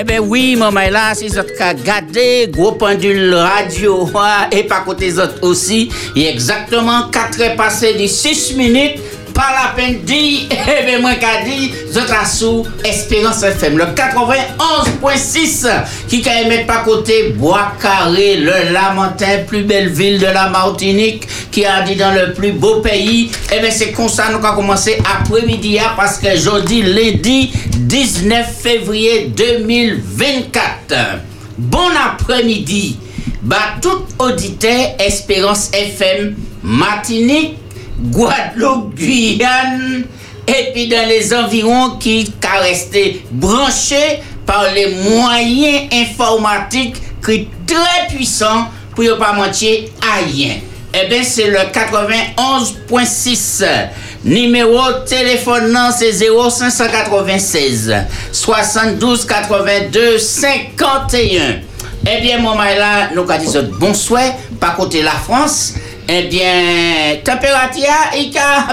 [0.00, 1.52] Eh ben oui, maman là, si vous avez
[1.84, 4.08] gardé, gros pendule radio,
[4.52, 9.00] et pas côté autres aussi, a exactement 4 heures passées de 6 minutes
[9.38, 15.68] pas la peine dit, eh bien, moi, qu'a dit, autres sous Espérance FM, le 91.6,
[16.08, 21.28] qui quand même pas côté Bois Carré, le Lamentin, plus belle ville de la Martinique,
[21.52, 23.30] qui a dit dans le plus beau pays.
[23.54, 28.44] Eh bien, c'est comme ça, nous avons commencé après-midi, hein, parce que jeudi, lundi, 19
[28.60, 30.96] février 2024.
[31.58, 32.98] Bon après-midi.
[33.42, 37.56] Bah, tout auditeur Espérance FM Martinique
[38.00, 40.04] Guadeloupe, Guyane,
[40.46, 48.06] et puis dans les environs qui sont restés branchés par les moyens informatiques qui très
[48.08, 50.56] puissants pour ne pas mentir à rien.
[50.94, 53.64] Eh bien, c'est le 91.6.
[54.24, 57.94] Numéro téléphone, c'est 0596
[58.32, 61.60] 72 82 51.
[62.10, 64.22] Eh bien, mon là, nous avons dit bonsoir,
[64.58, 65.74] par côté la France
[66.08, 67.84] eh bien, température,
[68.16, 68.30] il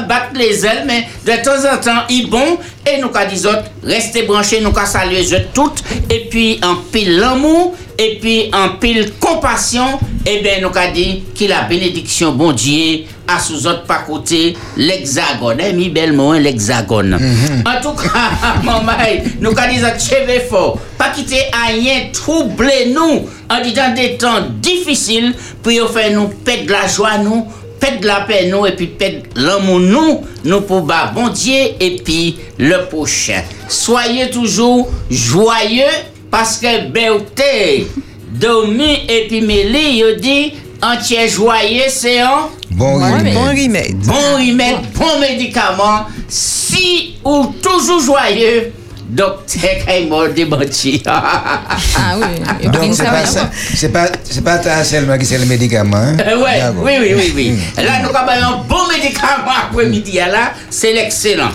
[0.08, 2.58] battre les ailes, mais de temps en temps, il bon.
[2.88, 3.50] Et nous, qu'à disons,
[3.84, 5.84] restez branchés, nous, qu'à saluer toutes.
[6.10, 10.88] Et puis, en pile l'amour, et puis en pile compassion, et eh bien, nous, qu'à
[10.88, 15.58] dit qu'il a bénédiction, bon Dieu, à sous autres pas côté l'hexagone.
[15.60, 17.18] Eh, mi belle hein, l'hexagone.
[17.20, 17.64] Mhm.
[17.66, 18.30] En tout cas,
[18.64, 18.94] maman,
[19.40, 25.34] nous, qu'à dire, cheveux fort, pas quitter rien troubler nous, en disant des temps difficiles,
[25.64, 27.48] pour faire nous perdre la joie, nous,
[27.80, 31.98] perdre la paix, nous, et puis perdre l'amour, nous, nous pour bas, bon Dieu, et
[32.04, 33.42] puis le prochain.
[33.68, 35.84] Soyez toujours joyeux,
[36.30, 37.88] parce que beauté,
[38.30, 43.34] Domi et puis Mélie, il dit, entier joyeux, c'est un bon, remède.
[43.34, 43.98] Bon remède.
[44.00, 46.06] Bon remède, bon médicament.
[46.28, 48.74] Si ou toujours joyeux,
[49.16, 51.02] docteur Kaimor démenti.
[51.08, 52.68] ah oui.
[52.68, 53.50] Donc c'est pas ça.
[53.74, 55.98] C'est pas c'est pas seulement qui c'est le médicament.
[55.98, 56.18] Hein?
[56.20, 57.84] Euh, ouais, oui, oui, oui, oui.
[57.84, 61.52] Là nous avons un bon médicament après-midi là, c'est l'excellent.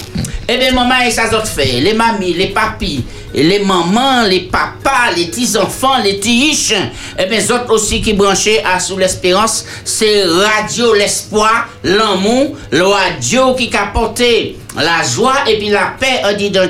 [0.48, 3.04] Eh bien maman et ça autres fait, les mamies, les papis,
[3.34, 6.72] les mamans, les papas, les petits enfants, les petits
[7.18, 13.54] eh bien autres aussi qui branchés à sous l'espérance, c'est Radio l'espoir, l'amour, le radio
[13.54, 16.68] qui a porté la joie et puis la paix on dit dans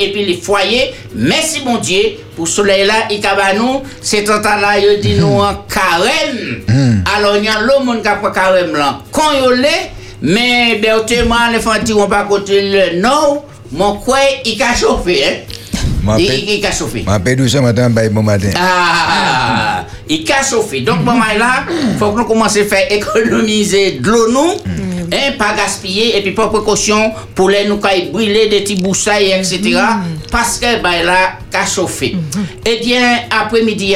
[0.00, 0.94] et puis les foyers.
[1.14, 3.20] Merci mon Dieu pour soleil là et
[3.56, 6.62] nous c'est temps là il dit nous en carême.
[6.68, 7.04] Hmm.
[7.14, 9.00] Alors il y a l'homme qui a carême là.
[9.10, 9.66] Quand il
[10.22, 11.00] mais ben
[11.52, 15.54] les fantis on pas côté le nord, mon coin il a chauffé hein.
[16.18, 17.02] Il a chauffé.
[17.02, 18.50] Matin, bon matin.
[18.56, 20.80] Ah, il a chauffé.
[20.80, 24.52] Donc, bon, là, il faut que nous commencions à faire économiser de l'eau, nous.
[24.66, 24.92] Hmm.
[25.12, 29.60] Hein, pas gaspiller et puis pas précaution pour les nous brûler des petits boussailles, etc.
[29.60, 30.30] Mm-hmm.
[30.30, 32.16] Parce que ben là, qu'à chauffer.
[32.16, 32.60] Mm-hmm.
[32.64, 33.94] Eh bien, après-midi,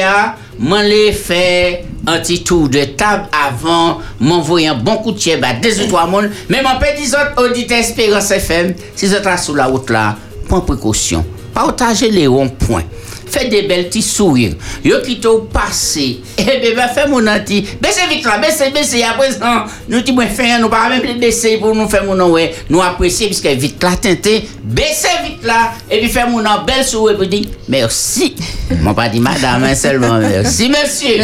[0.59, 5.39] moi, les fait un petit tour de table avant m'envoyer un bon coup de pied
[5.41, 6.29] à deux ou trois monde.
[6.49, 10.17] Mais mon petit autres auditeurs Espérance FM, si vous êtes sur la route là,
[10.47, 11.25] prends précaution.
[11.57, 12.83] Partagez les ronds-points
[13.27, 14.53] fait des belles petits sourires.
[14.83, 16.19] Yo qui t'ont passé.
[16.37, 17.65] Eh bien, ben, fais mon anti.
[17.81, 19.03] Baissez vite là, baissez, baissez.
[19.03, 22.53] À présent, nous t'y faire, nous pas même baisser pour nous faire mon ouais.
[22.69, 24.47] Nous apprécier, puisque vite là, tinté.
[24.63, 28.35] Baissez vite là, et puis faire mon belle sourire, pour dire merci.
[28.81, 31.15] Mon pas dit madame, hein, seulement merci, monsieur.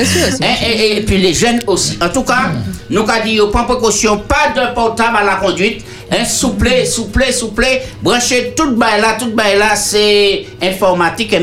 [0.41, 1.97] Eh, eh, et, puis les jeunes aussi.
[2.01, 2.51] En tout cas,
[2.89, 5.83] nous avons dit, prends précaution, pas de portable à la conduite.
[6.12, 7.66] Hein, souple, souple, souple,
[8.02, 11.38] branchez tout bail là, tout bail là, c'est informatique et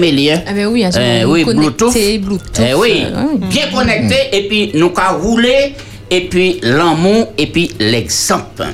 [0.46, 1.92] Ah ben oui, euh, oui, Bluetooth.
[2.18, 2.60] Bluetooth.
[2.60, 3.04] Eh oui,
[3.38, 5.74] bien connecté et puis nous avons roulé
[6.10, 8.64] et puis l'amour et puis l'exemple.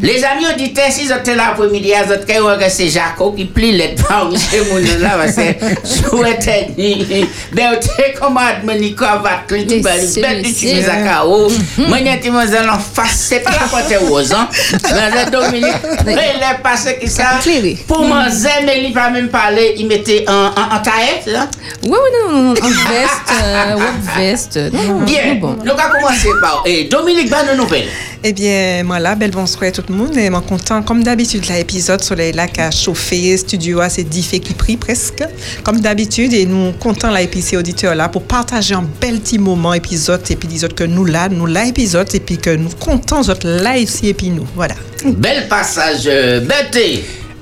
[0.00, 3.44] Les amis auditeurs, si vous êtes là pour midi, vous êtes que c'est Jaco qui
[3.44, 5.42] plie les dents, monsieur Mounela, parce que
[5.84, 11.50] je souhaite dire, ben, tu Nico va tout belle, tu fais à KO.
[11.78, 14.48] Moi, je suis en face, c'est pas la porte rose, hein.
[14.82, 15.74] Dans Dominique,
[16.06, 17.38] il est passé qui ça?
[17.86, 18.24] Pour moi,
[18.64, 20.50] mais il va même parler, il mettait en
[20.82, 21.48] taille, c'est ça?
[21.82, 23.76] Oui, oui, non, non, en veste, euh,
[24.16, 24.58] veste.
[25.04, 27.88] Bien, nous allons commencer par Dominique, bonne nouvelle.
[28.22, 30.14] Eh bien, moi là, belle bonsoir tout le monde.
[30.18, 34.40] Et moi content, comme d'habitude, l'épisode sur les lacs a chauffé, studio a c'est fait
[34.40, 35.24] qui pris presque,
[35.64, 36.34] comme d'habitude.
[36.34, 40.36] Et nous content là, et auditeurs là, pour partager un bel petit moment épisode, et
[40.36, 43.78] puis autres que nous là, nous là épisode, et puis que nous comptons autres là
[43.78, 44.46] ici, et puis nous.
[44.54, 44.74] Voilà.
[45.02, 46.76] Bel passage, euh, bête.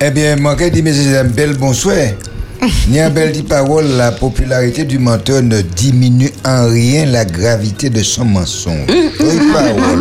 [0.00, 1.96] Eh bien, moi, je dis, mais c'est un bel bonsoir.
[2.88, 7.88] Ni un bel dit parole, la popularité du menteur ne diminue en rien la gravité
[7.90, 8.86] de son mensonge.
[8.88, 10.00] Oui, parole.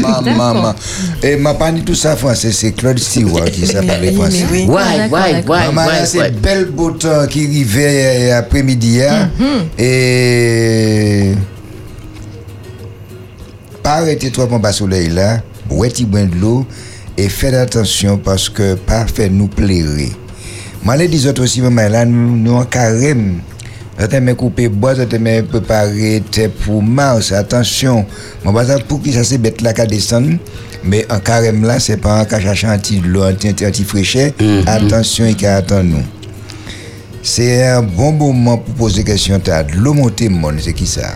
[0.00, 0.74] Maman, maman.
[1.22, 4.44] Et ma pas dit tout ça français, c'est Claude Stewart qui ça parle Oui, français.
[4.50, 4.66] oui.
[4.66, 5.50] D'accord.
[5.56, 9.02] ouais, Maman, c'est bel beau temps qui arrivait après-midi.
[9.02, 9.30] hein.
[9.78, 11.32] Et.
[13.82, 15.40] Pas arrêter trop en bas soleil là,
[15.70, 16.66] ouais, bain de l'eau
[17.16, 20.10] et faites attention parce que pas faire nous plairer.
[20.82, 23.40] Moi, les dis autres aussi, maman, là, nous, nous en carême.
[23.98, 27.32] Ça t'aime couper bois, ça t'aime préparer tes pour Mars.
[27.32, 28.06] Attention.
[28.42, 30.38] Moi, pas pour qui ça c'est bête là qu'à descendre.
[30.82, 34.30] Mais en carême là, c'est pas un cache anti de l'eau, anti, anti, anti fraîcheur.
[34.66, 36.02] Attention, il a attendre nous.
[37.22, 39.38] C'est un bon moment pour poser question.
[39.38, 41.14] T'as de l'eau montée, mon, c'est qui ça?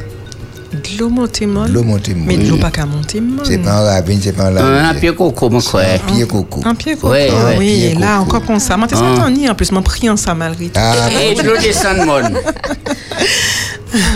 [0.75, 1.69] De l'eau montée molle.
[1.69, 3.45] De l'eau montée, Mais de l'eau pas qu'à monter molle.
[3.47, 5.01] C'est pas un ravine, c'est pas un Un lavage.
[5.01, 6.01] pied coco, mon frère.
[6.09, 6.61] Un pied coco.
[6.65, 7.13] Un pied coco.
[7.15, 8.77] Ah oui, et là, encore comme ça.
[8.77, 9.13] Moi, t'es Ah.
[9.15, 10.73] entendu en plus, moi, pris en ça malgré tout.
[10.81, 12.21] Ah, Et de l'eau descend, mon.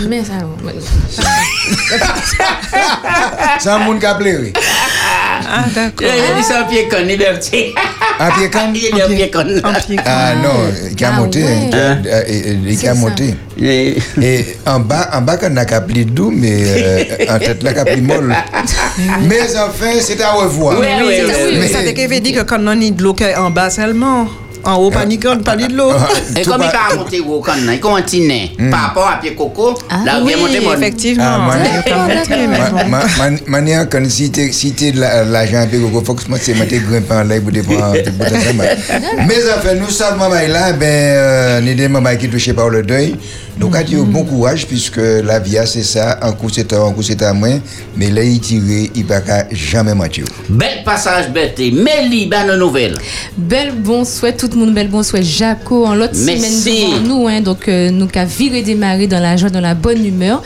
[0.09, 0.33] Mais ça,
[3.59, 4.53] c'est un monde qui a pleuré.
[5.51, 6.07] Ah, d'accord.
[6.15, 7.73] Il a dit ça un pied con, liberté.
[8.19, 9.45] Un pied quand Il est un pied con.
[10.05, 10.49] Ah non,
[10.95, 11.43] qui a monté.
[11.73, 13.35] a- Il a monté.
[14.21, 17.73] Et- en bas, en bas, quand on a capli doux, mais euh, en tête là,
[17.73, 18.35] capli molle.
[19.21, 20.79] Mais enfin, c'est à revoir.
[20.79, 21.85] Oui, ouais, c'est ouais, ça, ouais.
[24.63, 25.91] Mais en en haut, pas ni quand, pas ni de l'eau.
[26.37, 28.49] Et comme il pas- va monter au con, il continue.
[28.71, 31.23] Par rapport à pied coco, Ah, là, il vient monter effectivement.
[31.25, 36.05] Ah, Il mais Manière quand si t'es si t'es de la- l'argent un peu il
[36.05, 37.61] faut que moi c'est monter grimper en l'air pour des
[39.27, 42.83] Mais enfin nous savons maman là ben euh, ni des mamans qui touchés par le
[42.83, 43.15] deuil.
[43.57, 47.01] Donc a dit bon courage puisque la vie c'est ça un coup c'est un coup
[47.03, 47.59] c'est à moins
[47.97, 50.23] mais là il tiré il va qu'à jamais mentir.
[50.47, 51.59] Bel passage, bête.
[51.59, 52.97] Méli, bonne nouvelle.
[53.37, 55.23] Bel bon souhait, tout le monde, bel bon souhait.
[55.23, 59.37] Jaco, en l'autre semaine devant nous, hein, donc euh, nous qu'à virer démarrer dans la
[59.37, 60.41] joie, dans la bonne humeur.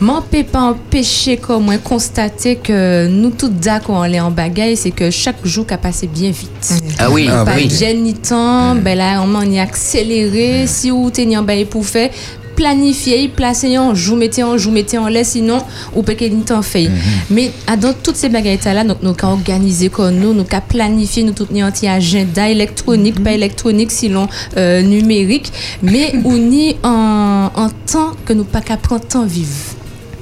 [0.00, 4.90] M'en pas empêcher comme moi constater que nous tous d'accord en l'air en bagaille, c'est
[4.90, 6.82] que chaque jour qu'a passé bien vite.
[6.98, 7.66] Ah oui, Ah, Pas oui.
[7.68, 10.66] de gêne ni temps, ben là, on y accéléré.
[10.66, 12.10] Si vous tenez en bail pour faire,
[12.56, 15.62] planifier, placer en jour, mettez en jour, mettez en laisse, sinon,
[15.94, 16.88] ou peut temps fait.
[17.30, 20.60] Mais ah, dans toutes ces bagailles là, donc nous qu'à organiser comme nous, nous qu'à
[20.60, 24.26] planifier, nous tout un petit agenda électronique, pas électronique, sinon
[24.56, 29.50] euh, numérique, mais on y en, en temps que nous pas qu'à prendre temps vivre.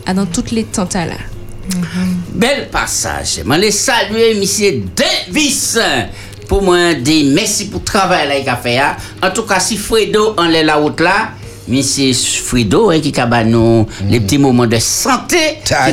[0.06, 1.16] Ah, dans toutes les temps là.
[2.34, 3.40] Bel passage.
[3.46, 5.78] Je les saluer, monsieur Davis.
[6.48, 8.78] Pour moi, dire merci pour le travail qu'il a fait.
[8.78, 8.96] hein.
[9.22, 11.30] En tout cas, si Fredo en est la route là,
[11.68, 15.92] monsieur Fredo, hein, qui a nous les petits moments de santé, qui a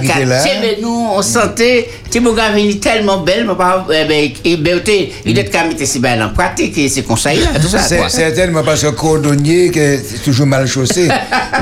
[0.81, 1.89] nous en santé.
[2.09, 5.85] Timoga venu tellement belle, mais pas, eh ben, eh ben, t'es- il est qu'à mettre
[5.87, 7.79] si belle en pratique, et c'est conseil là, tout ça.
[7.79, 8.09] C'est quoi.
[8.09, 11.07] certainement parce que cordonnier que c'est toujours mal chaussé.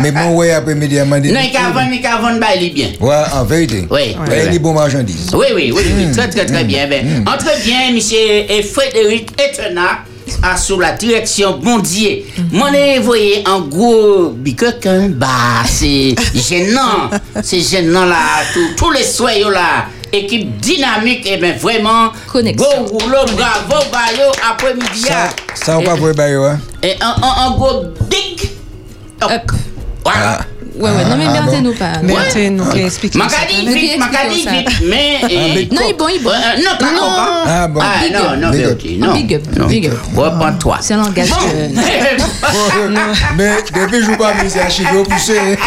[0.02, 1.32] mais bon ouais après-midi à m'a dit.
[1.32, 2.88] Non, il il a vendu, bah, il est bien.
[3.00, 3.86] Ouais, en vérité.
[3.92, 4.50] Oui, oui.
[4.50, 5.30] des bons marchandises.
[5.34, 5.84] Oui, oui, oui,
[6.16, 6.88] très, très, très bien.
[6.88, 10.00] Ben, Entre bien, monsieur et Frédéric Etena,
[10.44, 12.26] à sous la direction Bondier.
[12.52, 15.28] Moi, vous voyez, en gros, bicoque, hein, bah,
[15.66, 17.10] c'est gênant.
[17.44, 18.18] c'est gênant, là.
[18.54, 19.86] Tous- Tous les soyaux, là.
[20.12, 22.66] Équipe dynamique, et bien vraiment, Connexion.
[22.68, 25.02] bon rouleau, bravo, bayo, après-midi.
[25.02, 25.30] Ça, ah.
[25.54, 26.60] ça on pas pour bailler, hein?
[26.82, 28.50] Et un, un, un gros big
[29.22, 29.52] up.
[30.80, 31.62] Ouais, ouais, non, mais Ah, bien, bon.
[31.62, 31.92] nous pas.
[32.02, 32.64] Mais tu nous.
[32.64, 35.20] Macadi Mais vite, Macadi vite, mais...
[35.30, 36.30] eh, big Non, il est bon, il est bon.
[36.30, 37.02] euh, non, pas Non.
[37.02, 37.44] encore.
[37.48, 37.82] Ah bon.
[37.84, 38.68] Ah, Big non, non, Big up.
[38.70, 39.14] Bertie, non.
[39.14, 39.66] Big up, non.
[39.68, 39.94] big up.
[40.16, 40.78] Reprends-toi.
[40.82, 41.30] C'est un langage.
[43.38, 45.38] Mais depuis je joue pas, mais c'est archivé au poussé.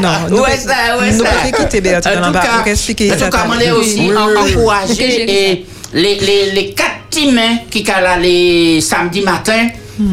[0.00, 1.30] Non, nous Ouais, ça, ouais, nous ça.
[1.30, 3.30] pouvons quitter En dans cas, pour expliquer en tout ça.
[3.30, 8.16] cas, on est Oui, aussi encouragé les, les, les quatre teams hein, qui sont là
[8.18, 8.80] les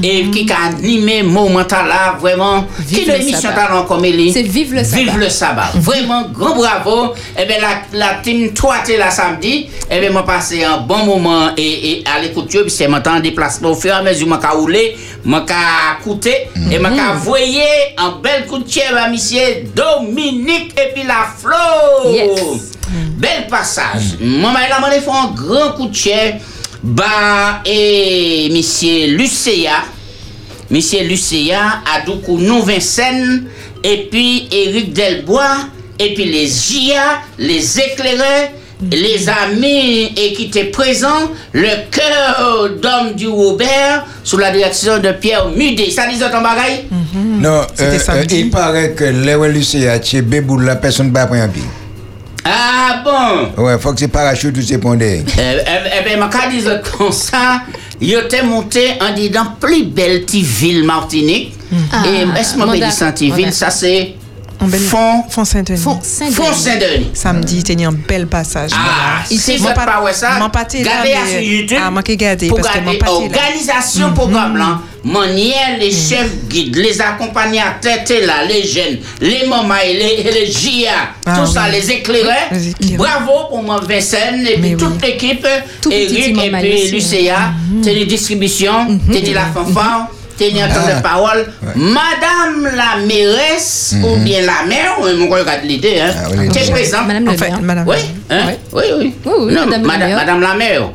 [0.03, 4.31] et qui ont animé moment là vraiment Vive qui le l'émission talent comme elle est.
[4.31, 5.03] C'est Vive le sabbat.
[5.03, 5.71] Vive le sabbat.
[5.75, 7.13] Vraiment grand bravo.
[7.37, 9.69] Et bien la, la team toi t'es là samedi.
[9.89, 13.19] Et bien moi passé un bon moment et, et à l'écoute puis c'est maintenant en
[13.19, 17.63] déplacement au fur et à mesure qu'a roulé, moi qu'a écouté et qu'a voyé
[17.97, 18.65] un bel coup de
[18.97, 22.11] à monsieur Dominique et puis la Flo.
[22.11, 22.71] Yes.
[23.17, 24.17] Bel passage.
[24.21, 26.35] Moi, là, moi, fait un grand coup de pied.
[26.85, 29.83] Bah, et monsieur Lucéa.
[30.69, 33.45] Monsieur Lucéa, Adoukou Nou Vincennes,
[33.83, 38.51] et puis Éric Delbois, et puis les GIA, les éclairés,
[38.91, 45.11] les amis et qui étaient présents, le cœur d'homme du Robert, sous la direction de
[45.13, 45.89] Pierre Mudet.
[45.89, 46.85] Ça dit ton bagaille?
[47.15, 51.21] Non, C'était euh, euh, il paraît que les Lucia, chez Bébou, la personne ne va
[51.21, 51.63] pas prendre un pied.
[52.47, 53.63] Ah bon?
[53.63, 55.23] Ouais, faut que c'est parachute ou c'est pondé.
[55.25, 55.61] Eh eh,
[55.99, 57.61] eh ben, ma dise comme ça,
[57.99, 61.53] yo te monté en disant plus belle petite ville Martinique.
[61.91, 64.13] Ah, Et est-ce que mon je dis ville, ça c'est
[64.61, 65.79] En belle- Fond, Fond Saint-Denis.
[65.79, 66.35] Font Saint-Denis.
[66.35, 67.09] Fond Saint-Denis.
[67.13, 68.71] Samedi, il y a un bel passage.
[68.73, 71.01] Ah, Il si s'est- vous M'en n'êtes pas- pas ouais ça, m'en pas t'es là,
[71.01, 71.91] regardez mais- sur YouTube Ah,
[74.11, 79.93] programme là, manière, les chefs guides, les accompagnateurs, t'es là, les jeunes, les mamans et
[79.93, 80.91] les, et les JA,
[81.25, 81.71] Ah, tout ça, oui.
[81.81, 81.91] les.
[82.97, 85.45] Bravo pour moi Vincent et puis toute l'équipe,
[85.91, 86.61] Eric et puis
[87.93, 90.07] les distributions, t'es dit la fanfare.
[90.41, 91.45] Un temps de parole.
[91.75, 96.11] Madame la mairesse, ou bien la mère, ou mon regarde l'idée, hein.
[96.15, 96.71] Ah, oui, T'es oui.
[96.71, 97.07] présente.
[97.07, 97.61] Madame fait, maire.
[97.61, 97.87] madame.
[97.87, 97.95] Oui,
[98.29, 98.41] hein?
[98.73, 99.15] Oui, oui.
[99.25, 100.89] Oui, oui, Non, madame madame, maire.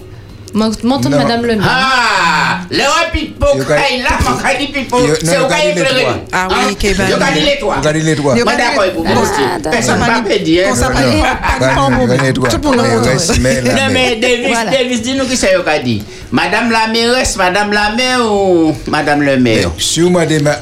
[0.55, 1.17] Madame de Non.
[1.19, 1.69] Madame le maire.
[1.69, 3.47] Ah, le pipo,
[4.03, 6.03] là, mon kay pipo, c'est au éclairé.
[6.03, 6.15] trois.
[6.33, 6.75] Ah oui, Hein?
[6.79, 7.59] Kay, ben, Yo regardez les.
[7.63, 8.15] Regardez les
[8.45, 9.05] Moi d'accord, vous.
[9.71, 9.99] Personne
[10.45, 10.71] dit, hein.
[10.71, 10.75] On
[12.33, 12.49] trois.
[12.49, 14.17] Tout le monde Non, mais.
[14.17, 14.59] Davis.
[14.71, 16.03] Davis, dis-nous qui c'est yo dit.
[16.33, 19.71] Madame la mairesse, madame la maire ou madame le maire?
[19.79, 20.53] Si vous m'avez ma...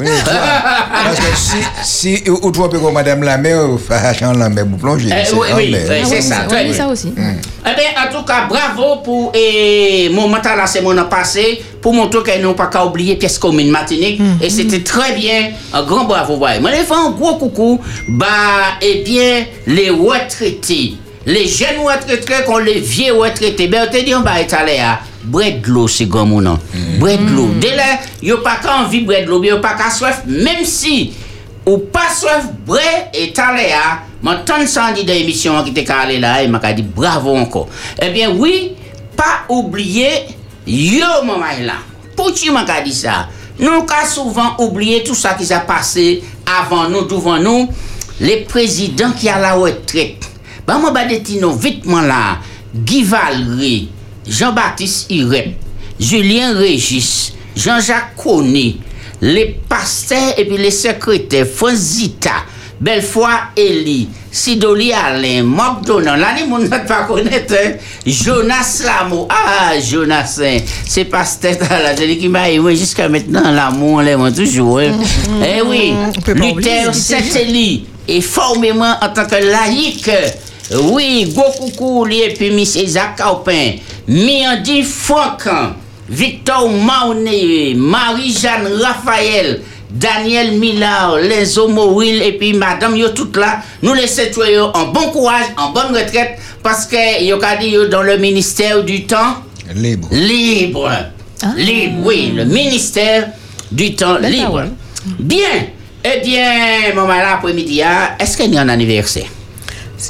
[0.00, 0.06] Oui.
[1.04, 4.76] Parce que si, si ou trompez comme madame la mère, vous faites la mer, vous
[4.78, 5.08] plongez.
[5.10, 5.82] Eh, c'est oui, en oui, mer.
[5.88, 6.22] oui, Ah c'est oui,
[6.72, 7.12] ça, ça aussi.
[7.16, 9.32] Eh bien, en tout cas, bravo pour
[10.12, 14.20] mon mental la semaine passée, pour montrer qu'elle n'ont pas qu'à oublier pièce commune Martinique.
[14.40, 15.50] Et c'était très bien.
[15.72, 16.36] Un grand bravo.
[16.36, 16.58] Ouais.
[16.60, 17.80] Moi, les fait un gros coucou.
[18.08, 18.26] Bah,
[18.80, 20.94] eh bien, les retraités,
[21.26, 24.78] les jeunes retraités qu'on les vieux retraités, ben, on te dit, on va être allé
[24.78, 26.60] à bred lo se gom ou nan.
[26.72, 26.96] Mm.
[27.02, 27.48] Bred lo.
[27.50, 27.60] Mm.
[27.62, 27.88] De la,
[28.24, 31.12] yo pa ka anvi bred lo, yo pa ka swef, mem si
[31.66, 33.84] ou pa swef bred etale a,
[34.24, 36.74] man tan san di de emisyon an ki te ka ale la, e man ka
[36.76, 37.66] di bravo anko.
[38.02, 38.56] Ebyen, eh oui,
[39.18, 40.10] pa oubliye,
[40.66, 41.78] yo man may e la.
[42.18, 43.24] Pouti man ka di sa?
[43.62, 47.68] Nou ka souvan oubliye tout sa ki sa pase avan nou, douvan nou,
[48.22, 50.28] le prezident ki a la wetret.
[50.66, 52.22] Ba mwen ba deti nou vitman la,
[52.72, 53.90] Givalry,
[54.26, 55.54] Jean-Baptiste Irep
[55.98, 58.80] Julien Régis Jean-Jacques Conny
[59.22, 62.44] les pasteurs et puis les secrétaires, Franzita,
[62.80, 67.74] Belfoy Eli, Sidoli Alain, Marc Donan, là, les gens ne pas connaître, hein.
[68.04, 70.58] Jonas Lamo, ah, Jonas, hein.
[70.84, 74.90] c'est pasteur là, c'est lui qui m'a jusqu'à maintenant, l'amour, on l'aime toujours, hein.
[75.40, 75.94] Eh oui.
[76.34, 80.10] Luther Saint-Élie, et formellement en tant que laïque,
[80.80, 83.72] oui, gros coucou, et puis Miss Isaac Caupin,
[84.08, 85.74] Miandi Francan,
[86.08, 87.28] Victor Maune,
[87.76, 89.60] Marie-Jeanne Raphaël,
[89.90, 95.10] Daniel Millard, les Moril et puis Madame yo tout là, nous les souhaitons en bon
[95.10, 99.36] courage, en bonne retraite, parce que yo ka dit dans le ministère du temps
[99.74, 100.08] Libre.
[100.10, 100.90] libre.
[101.56, 103.28] Libre, oui, le ministère
[103.70, 104.64] du temps libre.
[105.18, 105.66] Bien,
[106.04, 109.26] eh bien, maman là après-midi, ah, est-ce qu'il y a un anniversaire?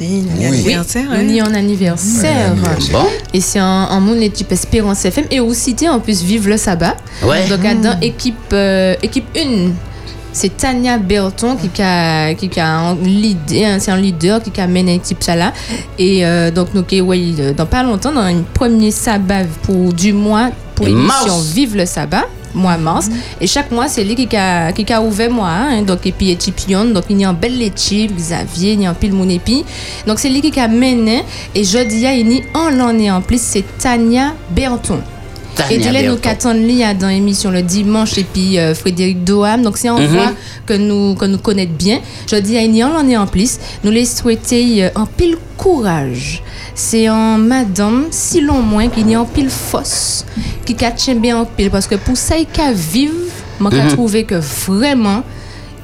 [0.01, 0.57] Y a Oui.
[0.59, 1.07] anniversaire.
[1.13, 2.55] On y est en anniversaire.
[2.93, 3.05] Bon.
[3.35, 5.27] Et c'est en, en mon équipe Espérance FM.
[5.31, 6.97] Et aussi, en plus Vive le Sabbat.
[7.25, 7.47] Ouais.
[7.49, 9.71] Donc, dans équipe, euh, équipe 1,
[10.33, 14.95] c'est Tania Berton qui a, qui a un leader, c'est un leader qui a mené
[14.95, 15.53] l'équipe ça là.
[15.99, 20.13] Et euh, donc, nous, ouais, euh, dans pas longtemps, dans un premier sabbat pour du
[20.15, 21.39] mois, pour l'émission.
[21.55, 22.25] Vive le Sabbat.
[22.55, 23.09] Mois mars.
[23.41, 25.49] Et chaque mois, c'est lui qui a, qui a ouvert moi.
[25.49, 25.83] hein.
[25.83, 26.85] Donc, et puis, équipe Pion.
[26.87, 29.65] Donc, il y a un bel équipe, Xavier, il y a un pile mon épi.
[30.07, 31.25] Donc, c'est lui qui a mené.
[31.55, 35.01] Et jeudi, il y a un l'année en plus, c'est Tania Berton.
[35.57, 36.19] Berton.
[36.21, 39.63] qu'attendons Lia dans l'émission le dimanche et puis euh, Frédéric Doham.
[39.63, 40.33] Donc, c'est un voix
[40.67, 42.01] que nous, que nous connaissons bien.
[42.27, 43.59] Je dis à Ignan l'année en plus.
[43.85, 46.43] Nous les souhaiter euh, un pile courage.
[46.75, 50.25] C'est en madame, si l'on moins, qu'il y a pile fausse,
[50.65, 51.71] qui tient bien en pile.
[51.71, 53.15] Parce que pour ça, il a vivre,
[53.61, 55.23] moi, trouvé que vraiment,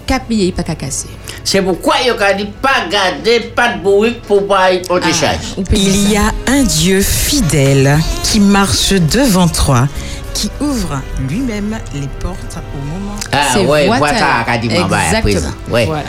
[0.06, 1.08] capiller, pas qu'à casser.
[1.50, 5.08] C'est pourquoi il a dit pas garder, pas de bruit pour pas y porter.
[5.56, 9.88] Ou peut- Il y a un Dieu fidèle qui marche devant toi,
[10.34, 13.16] qui ouvre lui-même les portes au moment.
[13.32, 14.18] Ah C'est ouais, voilà.
[14.46, 14.58] à
[15.06, 15.54] Exactement.
[15.70, 15.86] Ouais.
[15.86, 16.04] Voilà.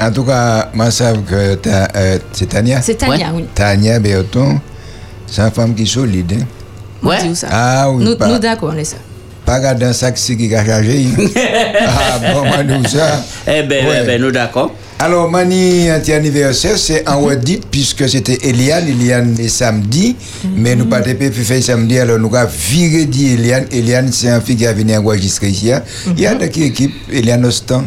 [0.00, 2.80] En tout cas, moi, je sais que euh, c'est Tania.
[2.80, 3.46] C'est Tania, oui.
[3.52, 3.98] Tania
[5.26, 6.34] c'est une femme qui est solide.
[6.40, 6.46] hein.
[7.02, 7.18] Ouais.
[7.50, 8.98] Ah oui, nous, nous d'accord, on est ça.
[9.44, 11.04] Pas garder un sac si qui a chargé.
[11.86, 13.24] ah bon, moi, nous ça.
[13.46, 13.98] Eh ben, Ouais.
[14.02, 14.72] eh ben, nous d'accord.
[14.98, 18.88] Alors, Mani, un petit anniversaire, c'est en redit, puisque c'était Eliane.
[18.88, 20.16] Eliane est samedi,
[20.56, 23.66] mais nous pas pu faire samedi, alors nous avons viré dit Eliane.
[23.72, 25.72] Eliane, c'est un fille qui a venu enregistrer ici.
[25.72, 25.82] hein.
[26.16, 27.84] Il y a de qui équipe Eliane Ostan,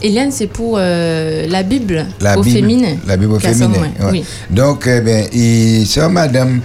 [0.00, 2.56] Eliane, c'est pour euh, la Bible la au Bible.
[2.56, 2.96] féminin.
[3.06, 3.68] La Bible au féminin.
[4.00, 4.10] ouais.
[4.12, 4.24] Oui.
[4.50, 6.60] Donc, eh ben, il, ça, madame,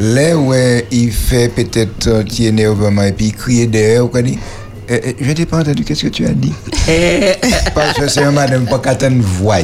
[0.00, 0.52] là où
[0.90, 4.38] il fait peut-être un petit énervement et puis il crie derrière, vous connaissez
[4.90, 6.52] euh, euh, je n'ai pas entendu qu'est-ce que tu as dit?
[6.88, 7.34] Eh,
[7.74, 9.58] Parce que c'est un madame pas qu'à une voix.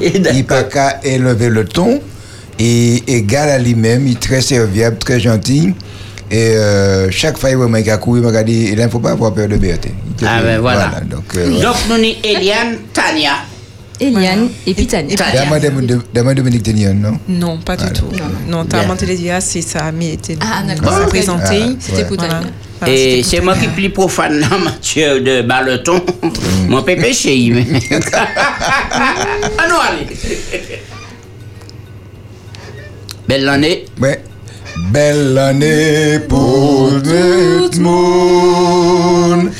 [0.00, 2.00] eh, Il pas qu'à élever le ton.
[2.58, 5.72] Et égal à lui-même, il est très serviable, très gentil.
[6.30, 8.98] Et euh, chaque fois, il voit qu'il a couru, il m'a dit, il ne faut
[8.98, 9.88] pas avoir peur de BRT.
[10.20, 11.00] Il Ah ben voilà.
[11.08, 11.60] donc, euh.
[11.62, 13.34] Donc, nous Eliane, Tania.
[14.00, 15.16] Eliane et puis Tania.
[15.16, 15.44] Tania.
[16.12, 17.18] Dama Dominique Tenion, non?
[17.28, 18.04] Non, pas du tout.
[18.48, 18.64] Non.
[18.64, 20.92] Tarman Télédia, c'est ça, mais était Ah, d'accord.
[20.92, 21.08] ça Ok.
[21.08, 21.60] présenté.
[21.62, 22.04] Ah, C'était.
[22.04, 22.40] Voilà,
[22.94, 26.00] Et c'est moi qui plie profane en matière de baleton.
[26.68, 27.66] Mon pépé chez lui.
[28.12, 30.06] Ah non, allez.
[33.28, 33.84] Belle année.
[34.00, 34.22] Ouais.
[34.92, 39.50] Belle année pour tout le monde.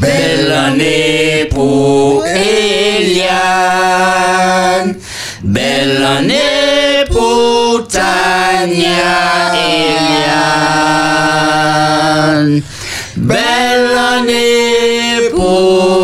[0.00, 3.20] Belle année pour Eliane.
[5.42, 9.52] Belle année pour Tania
[12.32, 12.62] Eliane.
[13.16, 15.99] Belle année pour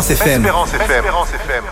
[0.00, 1.62] Espérance FM.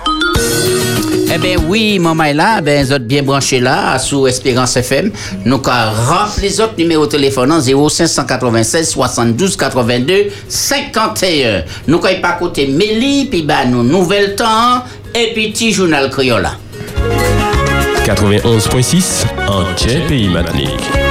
[1.33, 5.11] Eh bien oui, maman est là, ben, vous êtes bien branchés là, sous Espérance FM.
[5.45, 11.65] Nous, quand remplir les autres numéros de téléphone, hein, 0596 72 82 51.
[11.87, 16.53] Nous, il pas côté Méli, puis bah, nous, Nouvelle Temps, et puis petit journal Criolla.
[18.07, 19.65] 91.6 en
[20.09, 21.04] Pays Matinique.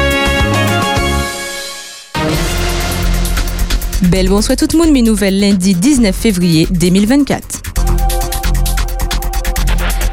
[4.10, 7.62] Belle bonsoir tout le monde, mes nouvelles lundi 19 février 2024.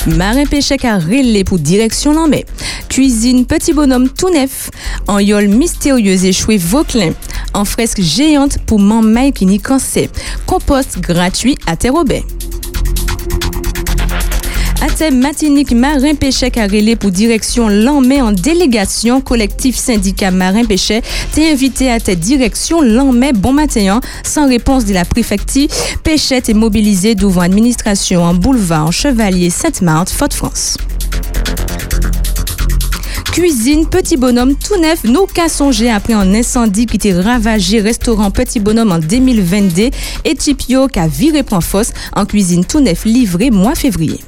[0.07, 2.47] Marin Péchec a relé pour direction Lambé.
[2.89, 4.71] Cuisine petit bonhomme tout neuf.
[5.09, 7.13] En yole mystérieuse échouée Vauclin.
[7.53, 10.09] En fresque géante pour Mamay qui n'y cancer.
[10.47, 12.23] Compost gratuit à Terre-Aubert.
[14.83, 20.65] À thème matinique, Marin Péchec a relé pour direction Lambé en délégation collectif syndicat Marin
[20.65, 21.05] Péchec.
[21.35, 24.01] T'es invité à ta direction Lambé bon matin.
[24.25, 25.69] Sans réponse de la préfecture,
[26.03, 30.79] Péchette est mobilisé devant administration en boulevard Chevalier Sainte-Marthe, Fort-France.
[33.33, 38.31] Cuisine Petit Bonhomme tout neuf, nous qu'à songer après un incendie qui était ravagé restaurant
[38.31, 39.91] Petit Bonhomme en 2022
[40.25, 44.21] et Tipio qui a viré point fosse en cuisine tout neuf livré mois février.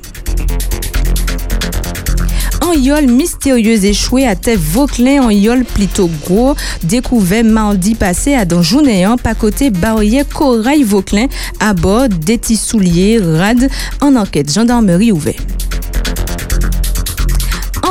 [2.72, 6.54] En yole mystérieuse échouée à tête Vauclin en yole plutôt gros,
[6.85, 11.26] découvert mardi passé à dans journée un pas côté barrière Corail Vauclin
[11.61, 13.68] à bord des souliers rad
[14.00, 15.35] en enquête gendarmerie ouvert.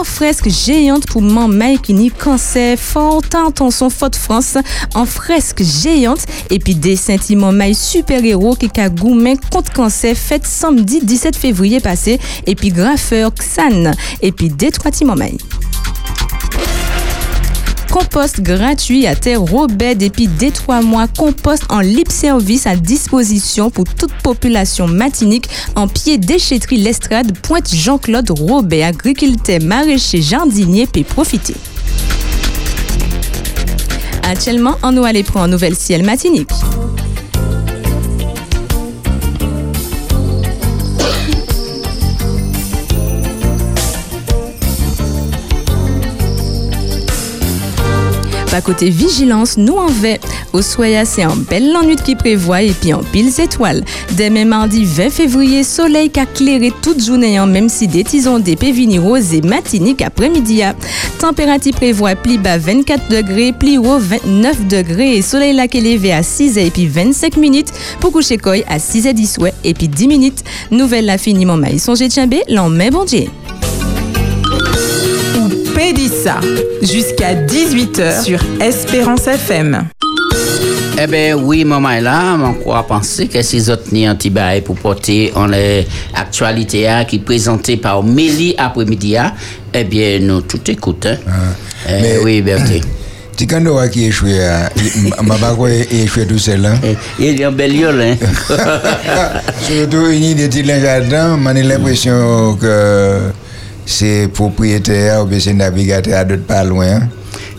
[0.02, 4.58] En fresque géante pour Mamay qui n'y cancer, fort attention Faute France,
[4.96, 10.48] en fresque géante, et puis des sentiments Mamay super-héros qui a gourmet contre cancer fête
[10.48, 13.92] samedi 17 février passé, et puis graffeur Xan,
[14.24, 15.38] et puis Détroit Mamay.
[17.92, 21.08] Compost gratuit à terre Robert depuis des trois mois.
[21.08, 27.74] Compost en libre service à disposition pour toute population matinique en pied déchetterie Lestrade, Pointe
[27.74, 31.56] Jean-Claude Robert, agriculteur, maraîcher, jardinier, peut profiter.
[34.24, 36.52] Actuellement, on nous aller prendre un nouvel ciel matinique.
[48.52, 50.20] Pas côté vigilance, nous en vais.
[50.52, 51.72] Au Soya, c'est un bel
[52.04, 53.82] qui prévoit et puis en piles étoiles.
[54.18, 58.40] Demain mardi 20 février, soleil qui a clairé toute journée, hein, même si des tisons
[58.40, 59.00] d'épée vini
[59.42, 60.64] matinique après-midi.
[60.64, 60.76] hein.
[61.18, 65.94] Température prévoit pli bas 24 degrés, pli haut 29 degrés et soleil là qui est
[65.94, 69.54] levé à 6 et puis 25 minutes pour coucher koi à 6 et 10 ouais,
[69.64, 70.44] et puis 10 minutes.
[70.72, 73.28] Nouvelle là finiment maïs songé tchambé, l'en met bon Dieu.
[73.28, 73.61] ou
[75.82, 76.40] Pédissa
[76.84, 79.86] jusqu'à 18h sur Espérance FM.
[81.02, 82.38] Eh bien, oui, maman est là.
[82.40, 86.88] On croit penser que ces autres ni un petit bail pour porter en les actualités
[86.88, 89.18] hein, qui présenté par Mélie après-midi.
[89.18, 89.34] hein.
[89.74, 91.18] Eh bien, nous tout écoutons.
[91.90, 92.82] Eh, Mais- oui, Bertie.
[93.36, 96.64] Tikandora qui échoué, hein, il- ma bago est échoué tout seul.
[96.64, 96.76] Hein.
[96.84, 98.16] Eh, Il y a un bel yole, hein.
[99.64, 103.18] Surtout, il y a des petits linges là-dedans, j'ai l'impression que
[103.92, 107.02] c'est propriétaire ou bien c'est navigateur à d'autres pas loin?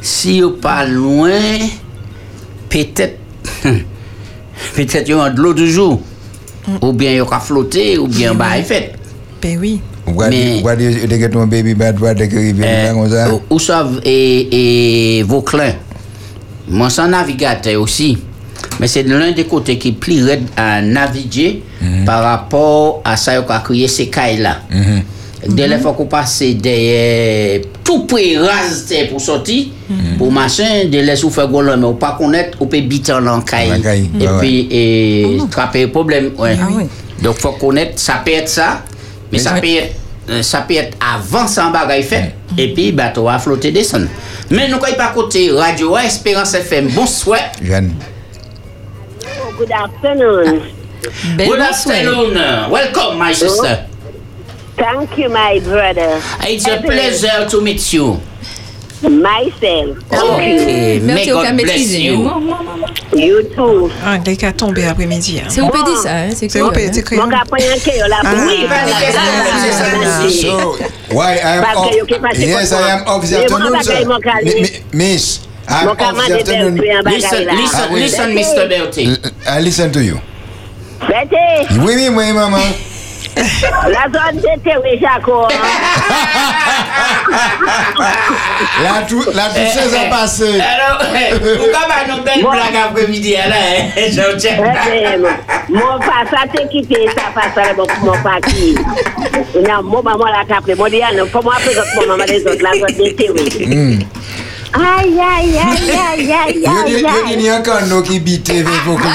[0.01, 1.31] si vous pas loin,
[2.69, 3.19] peut-être
[4.75, 6.01] peut-être yon de l'eau toujours.
[6.81, 8.93] Ou bien yon ka flotter, ou bien bah fait.
[9.41, 9.81] Ben oui.
[10.31, 11.75] Mais- ou gade, ou ton baby
[12.95, 13.33] ou comme ça?
[13.33, 15.73] ou- ou savent et, et Vauclin.
[16.69, 18.19] Moi, c'est un navigateur aussi.
[18.81, 21.63] Mais c'est l'un des côtés qui est plus raide à naviguer
[22.07, 24.59] par rapport à ça qu'on a créé ces cailles-là.
[25.43, 25.57] Mm-hmm.
[25.59, 30.21] De lè fòk ou pase deye tout pre raz te pou soti, mm-hmm.
[30.21, 33.73] pou machin, de lè sou fè golon, men ou pa konet, ou pe bitan lankay,
[33.83, 34.85] epi e
[35.27, 35.51] ah non.
[35.51, 36.31] trape e problem.
[36.39, 36.71] Ah
[37.23, 38.69] Donk fòk konet, sa pe et sa,
[39.33, 39.75] men sa pe
[40.79, 42.23] et euh, avan san bagay fè,
[42.55, 44.07] epi bato a flote desan.
[44.53, 47.43] Men nou kay pa kote, Radio A Esperance FM, bon swè.
[49.59, 50.63] Good afternoon.
[50.63, 50.79] Ah.
[51.37, 52.39] Good afternoon.
[52.71, 53.87] Welcome my sister.
[53.89, 53.92] Oh.
[54.83, 56.21] Thank you, my brother.
[56.43, 58.19] It's a pleasure to meet you.
[59.03, 59.99] Myself.
[60.11, 62.27] Okay, may God bless you.
[63.15, 63.91] You too.
[64.05, 65.39] Ah, il est tombé après-midi.
[65.41, 65.47] hein.
[65.49, 66.31] C'est peut dire ça, hein?
[66.35, 66.91] C'est C'est au pays, hein?
[66.93, 67.31] c'est Mon créole.
[67.31, 68.67] gars, prends un caillou là Oui,
[69.63, 69.73] c'est
[70.31, 70.43] c'est.
[70.43, 70.77] So,
[71.13, 71.95] why I am off?
[72.39, 74.05] Yes, I am off afternoon, sir.
[74.45, 76.75] mi- Miss, I'm off dit afternoon.
[77.07, 78.01] Listen, listen, Ah, oui.
[78.01, 78.69] listen, Mr.
[79.07, 80.19] L- I listen to you.
[81.01, 82.59] Bete, Oui, oui, oui, maman.
[83.37, 85.49] La zone de Terry Jaco.
[88.83, 90.61] La tout, la tout chose a passé.
[90.61, 90.99] Alors,
[91.41, 93.43] pourquoi pas une belle blague après-midi, là,
[93.79, 93.83] hein?
[95.69, 98.75] Mon pas ça te quitté, ça passe là bon mon parti.
[99.55, 102.63] Non, mon maman la tape, mon dia non, faut moi présente mon maman les autres
[102.63, 104.07] la zone.
[104.75, 107.37] Aïe aïe aïe aïe aïe aïe aïe.
[107.37, 109.13] ni an kan nou ki bite ve foklen.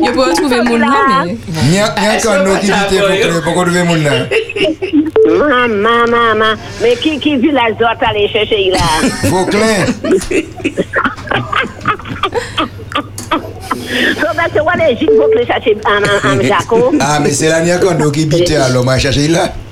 [0.00, 1.38] Yo peut retrouver mon nom, mais.
[1.70, 4.26] Ni an ni an kan nou ki bite foklen, poko trouve moun nan.
[5.30, 8.78] Maman, maman, mais qui qui la zone aller chercher là?
[15.46, 16.92] Chercher Jaco.
[17.00, 19.44] Ah, men se la ni an kan nou ki bite alo, man chache la.
[19.46, 19.69] Eh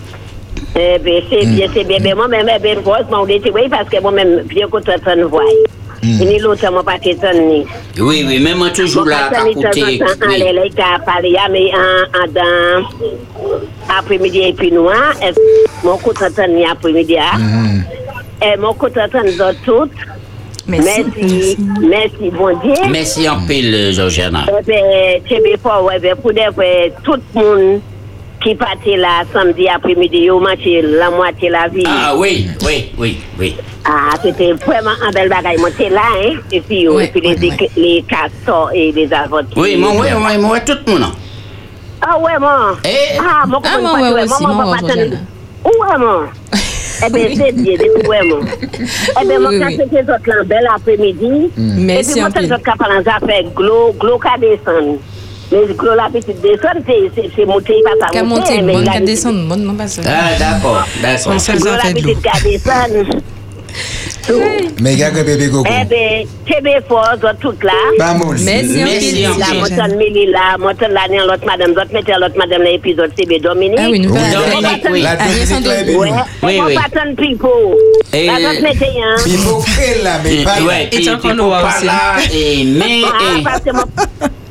[0.75, 4.19] Ebe, sebyen, sebyen, be mwen mwen mwen bel vos, mwen ou dete wey, paske mwen
[4.19, 5.63] mwen pye kote ton vway.
[6.03, 7.63] Ni loutan mwen pati ton ni.
[7.99, 9.57] Oui, oui, mwen mwen toujou la kakoute.
[9.57, 12.87] Mwen pati ton anle la, yi ka pale ya, me an dan
[13.97, 15.25] apremidi epi nou an,
[15.83, 20.07] mwen kote ton ni apremidi a, mwen kote ton zot tout,
[20.69, 22.89] Mersi, mersi, bon diye.
[22.93, 24.43] Mersi anpil, Georgiana.
[24.53, 24.81] Ebe,
[25.25, 26.61] chebe pou, ebe, pou dev
[27.07, 27.81] tout moun,
[28.49, 31.85] qui partait là samedi après-midi, ils ont mangé la moitié la vie.
[31.87, 33.57] Ah oui, oui, oui, oui.
[33.85, 35.59] Ah, c'était vraiment un bel bagage.
[35.59, 36.37] Moi, c'est là, hein.
[36.51, 37.69] Et puis, oui, et puis oui, les, oui.
[37.77, 39.49] les castors et les avocats.
[39.57, 41.13] Oui, moi, oui, moi, moi, tout le monde.
[42.01, 42.77] Ah ouais, moi.
[42.85, 44.77] Eh, ah, moi, ah, moi, moi, moi, moi, moi, moi,
[45.65, 46.29] moi, moi,
[47.07, 48.49] Ebe, se diye, de pou wè moun.
[49.21, 51.31] Ebe, moun kase ke zot lan bel apremidi.
[51.55, 54.97] Ebi, moun kase zot kapalan zafè glo, glo ka desan.
[55.51, 59.49] Mais glo, la petite descendre, c'est, c'est, c'est monter, pas ça monter, mais la descendre,
[59.49, 60.03] bonne, non, pas ça.
[60.07, 61.33] Ah, d'accord, d'accord.
[61.35, 63.23] On Glo, la petite.
[64.81, 65.65] Men gage bebe koko.
[65.71, 67.73] Eh bien, c'est bien fort, tout là.
[67.99, 68.37] Ba moun.
[68.45, 69.61] Merci Merci La pile.
[69.61, 73.79] montane Mili là, montane là, nan l'autre madame, l'autre mettez l'autre madame l'épisode CB Dominique.
[73.81, 75.03] Ah oui, nous Dominique, oui.
[75.03, 76.15] La Dominique.
[76.43, 77.49] Oui, mon patron Pipo.
[78.13, 79.17] La l'autre mettez un.
[80.05, 81.09] La, Et, mais pas ouais, Et
[81.41, 81.87] aura pas aussi.
[81.87, 83.85] là, et mais, Ah, parce que mon...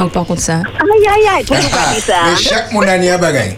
[0.00, 0.54] Ah, par contre, ça.
[0.54, 2.42] Aïe, aïe, aïe, pourquoi pas dire Men ça?
[2.50, 3.56] chak moun an ni a bagay.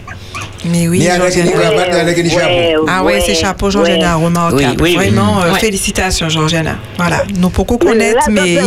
[0.65, 1.59] Mais oui, Ni avec ni Georgiana.
[1.69, 2.85] cravate, ni avec ni chapeau.
[2.87, 4.61] Ah ouais, c'est chapeau, Georgiana, remarquable.
[4.63, 5.09] Oui, oui, oui.
[5.09, 5.59] Vraiment, euh, Ouais.
[5.59, 6.75] félicitations, Georgiana.
[6.97, 8.57] Voilà, nous pouvons connaître, mais...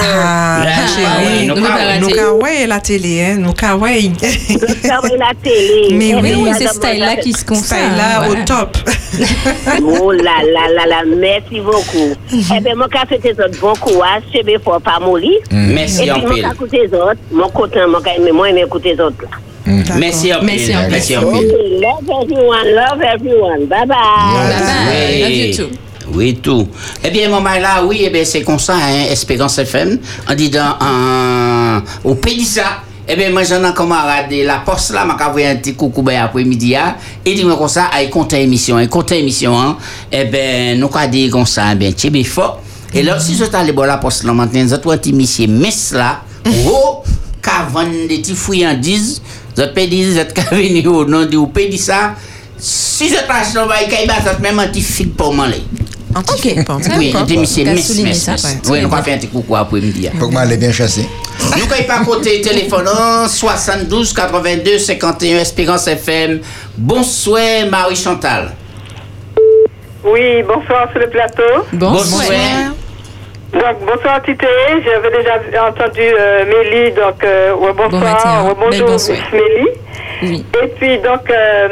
[0.00, 1.46] Ah, Ah, chérie,
[2.00, 4.16] nous kawaii la télé, hein, nous va
[5.18, 5.88] la télé.
[5.94, 7.78] Mais oui, Oui, c'est mon- style-là qui se constate.
[7.78, 8.76] Style là, au top.
[9.84, 12.14] Oh là là là là, merci beaucoup.
[12.32, 15.38] Eh bien, mon cas, c'était autres bon courage, je vais faire pas mourir.
[15.50, 16.42] Et Merci puis, en mon pile.
[16.42, 19.16] cas, écouter les autres, mon côté, mon cas, mais moi, mais écouter les autres.
[19.66, 20.38] Merci pile.
[20.42, 20.72] Merci.
[20.90, 21.80] Merci en Ok, pile.
[21.80, 23.66] love everyone, love everyone.
[23.66, 23.86] Bye bye.
[23.86, 25.20] Bye bye.
[25.20, 25.70] Love you too.
[26.14, 26.68] Oui, tout.
[27.02, 29.98] Eh bien, mon mari là, oui, eh bien, c'est comme ça, hein, Espérance FM,
[30.28, 34.58] en disant, euh, au pays ça, eh bien, moi, j'en ai un camarade de la
[34.58, 38.10] poste là, m'a envoyé un petit coucou ben, après-midi, hein, et dit-moi comme ça, il
[38.10, 39.78] compte émission, il compte émission, hein,
[40.10, 42.60] eh bien, nous, quoi dire comme ça, eh bien, tu es fort.
[42.92, 45.92] Et là, si je t'allais voir la poste là, maintenant, je dois te monsieur Mess
[45.94, 46.20] là,
[47.42, 49.22] ka vendre des petits friandises,
[49.56, 52.14] vous avez dit, vous êtes qu'à venir au nom de, vous payez dit ça,
[52.58, 55.62] si vous êtes acheté un bail, vous avez même un petit fil pour manger.
[56.14, 57.26] Anti-fake, pas Oui, anti-fake.
[57.28, 58.44] j'ai mis c'est T'as miss, souligné miss, ça, miss.
[58.44, 58.58] ouais.
[58.68, 60.08] Oui, on va faire un petit coucou après-midi.
[60.18, 61.08] Faut que m'aller bien chasser.
[61.56, 62.86] Nous, quand il pas côté téléphone,
[63.28, 66.40] 72 82 51 Espérance FM.
[66.76, 68.52] Bonsoir, Marie-Chantal.
[70.04, 71.66] Oui, bonsoir sur le plateau.
[71.72, 72.74] Bonsoir.
[73.52, 74.46] Donc, bonsoir Tité,
[74.84, 79.18] j'avais déjà entendu euh, Mélie, donc euh, ouais, Bon matin, bonsoir, ouais, bel bonjour bonsoir.
[79.32, 79.68] Mélie.
[80.22, 80.46] Oui.
[80.62, 81.68] Et puis donc, euh,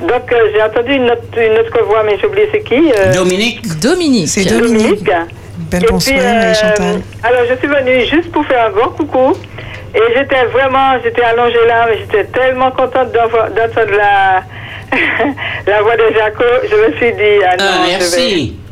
[0.00, 2.92] donc euh, j'ai entendu une autre, une autre voix, mais j'ai oublié c'est qui.
[2.98, 3.78] euh, Dominique.
[3.80, 4.28] Dominique.
[4.28, 5.04] C'est Dominique.
[5.04, 5.10] Dominique.
[5.70, 7.00] Belle Et bonsoir, puis, euh, Marie-Chantal.
[7.22, 9.34] Alors, je suis venue juste pour faire un grand coucou.
[9.94, 14.42] Et j'étais vraiment, j'étais allongée là, mais j'étais tellement contente d'entendre d'entendre la,
[15.72, 16.42] la voix de Jaco.
[16.68, 18.20] Je me suis dit, ah non, Ah, merci.
[18.20, 18.63] je vais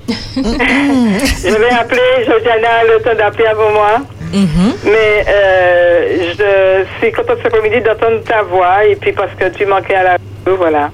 [1.79, 3.99] appeler Josiana le temps d'appeler avant moi.
[4.33, 4.73] Mhm.
[4.85, 9.67] Mais euh, je suis contente cet après-midi d'entendre ta voix et puis parce que tu
[9.67, 10.91] manquais à la radio, voilà.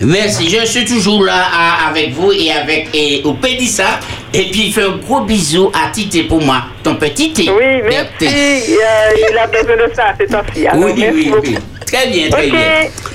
[0.00, 3.98] Merci, je suis toujours là à- avec vous et avec et, au Pédissa.
[4.34, 7.50] Et puis, il fait un gros bisou à Tité pour moi, ton petit thé.
[7.50, 8.34] Oui, merci.
[8.34, 10.66] Euh, il a besoin de ça, c'est aussi.
[10.66, 11.42] Alors, Oui, merci oui, beaucoup.
[11.46, 11.58] oui.
[11.86, 12.60] Très bien, très bien.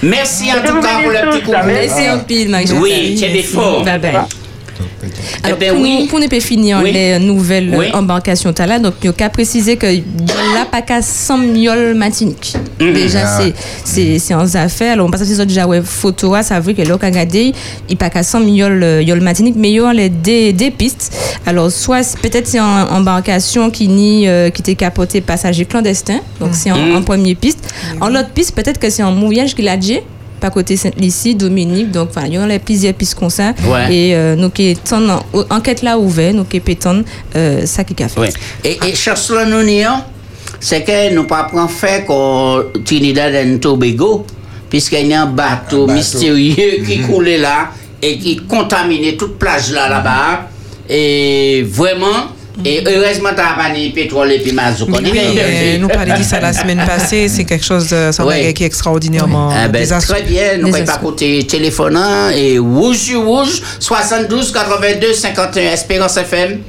[0.04, 1.58] Merci en Je tout cas pour le petit coucou.
[1.66, 2.10] merci.
[2.10, 2.56] En pile.
[2.80, 3.84] Oui, tu es des forts.
[3.84, 4.14] Bye bye.
[5.04, 6.08] Eh Alors, ben pour, oui.
[6.10, 6.92] pour ne pas finir Oui.
[6.92, 7.88] les nouvelles Oui.
[7.94, 12.56] embarcations là, donc il y a préciser que là pas qu'à 100 miol matinique.
[12.80, 12.94] Mhm.
[12.94, 13.40] Déjà Ah.
[13.42, 14.94] c'est c'est c'est en affaires.
[14.94, 17.08] Alors on passe à ces autres déjà ouais photo ça veut que là quand
[17.90, 20.72] il pas qu'à 100 miol euh, yol matinique mais il y a les des, des
[20.72, 21.12] pistes.
[21.46, 26.20] Alors soit c'est- peut-être c'est en embarcation qui ni euh, qui était capotée passager clandestin.
[26.40, 27.74] Donc c'est en, en première piste.
[28.02, 30.00] En l'autre piste peut-être que c'est en mouillage qu'il a dit
[30.40, 33.54] pas côté Sainte-Lucie, Dominique, donc enfin, il y a les plusieurs pistes comme ça.
[33.66, 33.94] Ouais.
[33.94, 37.04] Et euh, nous qui sommes en enquête là ouvert, nous qui pétons
[37.36, 38.34] euh, ça qui a fait.
[38.64, 40.02] Et, et Chancelon nous nions,
[40.60, 44.26] c'est que nous pas prendre fait qu'au Trinidad et Tobago,
[44.70, 45.94] puisqu'il y a un bateau, Un bateau.
[45.94, 47.70] mystérieux qui coulait là
[48.02, 50.50] et qui contaminait toute plage là là-bas.
[50.90, 52.32] Et vraiment,
[52.66, 54.88] et heureusement, tu as pas ni pétrole et puis mazout.
[54.90, 58.64] Oui, euh, nous parlons dit ça la semaine passée, c'est quelque chose de ça qui
[58.64, 60.16] est extraordinairement Ah ben, désastreux.
[60.16, 60.86] très bien, nous Désastreux.
[60.86, 66.60] pas côté téléphonant et rouge rouge 72 82 51 Espérance FM.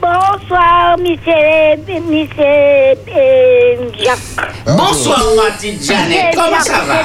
[0.00, 4.48] Bonsoir, monsieur, monsieur euh, Jacques.
[4.66, 7.02] Bonsoir Mathilde Janet, comment ça va?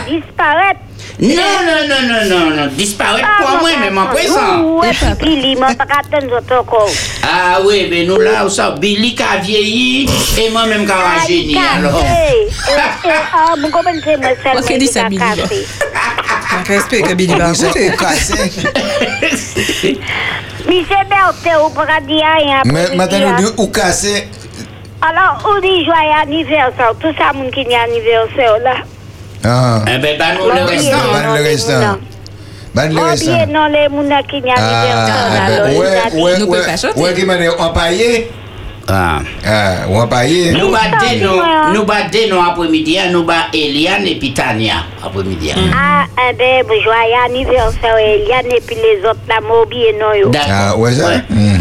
[1.17, 4.81] Non, non, non, non, non, non, disparaître Ah, pour moi, même en présent.
[4.81, 6.89] Puis Billy, m'a pas attendre encore.
[7.23, 10.95] Ah oui, mais nous là, où ça, Billy qui a vieilli et moi-même qui a
[10.95, 12.03] rajeuni, alors.
[13.07, 15.21] Ah, vous comprenez, moi, c'est Ok, dis ça, Billy.
[15.21, 17.91] Avec respect que Billy va C'est écouter.
[17.97, 18.33] cassé.
[20.65, 22.61] Monsieur Berthe, vous pourra dire rien.
[22.65, 23.37] Mais après-midi, maintenant, hein.
[23.57, 24.27] nous ou cassé.
[25.01, 26.93] Alors, on dit joyeux anniversaire.
[26.99, 28.75] Tout ça, moun qui n'y a anniversaire là.
[29.47, 29.81] Ah.
[29.87, 30.97] Eh ben, nous, le restant.
[31.13, 31.97] Ban le restant.
[32.73, 35.45] Ban le non, les mouna qui n'y a Ah, là.
[35.45, 38.27] alors, ouais, ouais, Nous qui m'a dit, on paye.
[38.87, 39.19] Ah.
[39.45, 40.51] Ah, on paye.
[40.51, 41.71] Nous battons, dis-moi.
[41.73, 45.51] nous battons nous après-midi, hein, nous battons Eliane et puis Tania après-midi.
[45.51, 45.71] hein.
[45.73, 49.19] Ah, eh ben, bon, joyeux anniversaire, Eliane, et puis les autres,
[49.99, 50.29] non, yo.
[50.29, 50.49] D'accord.
[50.51, 51.09] Ah, ouais, ça?
[51.29, 51.59] Mhm.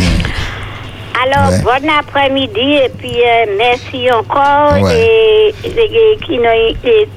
[1.25, 1.61] Alors, Ouais.
[1.63, 4.83] bon après-midi, et puis euh, merci encore.
[4.83, 4.99] Ouais.
[5.01, 7.09] Et, et, et, et, et, et, et, et,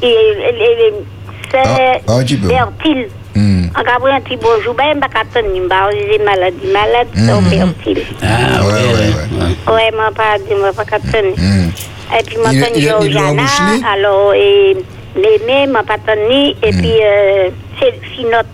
[0.00, 1.58] c'est
[2.06, 2.48] Ah, un petit peu.
[2.48, 3.08] Bertil.
[3.36, 4.74] On va prendre un petit bonjour.
[4.78, 7.74] Je ne sais pas, j'ai maladie, malade, Mhm.
[7.84, 8.06] c'est Bertil.
[8.22, 9.74] Ah, Ouais, ouais, ouais, ouais.
[9.74, 11.34] Ouais, moi, pas, moi, pas attendre.
[11.36, 11.70] Mhm.
[12.18, 13.84] Et puis, moi, Il- attendre il- il doit Georgiana, emboucher?
[13.92, 14.76] alors, et
[15.16, 16.30] l'aîné, moi, pas attendre,
[16.62, 16.78] et Mhm.
[16.80, 17.48] puis, euh,
[17.80, 18.46] c'est Finot.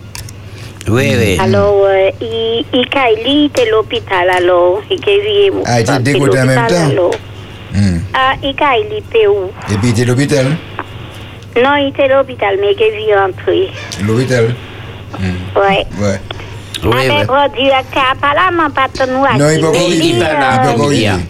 [0.89, 1.39] Oui, oui.
[1.41, 2.87] Alors, euh, il, il,
[3.27, 5.21] il était à l'hôpital, alors, il était
[5.67, 6.87] Ah, il était dégoûté en même temps?
[6.91, 7.11] alors.
[7.75, 8.03] Mhm.
[8.15, 8.49] Ah, il
[8.79, 9.51] il était où?
[9.71, 10.47] Et puis, il était à l'hôpital.
[11.63, 13.69] Non, il était à l'hôpital, mais il est rentré.
[14.03, 14.55] L'hôpital?
[15.57, 15.87] Ouais.
[16.01, 16.21] Ouais.
[16.83, 17.09] Oui, ah, oui.
[17.09, 19.07] mais gros directeur, pas là, mon patron,
[19.39, 20.19] Non, il peut pas Il- il arriver.
[20.21, 21.11] va là, Il peut pas il y a.
[21.13, 21.27] arriver.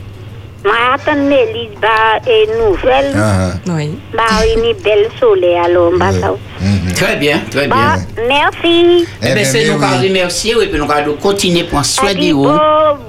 [0.63, 3.99] Moi, attends, Mélisse, bah, et nouvelle, Ah, Oui.
[4.15, 6.33] bah, il y a belle soleil, alors, bah, ça.
[6.61, 6.93] mhm.
[6.95, 7.77] Très bien, très Bah,
[8.17, 8.27] bien.
[8.29, 9.05] merci.
[9.05, 10.09] Eh Eh bien, ben, c'est nous oui, qui oui.
[10.09, 12.43] remercier et puis nous allons continuer pour soin de vous.
[12.45, 12.59] beau,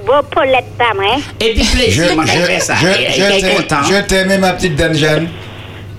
[0.06, 1.16] beau Paulette, ça, moi.
[1.40, 2.74] Et puis, Je, plaisir, moi, je fais je, ça.
[2.74, 3.82] je, t'aime- content.
[3.84, 5.28] je t'aime, ma petite Dame Jeanne.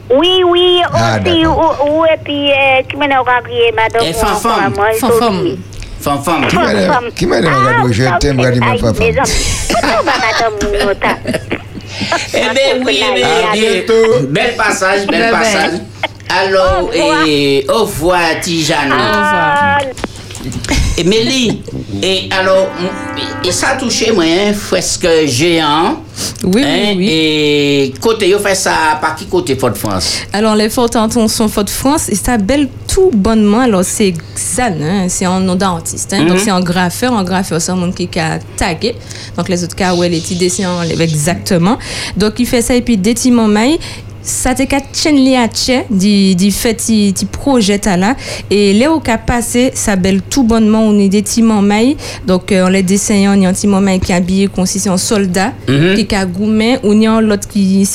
[0.10, 3.08] Oui, oui, Ah, aussi, ou, ou, et puis, euh, qui m'a
[3.42, 4.04] crié, madame.
[4.04, 4.50] Et Fanfan.
[4.76, 5.16] moi, Fanfan.
[5.16, 5.60] aujourd'hui.
[6.02, 6.48] Femme, femme.
[6.48, 8.96] Qui m'a dit- qui m'a dit, regarde, je t'aime, regarde, ma femme.
[12.34, 14.28] Eh bien, oui, eh eh bientôt.
[14.28, 15.72] Bel passage, bel passage.
[16.30, 17.24] Alors, Au revoir.
[17.28, 18.22] et au revoir.
[18.92, 19.78] Ah,
[20.98, 21.62] Et Mélie,
[22.02, 22.70] Et alors,
[23.44, 26.04] et ça a touché moi, hein, fresque géant.
[26.44, 27.08] Oui, hein, oui, oui.
[27.10, 30.20] Et côté, yo fait ça par qui côté Fort-de-France?
[30.34, 33.62] Alors, les fortes intentions Fort France, et ça belle tout bonnement.
[33.62, 36.14] Alors, c'est Xan, hein, c'est un nom d'artiste.
[36.14, 37.14] Hein, Donc, c'est un graffeur.
[37.14, 38.96] Un graffeur, c'est un monde qui a tagué.
[39.38, 40.52] Donc, les autres cas, où elle est idée,
[41.00, 41.80] exactement.
[42.18, 43.80] Donc, il fait ça, et puis, des timons mailles.
[44.24, 48.16] Ça te qu'à chen li à tche, di, di fait ti, ti projet là.
[48.50, 51.10] Et là, au cas passé, ça belle tout bonnement, on est
[51.62, 51.98] des.
[52.26, 53.42] Donc, euh, on les dessine, on
[53.76, 55.52] un maille qui est habillé, consisté en soldat,
[56.08, 57.86] qui a gourmet, ou y a l'autre qui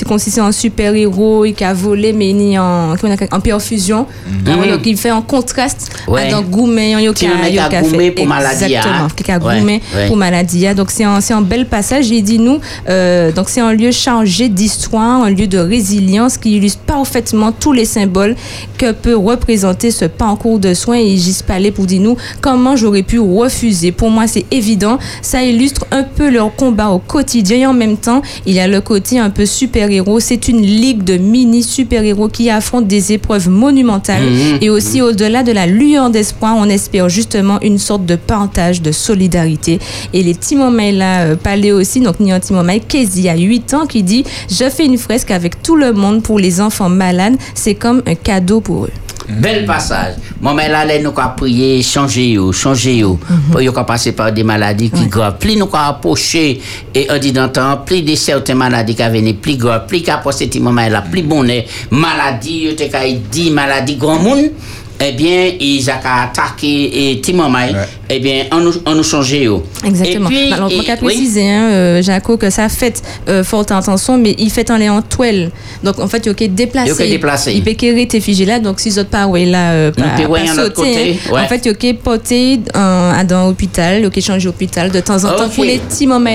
[0.42, 2.94] en super-héros, qui a volé, mais il a en,
[3.32, 4.06] on perfusion.
[4.46, 5.90] Alors, Donc, il fait en contraste.
[7.88, 10.06] Gourmet, pour maladie, Exactement, qui a Ouais, gourmet ouais.
[10.08, 10.66] pour maladie.
[10.74, 12.08] Donc, c'est un, un bel passage.
[12.10, 16.56] Il dit, nous, euh, donc, c'est un lieu chargé d'histoire, un lieu de résilience qui
[16.56, 18.34] illustre parfaitement tous les symboles
[18.76, 20.98] que peut représenter ce parcours de soins.
[20.98, 23.92] Et suis allée pour dire, nous, comment j'aurais pu refuser.
[23.92, 24.98] Pour moi, c'est évident.
[25.22, 27.56] Ça illustre un peu leur combat au quotidien.
[27.58, 30.20] Et en même temps, il y a le côté un peu super-héros.
[30.20, 34.24] C'est une ligue de mini super-héros qui affrontent des épreuves monumentales.
[34.60, 38.92] Et aussi, au-delà de la lueur d'espoir, on espère justement une sorte de partage, de
[38.92, 39.78] solidarité.
[40.12, 44.02] Et les Timomai là, euh, parlé aussi, donc Nian Timomai, Kezi a 8 ans, qui
[44.02, 47.36] dit Je fais une fresque avec tout le monde pour les enfants malades.
[47.54, 48.92] C'est comme un cadeau pour eux.
[49.28, 50.14] Bel passage.
[50.40, 53.18] Moi, mais là, là, nous prié, changer changer yo.
[53.52, 55.36] Pour qu'on passe par des maladies qui graves.
[55.38, 56.60] Plus nous approché,
[56.94, 60.48] et on dit temps, plus de certaines maladies qui viennent, plus graves, plus qu'à passer
[60.50, 62.84] ces moments là, plus bonnet, maladie, yo te
[63.30, 64.50] dit maladie grand monde,
[65.00, 67.72] eh bien, ils ont attaqué et Timomai,
[68.10, 69.62] eh bien, on nous, on nous changeait yo.
[69.84, 70.28] Exactement.
[70.30, 74.18] Et puis, Alors, moi, et- préciser, hein, euh, Jaco, que ça fait euh, forte intention,
[74.18, 75.50] mais il fait en les en toile.
[75.84, 76.86] Donc, en fait, il y a déplacé.
[76.90, 77.52] Il y a que déplacé.
[77.52, 80.02] Il peut qu'érir tes figés là, donc si les autres pas, ouais, là, euh, pas,
[80.02, 81.32] pas l'autre sauter, côté, hein.
[81.32, 81.40] ouais.
[81.42, 85.46] En fait, il porter euh, dans l'hôpital, il que changer d'hôpital de temps en temps
[85.46, 85.54] Ok.
[85.54, 86.30] pour les petits moments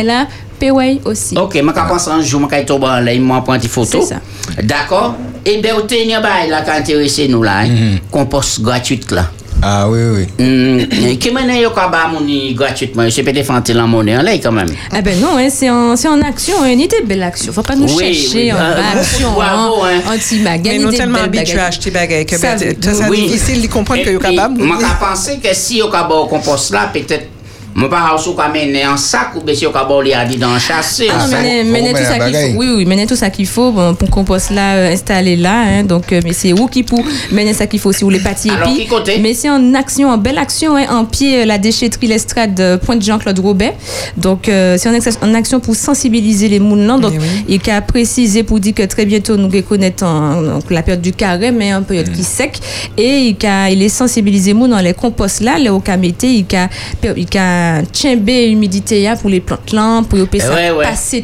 [0.53, 1.37] là, payway aussi.
[1.37, 4.01] Ok, je pense un jour, je vais tomber en ligne, moi, prendre une photo.
[4.01, 4.21] C'est ça.
[4.61, 5.15] D'accord?
[5.45, 9.29] Et bien, vous tenez bail là, qui intéressé nous là, hein, compost gratuite là.
[9.65, 10.27] Ah oui, oui.
[10.45, 14.33] Hum, Qui mène yo ka ba mouni gratuitement, c'est peut-être fanter la monnaie en l'air
[14.43, 14.67] quand même.
[14.91, 17.53] Ah ben non, hein, c'est en, c'est en action, hein, ni des belles actions.
[17.53, 20.01] Faut pas nous Oui, chercher oui, en euh, action, bravo, hein.
[20.13, 23.27] anti-maga, Mais nous des tellement habitués à acheter bagages que Ça, ben, c'est Oui.
[23.27, 24.61] difficile de comprendre que puis, capable.
[24.61, 27.27] Moi, je pense que si yo ka ba au compost là, peut-être
[27.75, 30.23] mon pas sou ka mener en sac ou bien si yo ka ba li a
[30.25, 31.07] dit dans chasser.
[31.11, 31.35] Ah, faut
[31.71, 32.57] menez tout ça qu'il faut.
[32.59, 35.63] Oui, oui, menez tout ça qu'il faut bon, pour qu'on puisse là euh, installer là.
[35.63, 35.83] hein.
[35.83, 38.49] donc, euh, mais c'est où qui pour mener ça qu'il faut aussi, ou les pâtis
[38.51, 38.81] Alors, épis.
[38.81, 39.17] qui côté?
[39.19, 42.75] Mais c'est en action, en belle action, hein, en pied, euh, la déchetterie Lestrade de
[42.75, 43.73] Pointe Jean-Claude Robert.
[44.17, 46.99] Donc, euh, c'est en, action- en action pour sensibiliser les moulins.
[46.99, 47.59] Donc, Eh oui.
[47.65, 51.51] il a précisé pour dire que très bientôt, nous reconnaissons donc, la période du carré,
[51.51, 52.59] mais une période qui sec.
[52.97, 56.69] Et il a, il est sensibilisé moun dans les composts là, les okamété, il a,
[57.15, 57.62] il a
[57.93, 60.85] tchimbé l'humidité là pour les plantes là, pour y ça Ouais, ouais.
[60.85, 61.21] passer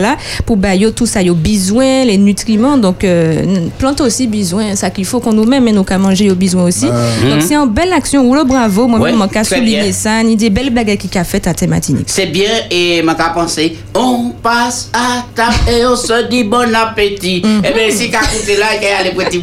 [0.00, 4.90] là pour yo tout ça yo besoin les nutriments donc euh, plante aussi besoin ça
[4.90, 7.68] qu'il faut qu'on nous même mais nous qu'à manger yo besoin aussi donc c'est une
[7.70, 9.92] belle action rouleau bravo moi Ouais, même qu'à très souligner bien.
[9.92, 13.30] ça ni des belles bagages qui a fait à thématique C'est bien et m'a qu'à
[13.30, 17.42] penser, on passe à table et on se dit bon appétit.
[17.64, 19.38] Eh bien, si qu'à côté là, il y a les petits.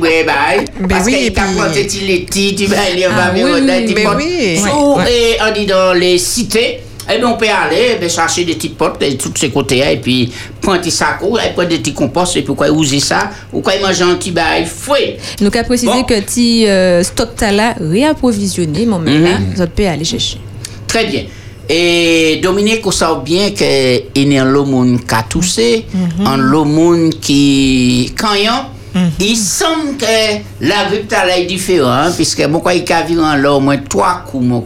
[0.80, 3.30] Ben Parce oui, qu'il et t'a planté petit les petits, tu vas aller, on va
[3.32, 3.78] venir, on a
[5.10, 8.77] Et on dit dans les cités, eh bien, on peut aller, ben, chercher des petites
[8.77, 12.36] potes de tous ces côtés-là, et puis prendre des sacs, et prendre des petits composts,
[12.36, 15.17] et puis quoi, user ça, ou quoi, manger un petit bail fouet.
[15.41, 16.03] donc à préciser Bon.
[16.03, 19.56] que ti euh, stock t'as là réapprovisionné mon même là Mhm.
[19.56, 20.38] ça peut aller chercher
[20.88, 21.23] Très bien.
[21.69, 25.86] Et Dominique, on sait bien que il y a le monde qui a toussé,
[26.25, 28.34] un monde qui quand
[29.19, 30.06] il semble que
[30.62, 30.88] la
[31.25, 34.45] là est différente, puisque mon quoi il a vu en là au moins trois coups,
[34.45, 34.62] mon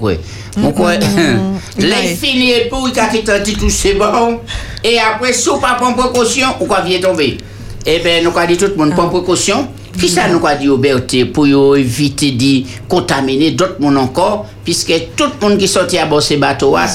[0.57, 0.93] Mon quoi,
[1.77, 2.15] les Ouais.
[2.21, 4.39] fini et pour il a quitté un petit touché bon,
[4.83, 7.37] et après, si on pas prendre précaution, ou quoi vient tomber?
[7.85, 9.67] Eh bien, nous avons dit tout le monde prend précaution.
[9.99, 14.45] Qui ça nous a dit au Berthe pour yo éviter de contaminer d'autres monde encore,
[14.63, 16.87] puisque tout le monde qui sortit à bord ces bateaux, ah,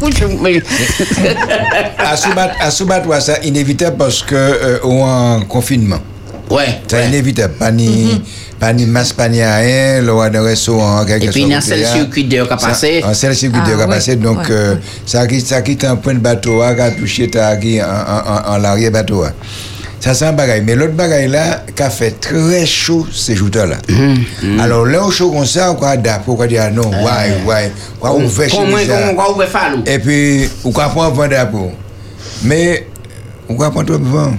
[0.00, 0.38] couchoum.
[0.40, 0.62] Mais-
[1.98, 5.98] À Soubat, à Soubat, ouais, ça inévitable parce que euh, on en confinement.
[6.50, 7.08] Ouais, C'est ouais.
[7.08, 7.54] inévitable.
[7.54, 8.20] Pas ni,
[8.60, 10.02] pas ni masque, pas ni rien.
[10.02, 13.02] Le roi de restaurant, quelque Et puis, il y a un seul circuit a passé.
[13.02, 14.16] Un seul circuit Ah, passé.
[14.16, 18.54] Donc, euh, ça qui, est un point de bateau, qui a touché, en, en, en,
[18.54, 19.24] en l'arrière bateau.
[19.24, 19.32] hein.
[20.00, 20.62] Ça, c'est un bagaille.
[20.62, 23.76] Mais l'autre bagaille là, qui a fait très chaud ces jours-là.
[24.58, 27.72] Alors, là, au chaud comme ça, on va adapter, on dire, ah non, ouais, ouais,
[28.02, 28.76] on fait comment
[29.28, 31.74] on va faire Et puis, on va prendre vent d'après.
[32.42, 32.86] Mais,
[33.48, 34.32] on va prendre trop de vent.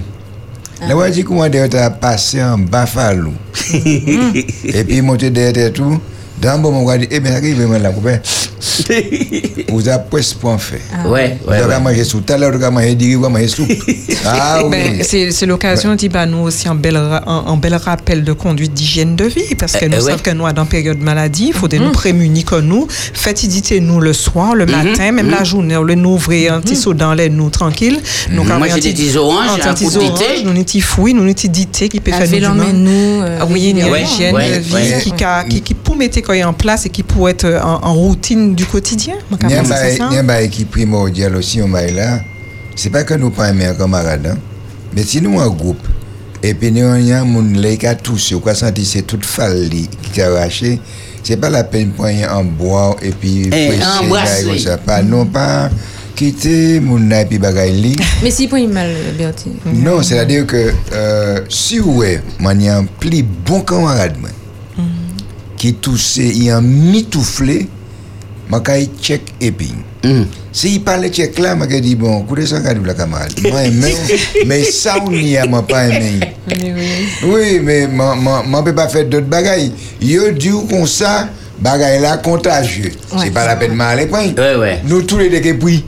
[0.88, 3.32] Va dire comment tu as passé en Buffalo.
[3.74, 6.00] Et puis, monter derrière tout.
[6.42, 7.40] Dans un moment, on va dire, eh bien,
[7.78, 8.18] là, copain.
[9.68, 10.80] Vous avez presque point fait.
[11.06, 12.26] Ouais, Vous ouais, avez mangé soupe.
[12.26, 13.68] Tout à l'heure, vous avez mangé diri, vous avez mangé soupe.
[14.24, 15.00] Ah Ben, oui.
[15.02, 18.32] c'est c'est l'occasion d'y bah, nous aussi un bel, ra- un, un bel rappel de
[18.32, 20.22] conduite d'hygiène de vie parce que Euh, nous euh, savons ouais.
[20.22, 22.86] que nous, dans période de maladie, il faut de nous prémunir que nous.
[22.88, 26.76] Faites éditer nous le soir, le matin, même la journée, le nous ouvrir un petit
[26.76, 27.98] seau dans l'air, nous tranquille.
[28.30, 30.20] Nous, Moi, j'ai un des petits oranges, un petit orange.
[30.44, 32.72] Nous, petits fruits, nous, petits dités qui peuvent faire Laver nous du mal.
[32.76, 33.22] nous.
[33.22, 35.00] euh, Ah oui, une Ouais, hygiène ouais, de vie ouais.
[35.02, 35.12] qui,
[36.44, 39.14] en place et qui pourrait être en, en routine du quotidien.
[39.42, 42.20] Il y a qui est primordial aussi, on bail là.
[42.74, 44.38] C'est pas que nous pas aimer un camarade, hein.
[44.96, 45.86] mais si nous en groupe,
[46.42, 49.02] et puis nous y a un monde là qui a toussé, ou quoi senti c'est
[49.02, 50.80] toute falli qui a arraché,
[51.22, 54.78] c'est pas la peine de prendre en bois et puis presser, ça.
[54.78, 55.70] Pas, non pas
[56.16, 57.96] quitter mon et puis bagaille li.
[58.22, 59.52] Mais si point mal, Bertie.
[59.66, 64.30] Non, c'est-à-dire que euh, si y a un pli bon camarade moi,
[65.62, 67.68] qui toussé, il a mitouflé,
[68.64, 69.84] kay check épine.
[70.04, 70.26] Hum.
[70.50, 73.32] Si il parle tchèque là, je dis bon, écoutez ça, regardez la camarade.
[73.48, 73.94] Moi, aimé,
[74.44, 76.18] mais ça, on n'y a moi pas aimé.
[77.22, 79.72] Oui, mais moi, moi, peux pas faire d'autres bagailles.
[80.00, 81.28] Yo dit comme ça,
[81.60, 82.90] bagaille là contagieux.
[83.18, 84.34] C'est pas la peine de m'aller point.
[84.36, 84.80] Ouais, ouais.
[84.84, 85.84] Nous tous les deux qui puis.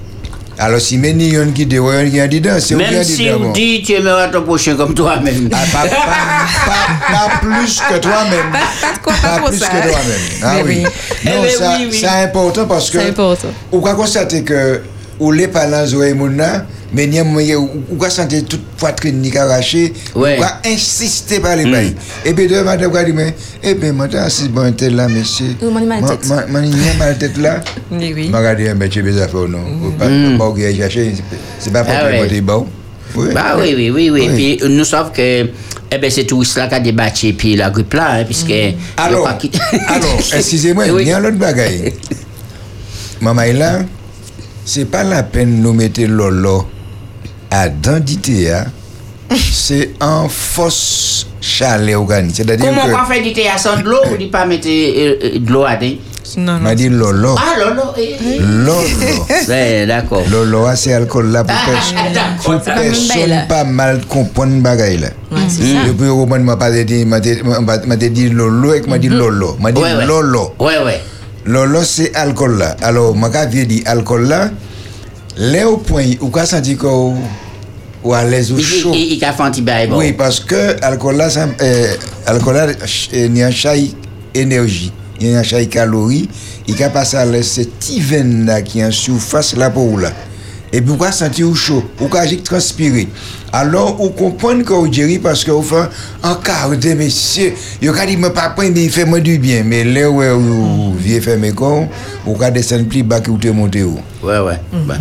[0.58, 3.24] Alors si mais ni yon qui dit, yon qui a dit dedans, c'est Même si
[3.26, 3.46] dedans.
[3.48, 5.48] on dit tu aimeras ton prochain comme toi-même.
[5.52, 5.96] Ah, pas, pas,
[6.66, 8.52] pas, pas plus que toi-même.
[8.52, 9.66] Pas de quoi, pas Pas plus ça.
[9.66, 10.20] que toi-même.
[10.42, 10.82] Ah oui.
[10.84, 10.90] oui.
[11.24, 11.98] Eh Non, ben ça, oui, oui.
[12.00, 13.00] c'est important parce que.
[13.00, 13.48] C'est important.
[13.72, 14.80] Ou ka konstate que
[15.18, 15.48] ou les
[15.86, 19.92] zoé moun nan, mais n'y a moyen ou ou ka sente toute poitrine ni arraché,
[20.14, 20.38] Ouais.
[20.38, 21.94] ou ka insister par les bails.
[22.24, 25.56] Et puis de madame ka dit mais eh ben madame si bon tel là monsieur.
[25.62, 25.70] Ni
[26.98, 27.60] mal tête là.
[27.90, 28.74] Oui, un
[29.48, 29.92] non.
[29.98, 30.06] Pas
[30.38, 31.14] pas ou chercher,
[31.58, 32.66] c'est pas pour Ah bon.
[33.32, 34.28] Bah oui, oui, oui, oui.
[34.34, 35.48] Puis nous savons que
[35.94, 38.52] eh ben, c'est touriste là qui a débattu puis la grippe là, hein, puisque.
[38.96, 39.30] Alors,
[40.34, 41.92] excusez-moi, il y a un autre bagaille.
[43.20, 43.80] Maman là,
[44.64, 46.66] c'est pas la peine de nous mettre lolo
[47.50, 48.64] à dentité, hein.
[49.36, 52.36] c'est en fausse chalet organique.
[52.36, 54.68] C'est-à-dire Comment on que, fait du thé à sans de l'eau ou dit pas mettre
[54.68, 56.00] euh, euh, de l'eau à thé?
[56.38, 56.60] Non, non.
[56.60, 57.36] m'a dit lolo.
[57.38, 57.82] Ah, l'eau, l'eau.
[57.98, 58.38] eh, eh.
[58.40, 58.74] Lolo.
[59.48, 60.22] Ouais, d'accord.
[60.30, 62.12] Lolo, ah, c'est alcool là pour Ah, personne.
[62.14, 62.54] d'accord.
[62.56, 65.08] Pour pas même bail, personne pas mal comprendre bagaille là.
[65.48, 65.84] C'est ça.
[65.86, 69.56] Depuis au moment m'a pas dit m'a dit m'a dit lolo et m'a dit lolo.
[69.60, 70.54] M'a dit lolo.
[70.58, 71.00] Ouais, ouais.
[71.46, 72.76] Lolo c'est alcool là.
[72.82, 74.50] Alors, quand viens dit alcool là,
[75.36, 77.14] là au point où quand senti que ou
[78.02, 78.92] ou à l'aise ou chaud.
[78.94, 79.96] il- a fait un.
[79.96, 81.28] Oui, parce que alcool là,
[81.60, 81.94] euh,
[82.26, 83.92] alcool là, ch- euh, il y a un chai
[84.34, 86.28] énergie, il y a un chai calories,
[86.68, 89.98] il a passé à l'aise cette petit veine là qui est en surface là pour
[89.98, 90.12] là.
[90.74, 93.06] Et puis, vous pouvez sentir au chaud, vous pouvez transpirer.
[93.52, 95.88] Alors, vous comprenez que vous direz parce que vous faites
[96.24, 99.62] un quart de messieurs, vous pouvez dire, mais papa, mais il fait moi du bien.
[99.64, 101.84] Mais là où vous viez faire mes corps,
[102.26, 104.00] vous pouvez descendre plus bas que vous te montez haut?
[104.20, 104.58] Ouais, ouais.
[104.84, 104.96] Bah.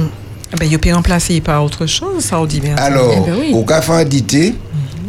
[0.59, 2.75] Ben, il peut remplacer par autre chose, ça, on dit bien.
[2.75, 4.53] Alors, Eh ben vous pouvez faire dité,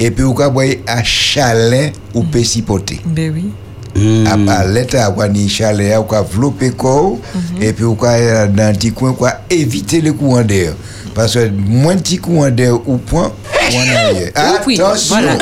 [0.00, 3.02] et puis vous pouvez boire à chalet ou pécipoter?
[3.04, 3.50] Ben oui.
[3.96, 4.48] Hmm.
[4.48, 7.18] À l'état, vous pouvez chalet, vous pouvez développer corps,
[7.60, 10.72] et puis vous pouvez dans un petit coin, vous pouvez éviter le courant d'air.
[11.14, 13.30] Parce que moins de petit courant d'air ou point,
[13.72, 14.32] ou arrière.
[14.66, 15.14] oui, Attention!
[15.16, 15.32] voilà.
[15.34, 15.38] Ouais,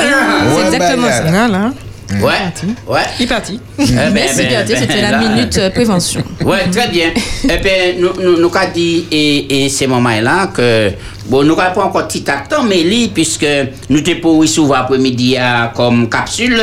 [0.68, 1.24] C'est exactement bah, ça.
[1.24, 1.30] là.
[1.30, 1.72] Voilà.
[2.20, 3.00] Ouais, ouais.
[3.18, 3.58] Il est parti.
[3.78, 6.22] Eh ben, Merci ben, Bertie, ben, c'était la là, minute euh, prévention.
[6.44, 7.08] Ouais, très bien.
[7.44, 10.90] Eh bien, nous, nous, nous avons dit, et, et ces moments-là, que,
[11.26, 13.46] bon, nous n'avons pas encore petit temps, mais lui, puisque
[13.88, 16.60] nous t'es pour souvent après-midi à- comme capsule,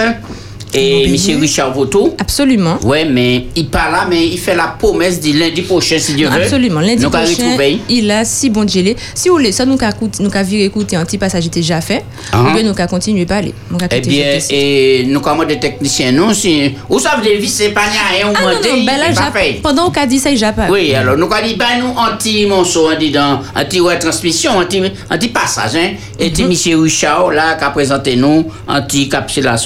[0.73, 1.39] et M.
[1.41, 2.15] Richard Voto.
[2.19, 2.77] Absolument.
[2.83, 6.27] Ouais, mais il parle là, mais il fait la promesse du lundi prochain, si Dieu
[6.27, 6.41] veut.
[6.41, 6.79] Absolument.
[6.79, 7.55] Lundi nous prochain,
[7.89, 8.95] il a si bon gelé.
[9.13, 12.03] Si vous voulez, ça nous écouté- nous vu écouter un petit passage déjà fait.
[12.31, 12.43] Ah.
[12.49, 13.53] Ou bien nous qu'a continué à parler.
[13.91, 17.81] Eh bien, et nous avons des techniciens, nous, si, vous savez, des vis, c'est pas
[17.81, 20.67] rien, on Ah non, non, ben là, pendant qu'on a dit ça, il a pas.
[20.69, 25.91] Oui, alors nous avons dit, ben nous, anti-monceau, on dit dans, anti-retransmission, anti- anti-passage, hein.
[26.19, 26.81] Et M.
[26.81, 29.57] Richard, là, qui a présenté nous, anti-capsule là,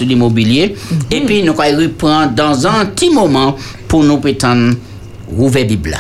[1.12, 3.56] Et puis, nous allons reprendre dans un petit moment
[3.88, 4.76] pour nous prétendre
[5.28, 5.98] rouvrir Bible.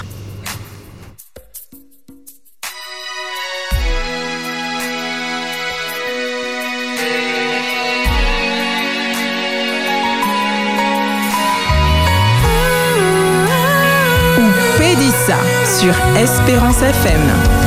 [15.83, 17.62] sur Espérance FM.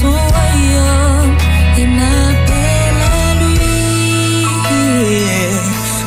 [0.00, 1.36] Son royaume
[1.76, 4.46] et m'appelle à lui.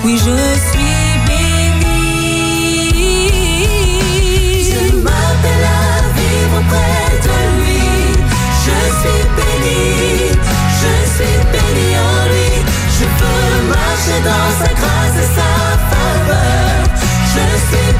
[0.03, 0.39] Oui, je
[0.69, 2.01] suis béni.
[4.63, 7.85] Dieu m'appelle à vivre près de lui.
[8.65, 9.83] Je suis béni,
[10.81, 12.51] je suis béni en lui.
[12.97, 15.51] Je peux marcher dans sa grâce et sa
[15.91, 16.79] faveur.
[17.33, 17.91] Je suis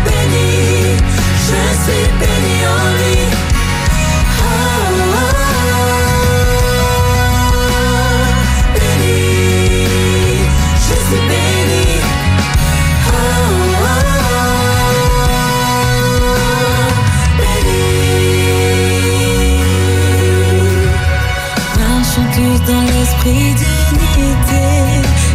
[23.24, 24.67] l'esprit d'unité.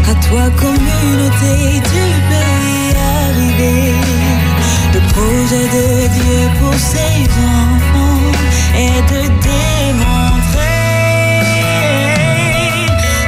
[0.08, 2.94] À toi, communauté, tu peux y
[3.28, 3.94] arriver.
[4.94, 8.32] Le projet de Dieu pour ses enfants
[8.74, 10.82] est de démontrer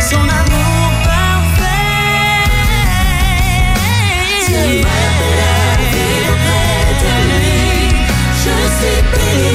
[0.01, 2.45] son amour parfait.
[4.49, 6.37] Dieu m'appelle à vivre
[7.03, 7.61] de lui.
[8.43, 9.48] Je suis béni,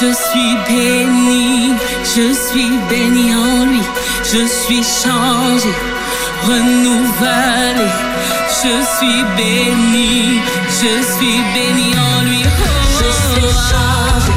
[0.00, 1.72] Je suis béni,
[2.02, 3.80] je suis béni en lui.
[4.24, 5.72] Je suis changé,
[6.42, 7.86] renouvelé.
[8.48, 12.42] Je suis béni, je suis béni en lui.
[12.98, 14.32] je suis changé,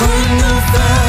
[0.00, 0.99] renouvelé.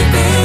[0.00, 0.39] Je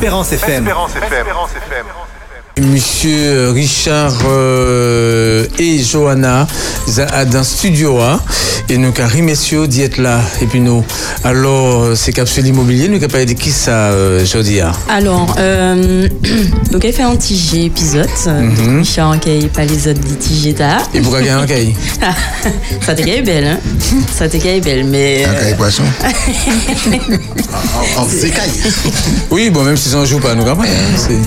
[0.00, 0.64] Sur Espérance FM.
[2.58, 6.46] Monsieur Richard euh, et Johanna
[7.30, 8.18] dans studio A
[8.70, 10.82] et nous carré messieurs d'y être là et puis nous
[11.22, 16.08] alors c'est capsule immobilier nous capable de qui ça euh, jeudi a Alors, euh,
[16.70, 18.08] donc elle fait un TG épisode.
[18.26, 18.78] Mhm.
[18.78, 20.00] Richard qui pas les autres
[20.56, 20.78] ta.
[20.94, 21.74] et pour gagner un cahier
[22.80, 23.58] Ça t'est belle, hein?
[24.12, 25.24] Ça t'est belle, mais.
[25.24, 25.34] Un
[29.30, 31.18] oui bon même si en joue pas nous capable c'est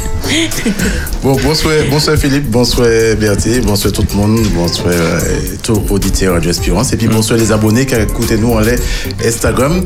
[1.21, 2.87] Bon, bonsoir, bonsoir Philippe, bonsoir
[3.19, 5.19] Berthier, bonsoir tout le monde, bonsoir euh,
[5.61, 8.75] tout auditeur Radio Espérance, et puis bonsoir les abonnés qui écoutent nous en les
[9.25, 9.83] Instagram.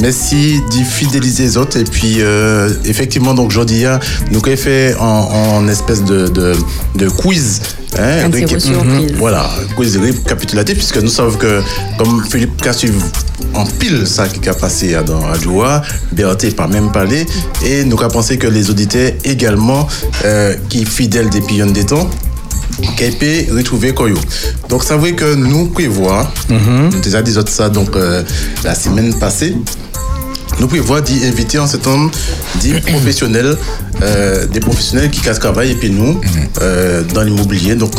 [0.00, 4.00] Merci d'y fidéliser les autres, et puis euh, effectivement, donc aujourd'hui, hein,
[4.30, 5.04] nous avons fait en,
[5.56, 6.54] en espèce de, de,
[6.94, 7.60] de quiz.
[7.98, 8.28] Hein.
[8.28, 9.16] Mhm.
[9.18, 11.60] Voilà, quiz récapitulatif, puisque nous savons que,
[11.98, 12.98] comme Philippe qui a suivi
[13.52, 17.24] en pile ça qui a passé à dans Radio A, Berthier pas même parlé,
[17.64, 19.63] et nous avons pensé que les auditeurs également,
[20.24, 22.08] euh, qui fidèles des pillons des temps,
[23.18, 24.18] peut retrouver Koyo.
[24.68, 28.22] Donc, c'est vrai que nous prévoit, nous déjà dit ça donc euh,
[28.64, 29.56] la semaine passée,
[30.60, 32.10] nous prévoit d'y inviter en homme
[32.62, 33.56] des professionnels,
[34.02, 36.20] euh, des professionnels qui cassent travail et puis nous,
[36.60, 37.74] euh, dans l'immobilier.
[37.74, 37.92] Donc,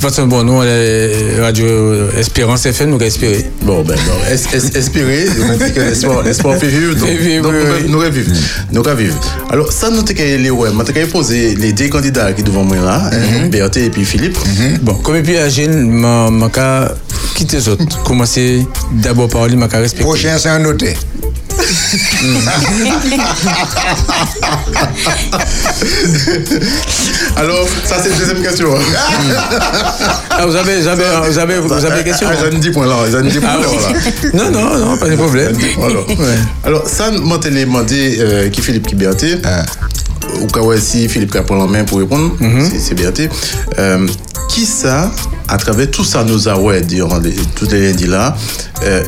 [0.00, 3.50] façon, bon, nous, on est Radio Espérance FM, nous avons espéré.
[3.62, 7.42] Bon, ben, non, es- es- espérer, on dit que l'espoir, l'espoir fait vivre, donc, vivre,
[7.42, 8.38] donc oui, nous, oui.
[8.72, 9.16] nous revivre.
[9.50, 13.10] Alors, ça, nous t'ai les ouais, t'ai posé les deux candidats qui devant moi là,
[13.12, 14.38] hein, Berthe et puis Philippe.
[14.82, 16.94] Bon, comme puis Agile, ma ma ka
[17.34, 18.02] quitter les autres.
[18.04, 20.04] Commencer d'abord par lui, ma ka respecter.
[20.04, 20.94] Prochain, c'est un noté.
[27.36, 28.68] Alors, ça, c'est la deuxième question.
[30.30, 32.70] Ah, vous avez, vous avez, vous avez, vous avez des questions Ah, ils ont 10
[32.70, 34.32] points là, ils ont 10 points Ah, là.
[34.34, 35.56] Non, non, non, pas de problème.
[35.82, 36.38] Alors, Ouais.
[36.64, 39.24] alors ça, moi, t'ai demandé euh, qui Philippe qui Berthe.
[40.42, 43.22] Ou cas ouais, si Philippe qui prend la main pour répondre, c'est- c'est Berthe.
[43.78, 44.06] Euh,
[44.48, 45.10] qui ça,
[45.48, 48.36] à travers tout ça, nous a ouais, durant les, tous les lundis là,
[48.84, 49.02] euh,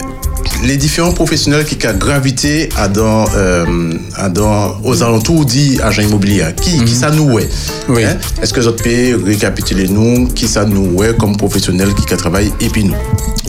[0.65, 6.03] les différents professionnels qui ont gravité à dans, euh, à dans, aux alentours dit agent
[6.03, 7.49] immobilier, qui, qui ça nous ouais
[7.89, 8.17] Hein?
[8.43, 12.69] Est-ce que vous pouvez récapituler nous, qui ça nous ouais comme professionnels qui travaillent et
[12.69, 12.95] puis nous?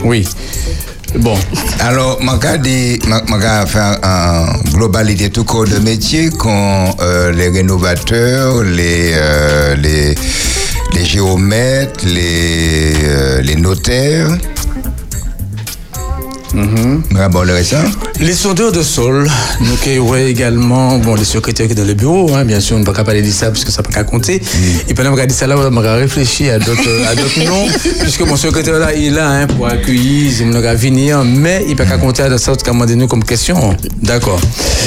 [0.04, 0.26] Oui.
[1.18, 1.38] Bon.
[1.80, 9.12] Alors, je vais faire en globalité tout corps de métier, qu'on euh, les rénovateurs, les,
[9.14, 10.14] euh, les,
[10.92, 14.36] les géomètres, les, euh, les notaires.
[18.20, 19.28] Les sondeurs de sol,
[19.60, 22.76] nous qui ouais également, bon, les secrétaires qui sont dans le bureau, hein, bien sûr,
[22.76, 24.40] on ne peut pas parler de ça parce que ça ne peut pas compter.
[24.88, 27.66] Et pendant que regarder ça là, on va réfléchir à d'autres, à d'autres noms,
[28.00, 31.72] puisque mon secrétaire là, il est là hein, pour accueillir, il va venir, mais il
[31.72, 32.52] ne peut pas compter à de ça,
[32.96, 33.76] nous comme question.
[34.02, 34.40] D'accord.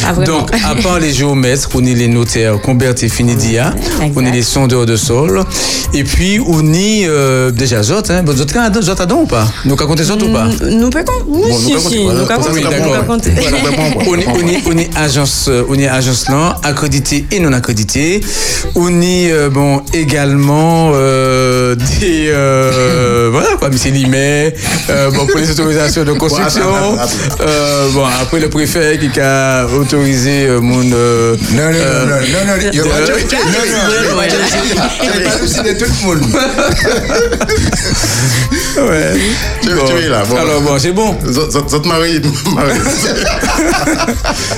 [0.05, 0.13] Ah?
[0.13, 3.73] Donc, à part les géomètres, on est les notaires, Comberti Finidia,
[4.15, 5.43] on est les sondeurs de sol,
[5.93, 9.47] et puis on est euh, déjà Zot, hein, Zot, Zot, Zot, ou pas?
[9.65, 10.47] Nous, qu'à compter Zot ou pas?
[10.69, 11.56] Nous peut compter.
[11.57, 11.95] Bon, nous Si,
[14.43, 18.21] nous on est, agence, euh, on est agence là, accrédité et non accrédité.
[18.75, 24.53] On est euh, bon également euh, des euh, voilà quoi, monsieur Limet,
[24.89, 26.61] euh, bon pour les autorisations de construction.
[27.93, 32.19] Bon, Euh, après le préfet qui a autorisé euh, mon euh, non non non non
[32.33, 33.07] non non de- non non non
[35.63, 36.21] de tout le monde
[38.77, 39.13] Ouais.
[39.61, 39.85] Tu, Bon.
[39.85, 40.23] tu es là.
[40.29, 40.35] Bon.
[40.37, 41.15] Alors bon, c'est bon.
[41.45, 42.19] Zot- mari.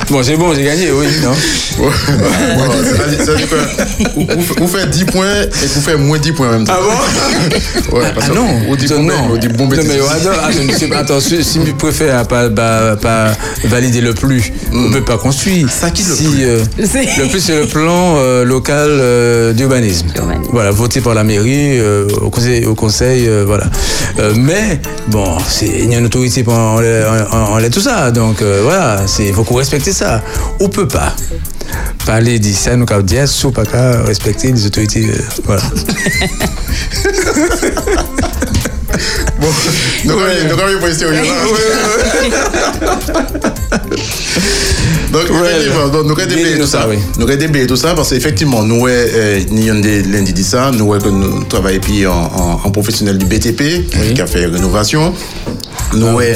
[0.09, 1.31] Bon, c'est bon, j'ai gagné, oui, non
[1.77, 5.99] Bon, ça veut dire- ça veut dire que vous- faites 10 points et vous faites
[5.99, 6.73] moins 10 points en même temps.
[6.75, 7.97] Ah bon?
[7.97, 9.13] Ouais, parce Ah que on dit bon, non.
[9.31, 9.87] on dit bon Non, bêtise.
[9.89, 13.31] mais attends, attends, si, si je préfère pas, pas, pas
[13.65, 15.69] valider le plus, on ne peut pas construire.
[15.69, 16.43] Ça qui le si, plus?
[16.45, 20.07] euh, C'est- Le plus, c'est le plan euh, local euh, d'urbanisme.
[20.13, 20.49] D'urbanisme.
[20.51, 23.65] Voilà, voté par la mairie, euh, au conseil, au conseil euh, voilà.
[24.19, 28.11] Euh, mais, bon, c'est- il y a une autorité pour en- en- tout ça.
[28.11, 30.21] Donc, euh, voilà, il faut qu'on respecte ça.
[30.59, 31.15] On peut pas
[32.05, 35.05] parler de ça, nous, quand dire, sauf pas respecter les autorités.
[35.09, 35.61] euh, voilà.
[39.39, 39.47] Bon,
[40.07, 41.29] on on est pour historien, là.
[45.11, 46.87] Donc, effectivement, donc, nous avons tout ça.
[46.89, 46.97] oui.
[47.17, 50.93] Nous avons tout ça parce qu'effectivement, nous, euh, nous avons des lundi dit ça, nous
[50.93, 51.43] avons nous
[52.07, 55.13] en, en professionnel du BTP, qui a fait rénovation.
[55.93, 56.35] Nous, euh,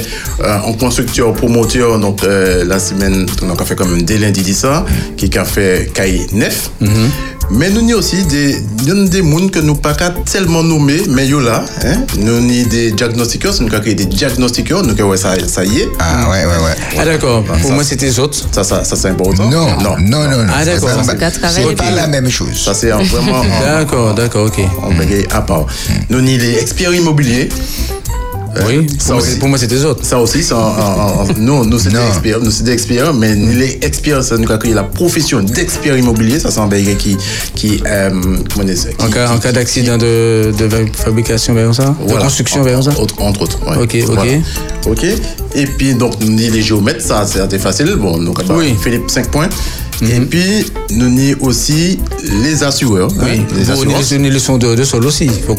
[0.66, 4.86] en constructeur, promoteur, donc euh, la semaine, on a fait comme des lundis dit ça,
[5.18, 6.72] qui a fait CAI 9.
[7.52, 8.56] Mais nous avons aussi des,
[8.88, 12.48] nous des gens que nous pas qu'à tellement nommer, mais yo là, hein, nous avons
[12.48, 15.90] des diagnostiqueurs, nous avons créé des diagnostiqueurs, nous avons ça, ça y est.
[16.00, 17.44] ah ouais ouais ouais Ah, d'accord.
[17.62, 18.38] Pour moi, c'était les autres.
[18.52, 19.50] Ça, ça, ça c'est important.
[19.52, 19.98] non non.
[20.00, 20.90] non non non Ah, d'accord.
[21.06, 21.18] c'est
[21.76, 24.62] pas- pas la même chose Ça c'est vraiment D'accord, d'accord, ok.
[24.98, 25.66] bagage à part.
[26.10, 27.50] Nous avons les experts immobiliers.
[28.68, 29.32] Oui, ça pour moi, aussi.
[29.32, 30.06] c'est- pour moi, c'était les autres.
[30.06, 30.44] Ça aussi,
[31.38, 32.08] nous, nous c'est des Non.
[32.08, 32.52] experts, nous
[33.14, 36.98] mais les experts, ça nous a créé la profession d'expert immobilier, ça c'est un bagage
[36.98, 37.18] qui,
[37.56, 38.10] qui, euh,
[38.54, 38.66] comment
[38.98, 41.86] qui- En cas, en cas qui- d'accident de, de fabrication, vers ça?
[41.86, 42.24] De Voilà.
[42.26, 42.92] construction, En- vers ça?
[42.98, 43.60] Entre, entre autres.
[43.70, 43.78] ouais.
[43.84, 44.16] Ok, ok.
[44.16, 44.32] Voilà.
[44.88, 45.04] Ok.
[45.56, 47.96] Et puis, donc, nous avons les géomètres, ça, c'est assez facile.
[47.98, 48.76] Bon, donc, Oui.
[48.84, 49.50] Philippe, 5 points.
[50.02, 51.98] Et puis, nous avons aussi
[52.44, 53.10] les assureurs.
[53.20, 54.12] hein, Oui, les Pour assurances.
[54.12, 55.26] les, les sons de, de sol aussi.
[55.26, 55.56] Il faut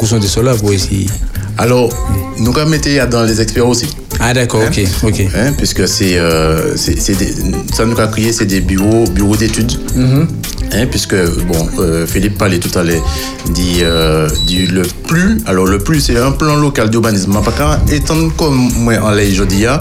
[1.58, 1.88] Alors,
[2.38, 2.78] nous avons mis
[3.10, 3.86] dans les experts aussi.
[4.20, 4.68] Ah, d'accord, Hein?
[4.70, 5.20] ok, ok.
[5.36, 9.72] Hein, puisque c'est, euh, ça nous a créé, c'est des bureaux, bureaux d'études.
[10.72, 11.14] Hein, puisque,
[11.46, 13.04] bon, euh, Philippe parlait tout à l'heure
[13.50, 15.38] dit, euh, dit le plus.
[15.46, 17.32] Alors, le plus, c'est un plan local d'urbanisme.
[17.44, 19.78] Pas qu'à étant comme moi en je dis, hein,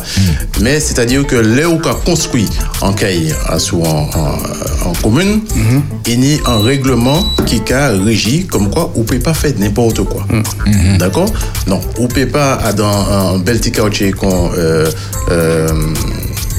[0.61, 2.47] mais c'est-à-dire que là où on construit
[2.81, 5.41] en caille, en, en, en commune,
[6.07, 9.53] il y a un règlement qui a régi comme quoi on ne peut pas faire
[9.57, 10.25] n'importe quoi.
[10.99, 11.31] D'accord?
[11.67, 14.51] Donc, on ne peut pas, à dans un bel petit quartier qu'on.
[14.57, 14.89] euh,
[15.31, 15.67] euh,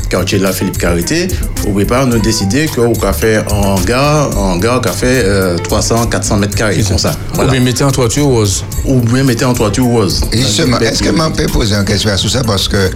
[0.08, 1.26] quartier là Philippe Carité,
[1.66, 5.58] au départ, nous décidé qu'on va faire un hangar, un hangar qui a fait euh,
[5.58, 7.16] 300, 400 mètres carrés, comme ça.
[7.38, 8.64] Ou bien mettez en toiture rose.
[8.84, 10.20] Ou bien mettez en toiture rose.
[10.32, 12.42] Et Justement, est-ce que je peux poser une question sur ça?
[12.44, 12.90] Parce que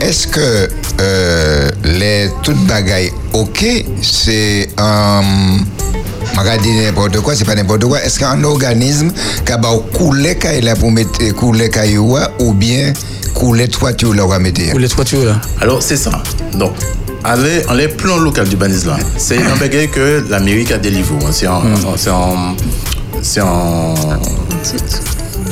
[0.00, 0.68] est-ce que
[1.00, 3.64] euh, les toutes bagailles ok
[4.02, 5.22] c'est un
[6.44, 8.02] va dire n'importe quoi, c'est pas n'importe quoi.
[8.02, 9.10] Est-ce qu'un organisme
[9.44, 9.58] qui va
[9.94, 12.92] couler quand là pour mettre couler caillou ou bien
[13.34, 14.70] couler toiture là va mettre?
[14.72, 15.40] Couler toiture là.
[15.60, 16.10] Alors, c'est ça.
[16.54, 16.72] Donc,
[17.24, 21.14] aller en les plans locaux d'urbanisme là, c'est un bagage que l'Amérique a délivré.
[21.22, 21.30] hein.
[21.32, 21.60] C'est un,
[21.96, 22.54] c'est un,
[23.22, 23.94] c'est un,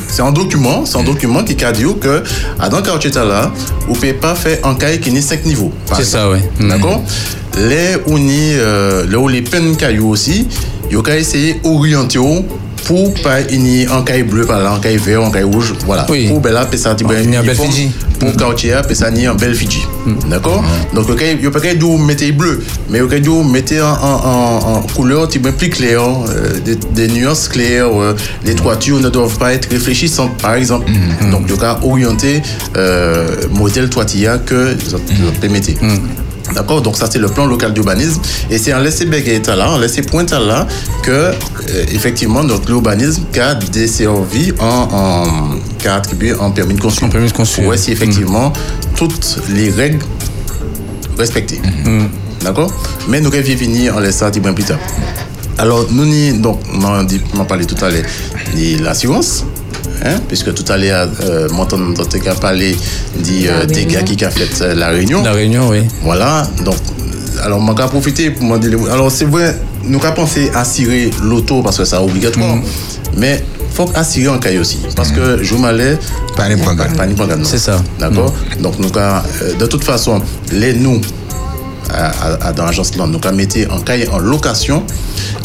[0.08, 2.22] c'est un document, c'est un document qui a dit que
[2.58, 3.52] à dans quartier là,
[3.86, 5.72] vous pouvez pas faire un cahier qui n'est 5 niveaux.
[5.94, 6.38] C'est ça, oui.
[6.68, 7.02] D'accord.
[7.56, 10.48] Les où euh, là où les peines cailloux aussi,
[10.90, 12.18] il a essayer d'orienter
[12.84, 16.06] pour pas une un cahier bleu par là, un cahier vert, un cahier rouge, voilà.
[16.08, 16.28] Oui.
[16.28, 17.90] Pour ben là, c'est ça, Ah, ni en Belfidji.
[18.18, 19.82] Pour quartier, c'est ça, ni en Belfidji.
[20.28, 20.64] D'accord
[20.94, 24.68] Donc, il n'y a pas qu'à mettre bleu, mais il y a mettre en, en,
[24.72, 26.58] en, en couleur tu plus claire, euh,
[26.94, 27.88] des, nuances claires.
[28.00, 28.14] euh,
[28.44, 30.90] les toitures ne doivent pas être réfléchissantes, par exemple.
[31.30, 32.42] Donc, il y a orienter
[32.76, 35.76] euh, modèle toitilla que vous permettez.
[36.54, 38.20] D'accord Donc, ça, c'est le plan local d'urbanisme.
[38.50, 40.66] Et c'est en laisser état là, en laisser pointe là,
[41.02, 41.32] que, euh,
[41.92, 45.24] effectivement, notre l'urbanisme qui a desservi en, en,
[45.78, 47.08] qui a attribué en permis de construire.
[47.08, 47.68] En permis de construire.
[47.68, 48.52] Ouais, si effectivement,
[48.96, 50.00] toutes les règles
[51.18, 51.60] respectées.
[52.42, 52.72] D'accord?
[53.08, 54.78] Mais nous reviens venir en laissant un petit peu plus tard.
[55.58, 58.04] Alors, nous, ni, donc, on a parlé tout à l'heure
[58.54, 59.44] de l'assurance.
[60.04, 61.92] Hein, puisque tout à l'heure, euh, mon tonton
[62.30, 62.76] a parlé
[63.16, 65.22] des euh, dégâts qui a fait euh, la réunion.
[65.24, 65.80] La réunion, oui.
[66.02, 66.76] Voilà, donc,
[67.42, 68.78] alors, je vais profiter pour me dire.
[68.92, 72.56] Alors, c'est vrai, nous avons pensé à assurer l'auto parce que c'est obligatoire,
[73.16, 74.78] mais il faut assurer en caille aussi.
[74.94, 75.98] Parce que je m'allais.
[76.36, 76.86] Pas n'importe quoi.
[76.86, 77.44] Pas n'importe quoi, non.
[77.44, 77.82] C'est ça.
[77.98, 80.20] D'accord Donc, nous avons, euh, de toute façon,
[80.52, 81.00] les nous,
[81.90, 84.84] à, à- à- dans l'agence là, nous avons mis en caille en location.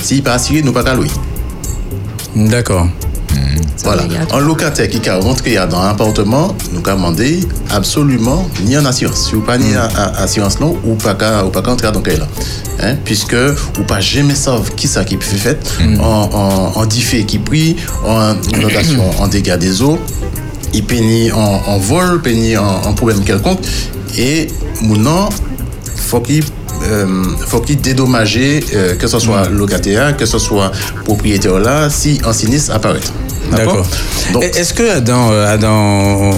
[0.02, 1.08] S'il pas assuré, nous pas qu'à louer.
[2.36, 2.88] D'accord.
[3.84, 4.04] Voilà.
[4.32, 9.28] Un locataire qui a rentré dans un appartement, nous avons demandé absolument ni en assurance.
[9.28, 12.18] Si vous pas ni en assurance non, ou pas qu'à ou pas entrer dans le
[12.18, 12.28] là.
[12.82, 13.36] Hein, puisque
[13.80, 17.76] ou pas jamais savent qui ça qui fait fait en, en, en diffé qui pris,
[18.06, 20.00] en inondation, en dégâts des eaux,
[20.74, 23.60] il pénit en, vol, pénit en, en problème quelconque.
[24.18, 24.48] Et
[24.82, 25.30] maintenant,
[26.04, 26.44] faut qu'il
[26.84, 30.72] euh, faut qu'il dédommage euh, que ce soit locataire, que ce soit
[31.06, 33.00] propriétaire là, si un sinistre apparaît.
[33.52, 33.86] D'accord?
[34.42, 36.32] Est-ce que dans, euh, dans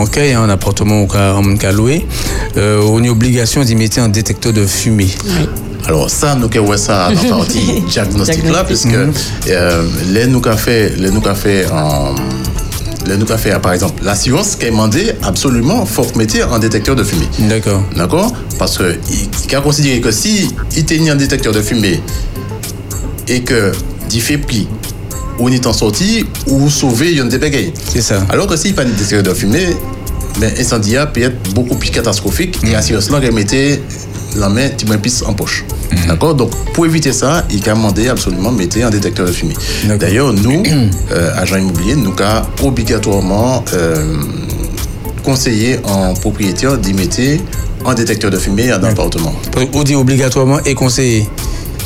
[0.00, 2.06] en cas un appartement en cas loué,
[2.56, 5.10] euh, on a obligation d'y mettre un détecteur de fumée?
[5.86, 8.44] Alors ça, nous avons ça dans la partie diagnostic.
[8.48, 12.14] là, puisque euh, les nous avons fait, les nous avons fait en
[13.06, 17.04] les nous fait, par exemple, l'assurance qui a demandé absolument, faut mettre un détecteur de
[17.04, 17.28] fumée.
[17.40, 17.82] D'accord.
[17.96, 18.32] D'accord?
[18.58, 18.96] Parce que
[19.48, 22.00] il a considéré que si il tenait un détecteur de fumée
[23.28, 23.72] et que
[24.12, 24.68] il fait pli,
[25.40, 27.72] il est en sortie, ou sauver, il y a des bagailles.
[27.92, 28.22] C'est ça.
[28.28, 29.76] Alors que s'il n'y a pas de détecteur de fumée,
[30.40, 33.80] ben, incendie peut être beaucoup plus catastrophique et assurance là, mettait
[34.36, 35.64] la main peu plus en poche.
[36.08, 36.34] D'accord?
[36.34, 39.54] Donc, pour éviter ça, il a demandé absolument de mettre un détecteur de fumée.
[39.98, 40.62] D'ailleurs, nous,
[41.12, 44.16] euh, agents immobiliers, nous avons obligatoirement euh,
[45.22, 47.20] conseillé en propriétaire d'y mettre
[47.84, 49.34] un détecteur de fumée dans l'appartement.
[49.74, 51.26] On dit obligatoirement et conseillé.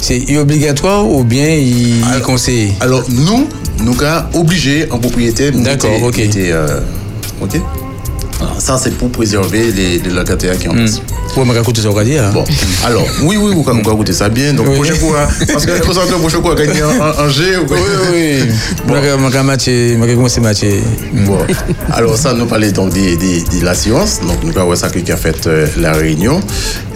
[0.01, 2.73] C'est obligatoire ou bien il est conseillé?
[2.81, 3.49] Alors, nous,
[3.83, 6.17] nous avons obligé en propriétaire D'accord, ok.
[6.17, 6.81] mettre, euh,
[7.41, 7.57] ok?
[7.57, 7.86] Alors,
[8.59, 10.87] ça, c'est pour préserver les, les locataires qui ont Hmm.
[11.37, 12.23] Ouais, mais écoute, ça, on va dire.
[12.25, 12.31] hein.
[12.33, 12.45] Bon,
[12.85, 14.53] alors, oui, oui, vous pouvez écouter ça bien.
[14.55, 14.75] Donc, Oui.
[14.77, 17.79] prochaine fois, parce que je pense que la prochaine fois, gagner un, G ou Oui,
[18.13, 18.39] oui.
[18.87, 18.95] Bon.
[19.01, 19.11] Vais
[20.15, 20.81] commencer à matcher.
[21.27, 21.39] Bon,
[21.93, 24.21] alors ça, nous parlons donc de, de, de la science.
[24.27, 26.41] Donc, nous avons ça qui a fait euh, la réunion.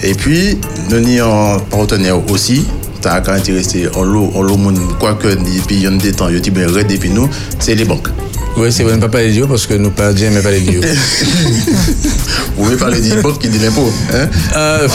[0.02, 2.66] Et puis, nous avons un partenaire aussi.
[3.00, 4.58] T'as qu'à intéressé en l'eau, en l'eau,
[4.98, 7.28] quoique, depuis il y a des temps, il y a des red depuis nous,
[7.58, 8.08] c'est les banques.
[8.56, 10.60] Oui, c'est vrai, ne pas parler d'IO parce que nous pas dire, mais pas les
[10.60, 10.82] d'IO.
[12.56, 13.90] Vous pouvez parler des banques qui disent l'impôt.
[14.12, 14.28] Hein?
[14.56, 14.88] Euh,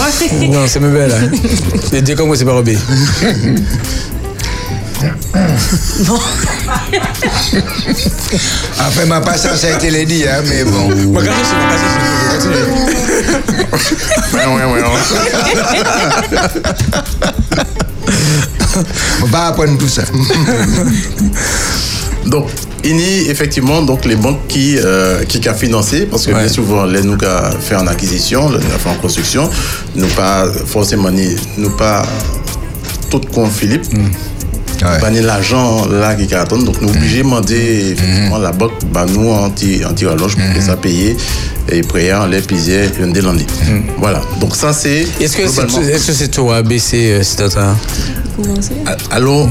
[0.51, 1.11] non, c'est même belle.
[1.11, 1.31] Hein.
[1.91, 2.77] Les dire comme moi, c'est pas robé.
[8.79, 10.87] Enfin, ma patience a été les dit, hein, mais bon.
[11.13, 11.55] Regardez, c'est
[14.33, 14.81] Ouais, ouais, ouais.
[19.23, 20.03] On va apprendre tout ça.
[22.25, 22.47] Donc,
[22.83, 26.47] il y a effectivement donc, les banques qui, euh, qui ont financé, parce que bien
[26.47, 29.49] souvent, les nous avons fait en acquisition, les nous fait en construction,
[29.95, 32.03] nous pas forcément, nous pas
[33.09, 33.85] tout comme Philippe.
[34.79, 36.57] Pas ni l'argent là qui attend.
[36.57, 40.61] Donc, nous obligés de demander effectivement la banque, bah, nous, anti, anti rallonge pour que
[40.61, 41.15] ça paye.
[41.71, 41.81] Et
[42.13, 43.45] on les pisait, on délandé.
[43.97, 44.21] Voilà.
[44.39, 45.05] Donc, ça, c'est.
[45.19, 47.75] Est-ce que c'est c'est toi baissé euh, c'est ça
[49.11, 49.47] alors,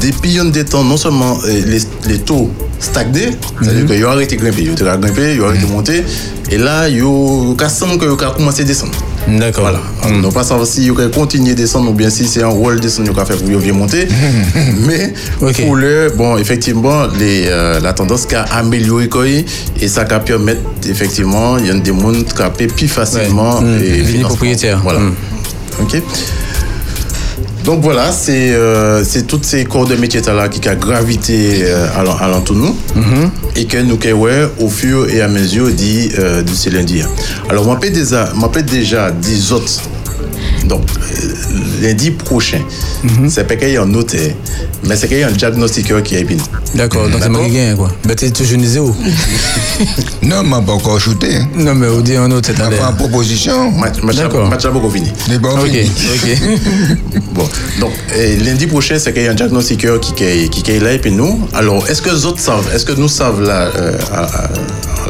[0.00, 4.36] depuis un des temps, non seulement euh, les, les taux stagnaient, c'est-à-dire qu'ils ont arrêté
[4.36, 6.04] de grimper, ils ont grimper, ils ont arrêté de monter,
[6.50, 8.92] et là, ils ont semble qu'ils ont commencé à descendre.
[9.36, 9.64] D'accord.
[9.64, 9.80] Voilà.
[10.04, 12.48] On ne pas savoir si ils ont continué à descendre ou bien si c'est un
[12.48, 14.08] rôle descendre qu'ils ont fait pour viennent monter.
[14.86, 15.12] Mais
[15.54, 19.08] pour le, bon, effectivement, les, euh, la tendance qu'a amélioré
[19.80, 23.60] et ça qu'a permettre, effectivement, il y a des gens qui ont plus facilement.
[23.60, 23.66] Mm.
[23.66, 24.28] et Devenir financement.
[24.28, 24.80] propriétaire.
[24.82, 25.00] Voilà.
[25.00, 25.14] Mm.
[25.82, 26.02] OK
[27.68, 32.16] donc voilà, c'est euh, toutes ces corps de métier là qui a gravité euh, allant-
[32.16, 32.76] alentour de nous
[33.56, 36.40] et que nous ouais, au fur et à mesure dit euh,
[36.70, 37.02] lundi.
[37.50, 39.82] Alors moi peut déjà déjà 10 autres
[40.68, 42.60] donc euh, lundi prochain
[43.28, 44.34] c'est pas qu'il y a un notaire
[44.86, 46.36] mais c'est qu'il y a un diagnostiqueur qui est bien.
[46.74, 47.90] D'accord, donc c'est moi qui gagne quoi.
[48.04, 48.94] Ben t'es toujours zéro.
[50.22, 51.36] Non, mais pas encore shooté.
[51.36, 51.48] hein.
[51.56, 53.72] Non, mais on dit un autre, c'est une proposition.
[54.14, 54.48] D'accord.
[54.48, 55.10] Match à beaucoup fini.
[55.28, 55.70] Mais bon, Ok,
[56.14, 56.38] ok.
[57.32, 57.48] Bon,
[57.80, 60.70] donc euh, lundi prochain, c'est qu'il y a un diagnostiqueur qui, qui, est- qui, qui
[60.72, 61.40] est là et puis nous.
[61.54, 64.48] Alors, est-ce que les autres savent, est-ce que nous savons là, euh, à, à, à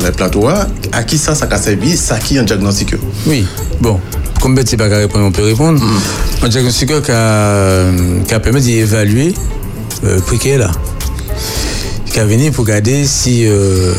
[0.05, 3.01] les plateaux, à à qui ça, ça a servi, ça qui est un diagnostiqueur?
[3.27, 3.47] Oui,
[3.81, 3.99] bon.
[4.41, 5.83] Comme pas qu'à répondre, on peut répondre.
[6.43, 7.91] Un diagnostiqueur qui a,
[8.27, 9.35] qui permis d'évaluer
[10.05, 10.71] euh, prix qu'elle est là.
[12.11, 13.93] Qui a venu pour regarder si euh,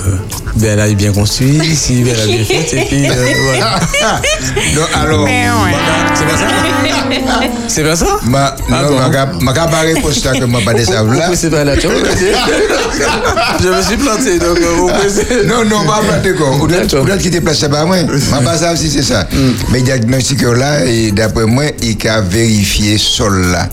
[0.56, 3.14] ben, elle a bien construit, si ben, elle a bien fait, et puis euh,
[3.46, 3.80] voilà.
[4.76, 5.28] Non, alors,
[6.16, 6.48] C'est pas ça?
[7.68, 8.06] C'est pas ça?
[8.26, 8.98] Ma, Ah non,
[9.42, 11.30] ma capable pour ça que ma pas de ça là.
[11.36, 11.96] C'est pas là tu vois,
[13.62, 16.56] Je me suis planté, donc euh, vous pouvez- Non, non, pas planter quoi.
[16.56, 17.98] Ou peut-être qu'il te place pas moi.
[18.32, 19.28] Ma pas ça aussi c'est ça.
[19.72, 23.70] Mais diagnostiqueur là, et d'après moi, il a vérifié sol là.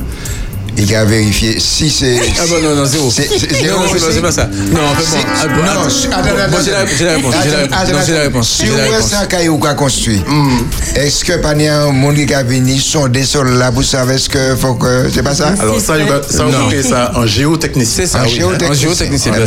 [0.79, 2.19] Il a vérifié si c'est.
[2.39, 3.11] Ah bon, non, non, zéro.
[3.11, 4.47] C'est c'est Non, zéro non, c'est pas- c'est ça.
[4.47, 5.05] Non, en fait,
[5.49, 6.57] bon, C'est- ah, non, attends.
[6.63, 7.35] c'est- j'ai la- réponse,
[8.07, 8.49] j'ai la réponse.
[8.51, 8.77] Si vous
[9.17, 10.23] un caillou qu'a construit,
[10.95, 14.57] est-ce que pas un monde qui a venu sonder sol là pour savoir est-ce que
[14.57, 15.09] faut que.
[15.13, 16.69] C'est pas ça Alors, ça, il va- ça, on Non.
[16.71, 18.05] fait ça en géotechnicien.
[18.05, 18.31] C'est ça, oui.
[18.75, 19.33] géotechnicien.
[19.33, 19.39] Ben,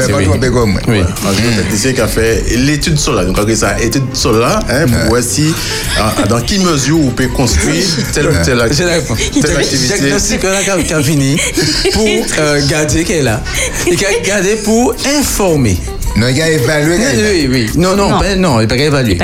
[0.88, 1.02] oui.
[1.02, 3.26] Un géotechnicien qui a fait l'étude solaire.
[3.26, 5.54] Donc, on a ça, étude solaire, hein, pour voir si,
[6.00, 9.18] ah, dans quelle mesure on peut construire telle ou telle, J'ai la réponse.
[9.20, 9.98] activité.
[10.00, 12.08] Diagnostic qui a- a pour
[12.40, 13.42] euh, garder qu'elle est là.
[13.88, 15.78] Et qui a gardé pour informer.
[16.16, 16.98] Non, il a évalué.
[16.98, 17.70] Oui, oui, oui.
[17.78, 18.20] Non, non, Non.
[18.20, 19.18] ben, non, il n'a pas qu'à évaluer.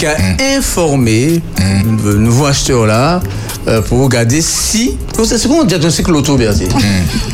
[0.00, 0.16] Il a
[0.56, 1.40] informé
[2.04, 3.20] le nouveau acheteur là
[3.68, 4.96] euh, pour regarder si.
[5.22, 6.68] C'est c'est comment on diagnostique l'auto, Berthier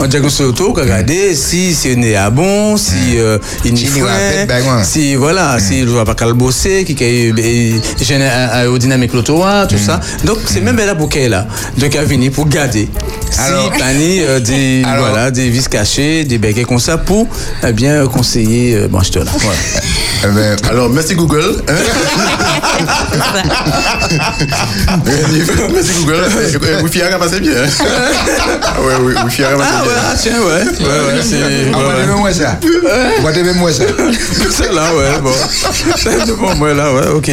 [0.01, 3.87] On diagnostique l'auto, pour regarder si c'est né à bon, si euh, il n'y Si
[3.87, 4.85] il y a frein, ouais.
[4.85, 9.79] si voilà, si il ne va pas calbosser, qui est gêné aérodynamique l'auto, hein, tout
[9.79, 10.01] ça.
[10.24, 11.47] Donc c'est même là pour qu'elle est là.
[11.79, 12.89] Donc elle vient pour garder.
[13.39, 17.29] Alors- si pani euh, des Alors- voilà des vis cachés, des béquets comme ça pour
[17.66, 19.31] eh bien conseiller euh, bon acheteur là.
[19.39, 19.59] Voilà.
[20.24, 21.62] Eh ben, Alors, merci Google.
[21.68, 21.74] hein.
[25.05, 26.16] merci Google.
[26.17, 27.53] Eh, Wi-Fi a passé bien.
[27.53, 27.69] hein.
[28.83, 29.64] Ouais, oui, Wi-Fi a ouais, bien.
[29.67, 30.64] ah, tiens, ouais.
[30.64, 31.37] Ouais, ouais, c'est.
[31.37, 32.07] Ouais, moi, ouais.
[32.19, 32.59] moi ça.
[33.23, 33.85] Moi, t'aimais moi ça.
[34.51, 35.31] C'est là, ouais, bon.
[35.97, 37.31] C'est bon, moi, là, ouais, ok.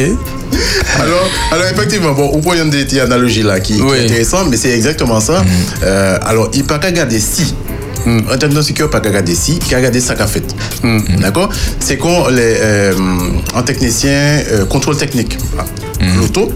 [1.00, 3.98] Alors, alors effectivement, bon, on prend une des petites analogies là qui, qui Oui.
[3.98, 5.42] est intéressante, mais c'est exactement ça.
[5.82, 7.54] Euh, alors, il peut pas regarder si.
[8.06, 10.44] Un diagnostiqueur peut pas regarder si, il peut regarder ça qu'a fait.
[11.20, 11.48] D'accord?
[11.80, 12.92] C'est quand les, euh,
[13.56, 15.38] un technicien euh, contrôle technique.
[16.18, 16.52] L'auto,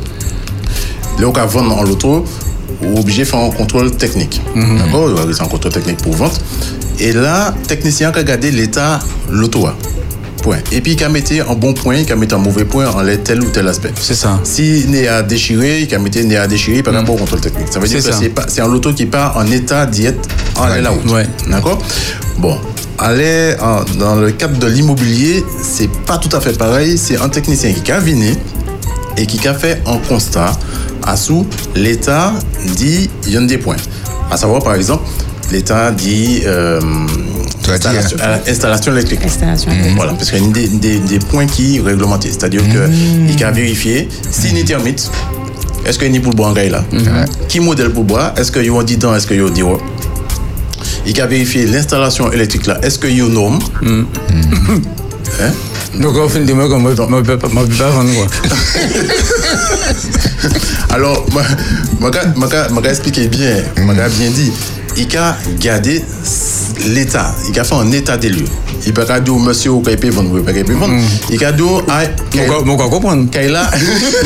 [1.20, 4.40] là, vendre en est obligé de faire un contrôle technique.
[4.54, 5.10] D'accord?
[5.32, 6.40] C'est un contrôle technique pour vente.
[7.00, 8.98] Et là, technicien qui a regardé l'état
[9.28, 9.74] a.
[10.42, 10.58] Point.
[10.70, 13.02] Et puis, il a mis un bon point, il a mis un mauvais point en
[13.24, 13.92] tel ou tel aspect.
[14.00, 14.38] C'est ça.
[14.44, 17.66] Si n'est à déchirer, il a mis n'est à déchirer par rapport au contrôle technique.
[17.72, 18.10] Ça veut dire que
[18.46, 21.10] c'est un loto qui part en état diète en l'air la route.
[21.10, 21.26] Ouais.
[21.50, 21.78] D'accord?
[22.38, 22.56] Bon.
[23.00, 23.54] Aller
[23.98, 26.98] dans le cadre de l'immobilier, c'est pas tout à fait pareil.
[26.98, 28.34] C'est un technicien qui a venu
[29.16, 30.52] et qui a fait un constat
[31.06, 32.32] à sous l'État
[32.76, 33.76] dit il y a des points.
[34.30, 35.04] À savoir, par exemple,
[35.50, 36.80] l'État dit euh,
[37.70, 39.20] installation, euh, installation électrique.
[39.24, 42.28] Installation Voilà, parce qu'il y a des, des- des points qui réglementés.
[42.30, 45.10] C'est-à-dire qu'il qu'il a vérifié si une termite,
[45.86, 46.84] est-ce qu'il y a pour le bois en gaille là
[47.48, 49.40] Qui modèle pour le bois Est-ce qu'il y a un 10 ans Est-ce qu'il y
[49.40, 49.78] a un 10 ans
[51.06, 52.78] Il a vérifié l'installation électrique là.
[52.82, 53.58] Est-ce qu'il y a une norme
[55.40, 55.50] Hein?
[56.00, 58.26] Donc, au fin de mois, comme moi, je ne peux pas vendre, quoi.
[60.98, 61.24] Alors,
[62.00, 62.10] moi,
[62.90, 64.50] expliquer bien, moi, bien dit.
[64.96, 66.04] Il a gardé
[66.88, 68.48] l'état, il a fait un état des lieux.
[68.84, 70.94] Il peut pas dire au monsieur ou qu'il peut vendre, ou peut vendre.
[71.30, 72.00] Il a dit, ah,
[72.64, 73.70] Mon quoi comprendre Kaila,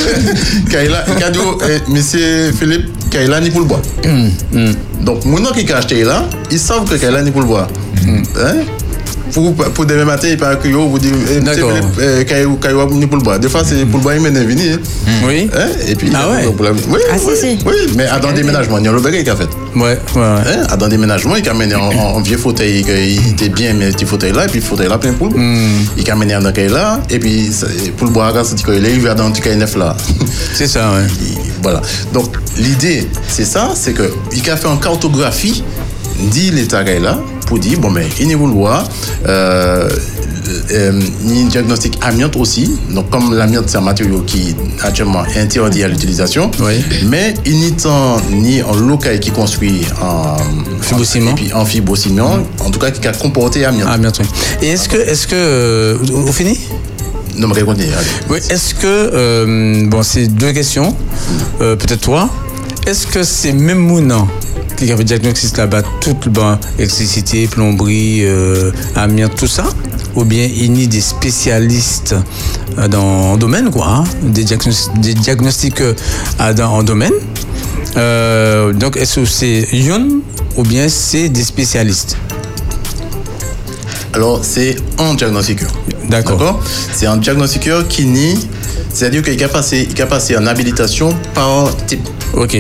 [0.71, 3.83] Kaila, il a dit, eh, monsieur Philippe, Kaila ni pour le bois.
[5.03, 7.69] Donc, mon qui a acheté là, ils savent que Kaila n'est pour le boire.
[8.03, 8.23] Hmm.
[8.41, 8.65] Hein?
[9.33, 11.15] Pour, pour demain matin, il parle que yo, vous dites,
[12.27, 13.39] Kaila Kaila n'est pour le boire.
[13.39, 14.79] Des fois, c'est pour le boire, il mène venir.
[15.27, 15.49] Oui.
[15.57, 15.69] Hein?
[15.89, 16.45] Et puis, Ah ouais.
[16.45, 17.59] pour oui, Ah, si, oui, si.
[17.67, 19.49] oui, mais à dans le déménagement, il y a le bagage qu'il a fait.
[19.75, 20.23] Ouais, ouais, ouais.
[20.23, 20.67] Hein?
[20.69, 23.73] À dans le déménagement, il a mené en, en- en vieux fauteuil, il était bien,
[23.75, 25.33] mais petit fauteuil là, et puis le fauteuil là, plein poule.
[25.97, 27.51] Il a mené dans Kaila là, et puis
[27.97, 29.97] pour le boire, quand il est arrivé dans le petit neuf là.
[30.55, 31.07] C'est ça, ouais.
[31.63, 31.81] Voilà.
[32.13, 35.63] Donc, l'idée, c'est ça, c'est que il a fait une cartographie,
[36.31, 37.19] dit l'état là,
[37.53, 38.83] pour dire, bon, mais il est vouloir,
[39.29, 39.87] euh,
[40.73, 42.79] euh, a un diagnostic amiante aussi.
[42.89, 46.51] Donc, comme l'amiante, c'est un matériau qui actuellement est interdit à l'utilisation,
[47.11, 50.39] mais il n'y a ni en local qui construit en
[50.81, 51.35] Fibrociment.
[51.55, 53.89] en fibrociment, en tout cas qui a comporté amiante.
[53.91, 54.27] Amiante, oui.
[54.63, 56.69] Et est-ce que, est-ce que, euh, vous vous finissez
[57.37, 57.93] Non, mais allez.
[58.31, 60.97] Oui, est-ce que, euh, bon, c'est deux questions,
[61.61, 62.31] euh, peut-être toi.
[62.87, 64.27] Est-ce que c'est même Mounan
[64.87, 69.65] qui avait diagnostiqué là-bas toute ben, électricité, plomberie, euh, amiante, tout ça
[70.15, 72.15] Ou bien il y a des spécialistes
[72.79, 75.15] euh, dans le domaine, quoi, hein, des, diagnos- des
[75.81, 77.13] euh, dans en domaine
[77.97, 80.21] Euh, Donc, est-ce que c'est Yon
[80.57, 82.17] ou bien c'est des spécialistes?
[84.15, 85.71] Alors, c'est un diagnostiqueur.
[86.09, 86.61] D'accord?
[86.93, 88.39] C'est un diagnostiqueur qui nie,
[88.93, 92.07] c'est-à-dire qu'il a passé, il a passé en habilitation par type.
[92.35, 92.57] Ok.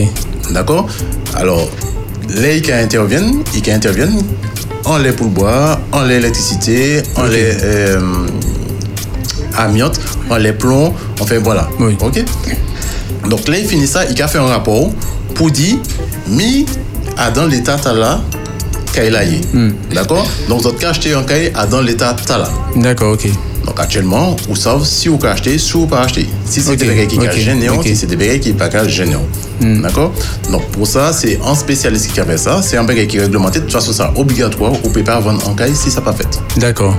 [0.50, 0.86] D'accord?
[1.34, 1.68] Alors,
[2.28, 4.18] là, il interviennent, il interviennent
[4.84, 8.00] en lait pour le bois, en lait électricité, en lait euh,
[9.56, 10.00] amiante,
[10.30, 11.68] en lait plomb, enfin voilà.
[12.00, 12.24] Ok
[13.28, 14.90] Donc là, il finit ça, il a fait un rapport
[15.34, 15.76] pour dire,
[16.28, 16.66] mis
[17.16, 18.20] à dans l'état là,
[18.96, 19.40] a yé.
[19.94, 20.26] D'accord?
[20.48, 22.48] Donc, votre cas acheté un cahier à dans l'état là.
[22.76, 23.28] D'accord, ok.
[23.72, 26.28] Donc actuellement, vous savez si vous pouvez acheter, si vous pouvez acheter.
[26.44, 27.86] Si c'est des bagages qui sont généraux, ok.
[27.86, 29.28] si c'est des bagages qui ne sont pas généraux.
[29.62, 30.12] D'accord?
[30.50, 32.60] Donc pour ça, c'est un spécialiste qui a fait ça.
[32.60, 33.60] C'est un bagage qui est réglementé.
[33.60, 34.72] De toute façon, c'est obligatoire.
[34.72, 36.28] Vous ne pouvez pas vendre en caille si ça n'est pas fait.
[36.58, 36.94] D'accord.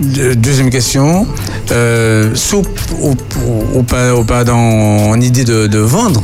[0.00, 1.26] De- Deuxième question.
[1.72, 2.62] Euh, sous
[3.00, 3.14] ou,
[3.84, 6.22] pas, ou pas dans en idée de, de vendre,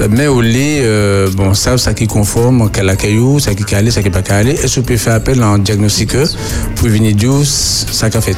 [0.00, 3.64] euh, mais au lait, euh, bon, ça, ça qui conforme, qu'à la caillou, ça qui
[3.64, 6.28] calé, ça qui pas calé, est-ce que vous pouvez faire appel à un diagnostiqueur
[6.76, 8.36] pour venir dire ça qu'a fait?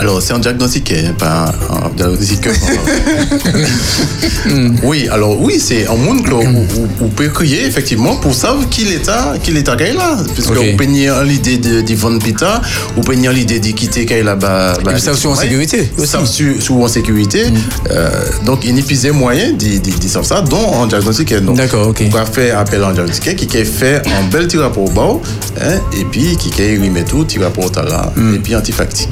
[0.00, 2.46] Alors, c'est un diagnostic, hein, pas un diagnostic.
[4.82, 8.68] oui, alors oui, c'est un monde que vous, vous- vous pouvez crier effectivement pour savoir
[8.68, 10.16] qui l'état, qui l'état là.
[10.34, 10.56] Puisque Ok.
[10.58, 12.60] vous pouvez nier l'idée de, de vendre pita,
[12.96, 14.74] vous nier l'idée de quitter qu'il là bas.
[14.80, 17.44] Et puis ça aussi en sécurité Ils savent sur, sur en sécurité.
[17.90, 18.10] Euh,
[18.44, 21.34] donc, il n'y a plus de moyens de, de, de savoir ça, dont un diagnostic.
[21.54, 22.02] D'accord, ok.
[22.06, 24.90] On va faire appel à un diagnostic qui est fait un bel petit rapport au
[24.90, 25.12] bas,
[25.60, 29.08] hein, et puis qui est remet tout, petit rapport au là, et puis antifacti.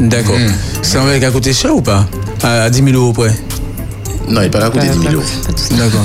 [0.00, 0.36] D'accord.
[0.82, 2.06] C'est un mec à coûter cher ou pas?
[2.42, 3.32] À, à 10 000 euros près?
[4.30, 5.24] Non, il n'est pas à coûter 10 000 euros.
[5.76, 6.00] D'accord.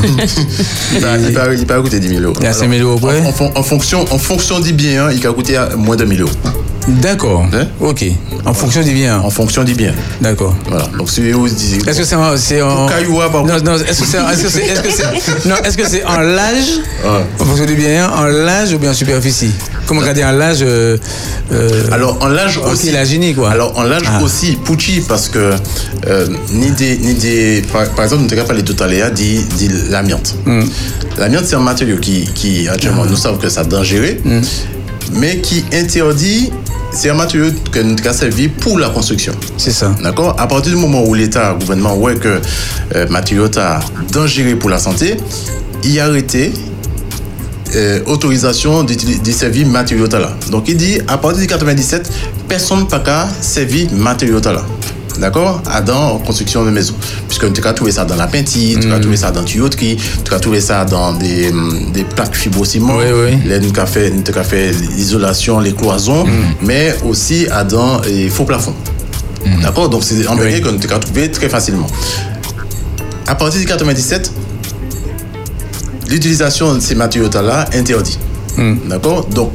[0.94, 2.34] Il n'est pas, il est pas à coûter 10 000 euros.
[2.40, 4.74] Il y a 5 000 euros près en, en fon- en fonction, en fonction du
[4.74, 6.32] bien, il va coûter à moins de 1000 euros.
[6.88, 7.46] D'accord.
[7.80, 8.04] Ok.
[8.46, 9.18] En fonction du bien.
[9.20, 9.94] En fonction du bien.
[10.20, 10.54] D'accord.
[10.68, 10.86] Voilà.
[10.98, 11.88] Donc, si vous dites.
[11.88, 12.36] Est-ce que c'est en.
[12.36, 12.88] c'est en-
[13.46, 16.04] Non, non, est-ce que c'est est-ce que c'est est-ce que c'est non, est-ce que c'est
[16.04, 16.80] en l'âge
[17.40, 19.52] En fonction du bien, en l'âge ou bien en superficie?
[19.86, 20.98] Comment regarder en l'âge euh,
[21.52, 22.92] euh, Alors, en l'âge aussi.
[22.92, 23.52] la génie, quoi.
[23.52, 24.22] Alors, en l'âge Ah.
[24.24, 25.52] aussi, Pucci, parce que
[26.08, 29.44] euh, ni des, ni des, par, par exemple, nous avons parlé tout à l'heure, dit,
[29.58, 30.36] dit l'amiante.
[30.46, 30.64] Hmm.
[31.18, 32.74] L'amiante, c'est un matériau qui, qui Ah.
[32.74, 34.18] actuellement, nous savons que c'est dangereux,
[35.14, 36.52] mais qui interdit,
[36.94, 39.34] c'est un matériau que nous avons servi pour la construction.
[39.58, 39.94] C'est ça.
[40.02, 40.36] D'accord?
[40.40, 42.40] À partir du moment où l'État, le gouvernement, voit que
[42.96, 43.60] euh, matériau est
[44.14, 45.18] dangereux pour la santé,
[45.84, 46.52] il a arrêté
[47.76, 50.36] euh, autorisation de servir matériaux là.
[50.52, 52.10] Donc il dit à partir de 97,
[52.48, 54.64] personne n'a pas servir matériaux là.
[55.20, 55.62] D'accord?
[55.66, 56.94] À Dans la construction de maison.
[57.28, 60.34] Puisque tu as trouvé ça dans la peinture, tu as trouvé ça dans tuyauterie, tu
[60.34, 62.98] as trouvé ça dans des, hum, des plaques fibrociment.
[62.98, 63.38] Oui, oui.
[63.48, 64.12] Là, nous avons fait,
[64.44, 66.26] fait l'isolation, les cloisons,
[66.62, 68.76] mais aussi à dans les faux plafonds.
[69.62, 69.90] D'accord?
[69.90, 71.88] Donc c'est un bagage que nous avons trouvé très facilement.
[73.28, 74.32] À partir de 97,
[76.14, 78.20] l'utilisation de ces matériaux-là interdit.
[78.88, 79.26] D'accord?
[79.26, 79.52] Donc,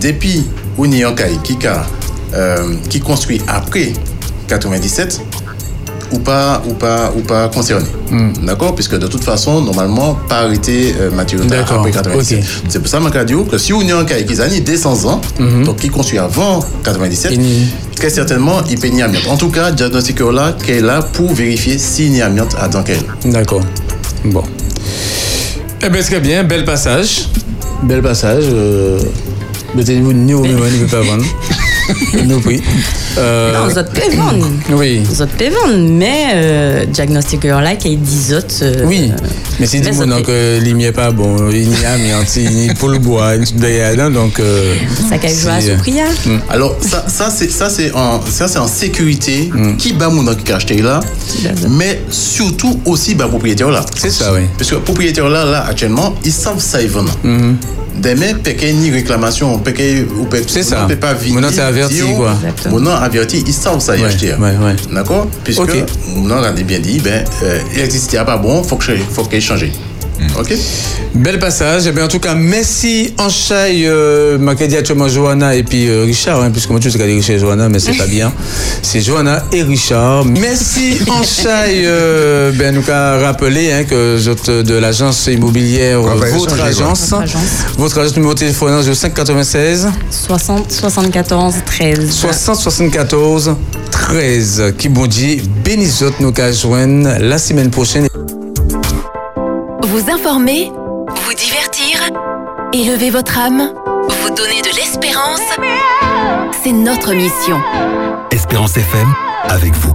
[0.00, 0.44] depuis
[0.78, 1.86] Union Kai qui, a,
[2.34, 3.94] euh, qui construit après
[4.46, 5.20] 97,
[6.12, 7.86] ou pas, ou pas, ou pas concerné.
[8.42, 8.74] D'accord?
[8.74, 11.10] Puisque de toute façon, normalement, pas arrêter euh,
[11.46, 12.38] D'accord, après 97.
[12.38, 12.44] ok.
[12.68, 15.20] C'est pour ça que je dis que si Union Kai qui a 200 ans,
[15.64, 17.40] donc qui construit avant 97,
[17.96, 19.26] très certainement, il peut y amiante.
[19.30, 22.84] En tout cas, diagnostiqueur là, est là pour vérifier s'il y a amiante à dans.
[23.24, 23.62] D'accord.
[24.24, 24.42] Bon.
[25.82, 27.28] Eh bien, très bien, bel passage.
[27.82, 28.44] Bel passage.
[28.52, 28.98] Euh,
[29.74, 31.24] Mettez-vous ni au même, ni pas vendre.
[32.26, 32.60] Nous prie.
[33.18, 33.80] Euh, Non, zot
[34.16, 34.46] vendre.
[34.70, 35.02] Oui.
[35.12, 38.36] Zot vendre, mais euh, diagnostiqueur là, qui dit zot.
[38.62, 39.12] euh, Oui,
[39.58, 42.88] mais c'est dit nom que l'imier pas bon, il n'y a mais anti ni pour
[42.88, 44.74] le bois, hein, donc euh,
[45.08, 46.06] Ça qu'a joué à son prière.
[46.28, 49.50] euh, Alors, ça, ça c'est ça c'est en, ça, c'est en sécurité.
[49.78, 51.00] Qui bat mon qui a acheté là,
[51.70, 53.84] mais surtout aussi bah, propriétaire là.
[53.96, 54.42] C'est ça, oui.
[54.56, 57.10] Parce que propriétaire là, là, actuellement, ils savent ça, ils vendent.
[58.02, 59.74] Demain, peut ni réclamation, peut
[60.18, 60.84] ou peut C'est ça.
[60.84, 61.34] on peut pas vite.
[61.34, 62.34] Mon nom, c'est averti, quoi.
[62.70, 64.32] Mon nom averti, ils savent ça, Ouais, acheter.
[64.34, 64.76] ouais, ouais.
[64.92, 65.26] D'accord?
[65.44, 65.60] Puisque,
[66.22, 69.66] nom a bien dit, ben, euh, l'électricité n'est pas bon, faut que faut qu'il change.
[70.38, 70.52] Ok
[71.14, 71.86] Bel passage.
[71.86, 76.04] Eh bien, en tout cas, merci Anchaï, euh, m'a dit actuellement Johanna et puis euh,
[76.04, 78.32] Richard, hein, puisque moi je sais qu'elle Richard et Johanna, mais c'est pas bien.
[78.82, 80.24] C'est Johanna et Richard.
[80.24, 86.24] Merci Anchaï, euh, ben, nous qu'a rappelé hein, que de l'agence immobilière, votre
[86.62, 87.40] agence, Votre agence.
[87.76, 92.10] votre agence numéro de téléphone 05 96 60 74 13.
[92.10, 93.54] 60 74
[93.90, 94.74] 13.
[94.78, 98.06] Qui bon dit, bénissez nous qu'à joindre la semaine prochaine.
[100.00, 100.72] Vous informer,
[101.24, 102.00] vous divertir,
[102.72, 103.70] élever votre âme,
[104.08, 105.42] vous donner de l'espérance.
[106.62, 107.60] C'est notre mission.
[108.30, 109.12] Espérance FM,
[109.50, 109.94] avec vous.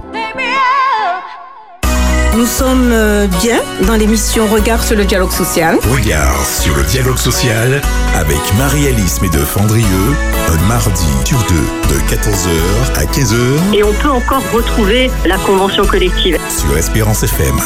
[2.36, 5.76] Nous sommes euh, bien dans l'émission Regard sur le dialogue social.
[5.90, 7.80] Regard sur le dialogue social
[8.14, 10.14] avec Marie-Alice Médef-Andrieux,
[10.50, 15.84] un mardi sur deux de 14h à 15h Et on peut encore retrouver la convention
[15.84, 16.38] collective.
[16.48, 17.56] sur Espérance FM.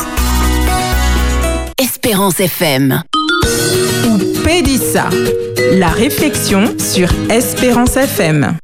[1.81, 3.03] Espérance FM.
[4.07, 5.09] Ou Pédissa,
[5.79, 8.59] la réflexion sur Espérance FM.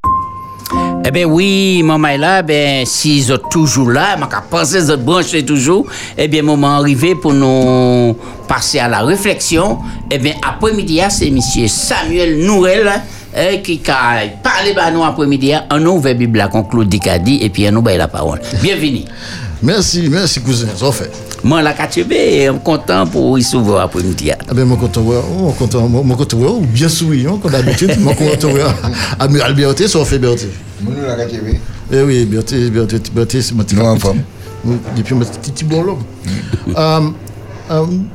[1.02, 4.96] Eh bien oui, maman est là, ben, si ils sont toujours là, je penser qu'ils
[4.96, 5.86] branchés toujours,
[6.18, 8.14] eh bien, moment arrivé pour nous
[8.46, 9.78] passer à la réflexion.
[10.10, 13.00] Eh bien, après-midi, c'est monsieur Samuel Nourel
[13.34, 17.38] eh, qui a parlé à nous après-midi, en nous ouvert Bible là, comme Claude Dicadi,
[17.40, 18.42] et puis on nous baille la parole.
[18.60, 19.04] Bienvenue.
[19.62, 21.10] Merci, merci cousin, ça fait.
[21.42, 24.30] Moi, la KTB, je suis content pour y s'ouvrir après-midi.
[24.32, 28.14] Ah ben, mon content, oh, mon content, mon mon content, bien souriant, comme d'habitude, mon
[28.14, 28.50] content,
[29.18, 30.46] Amiral Berthe, ça fait Berthe.
[30.82, 31.58] Nous, la KTV.
[31.92, 34.20] Eh oui, Berthe, Berthe, Berthe, c'est mon Nous, en forme.
[34.96, 37.14] Depuis mon petit bon l'homme.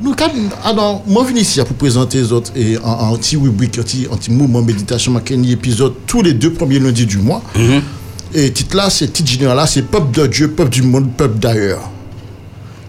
[0.00, 0.30] Nous, quand,
[0.64, 3.82] alors, moi, je viens ici pour présenter les autres et en, en petit rubrique, un
[3.82, 7.42] petit, un petit mouvement méditation, un épisode tous les deux premiers lundis du mois.
[8.34, 11.38] Et titre là, c'est titre général là, c'est peuple de Dieu, peuple du monde, peuple
[11.38, 11.90] d'ailleurs.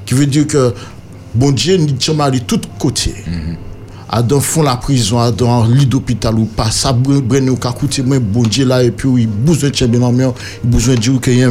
[0.05, 0.73] Qui veut dire que
[1.35, 3.15] bon Dieu nous sommes de tous côtés.
[4.09, 8.43] Adam font la prison, Adam lit d'hôpital ou pas, ça brenne ou coûter moi bon
[8.43, 10.13] Dieu là et puis il besoin de bien en
[10.63, 11.49] il besoin de dire qu'il y a.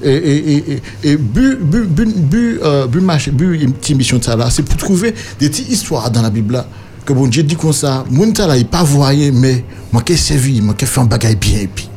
[0.00, 4.24] Et, et, et, et, but, but, but, but, euh, marché- but, une petite mission de
[4.24, 6.66] ça là, c'est pour trouver des petites histoires dans la Bible là,
[7.04, 10.16] que bon Dieu dit comme ça, mon ta là, il pas voyé, mais moi qui
[10.16, 11.88] servi, moi qui fait un bagage bien et puis.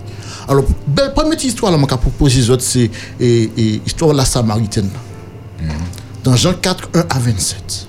[0.48, 2.90] Alors, ben, première histoire là, moi qui propose les autres, c'est
[3.20, 4.90] et, et, histoire de la Samaritaine.
[5.62, 5.74] là.
[6.24, 7.88] Dans Jean 4, 1 à 27.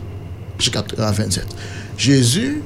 [0.59, 1.47] Jean 4, 1 à 27.
[1.97, 2.63] Jésus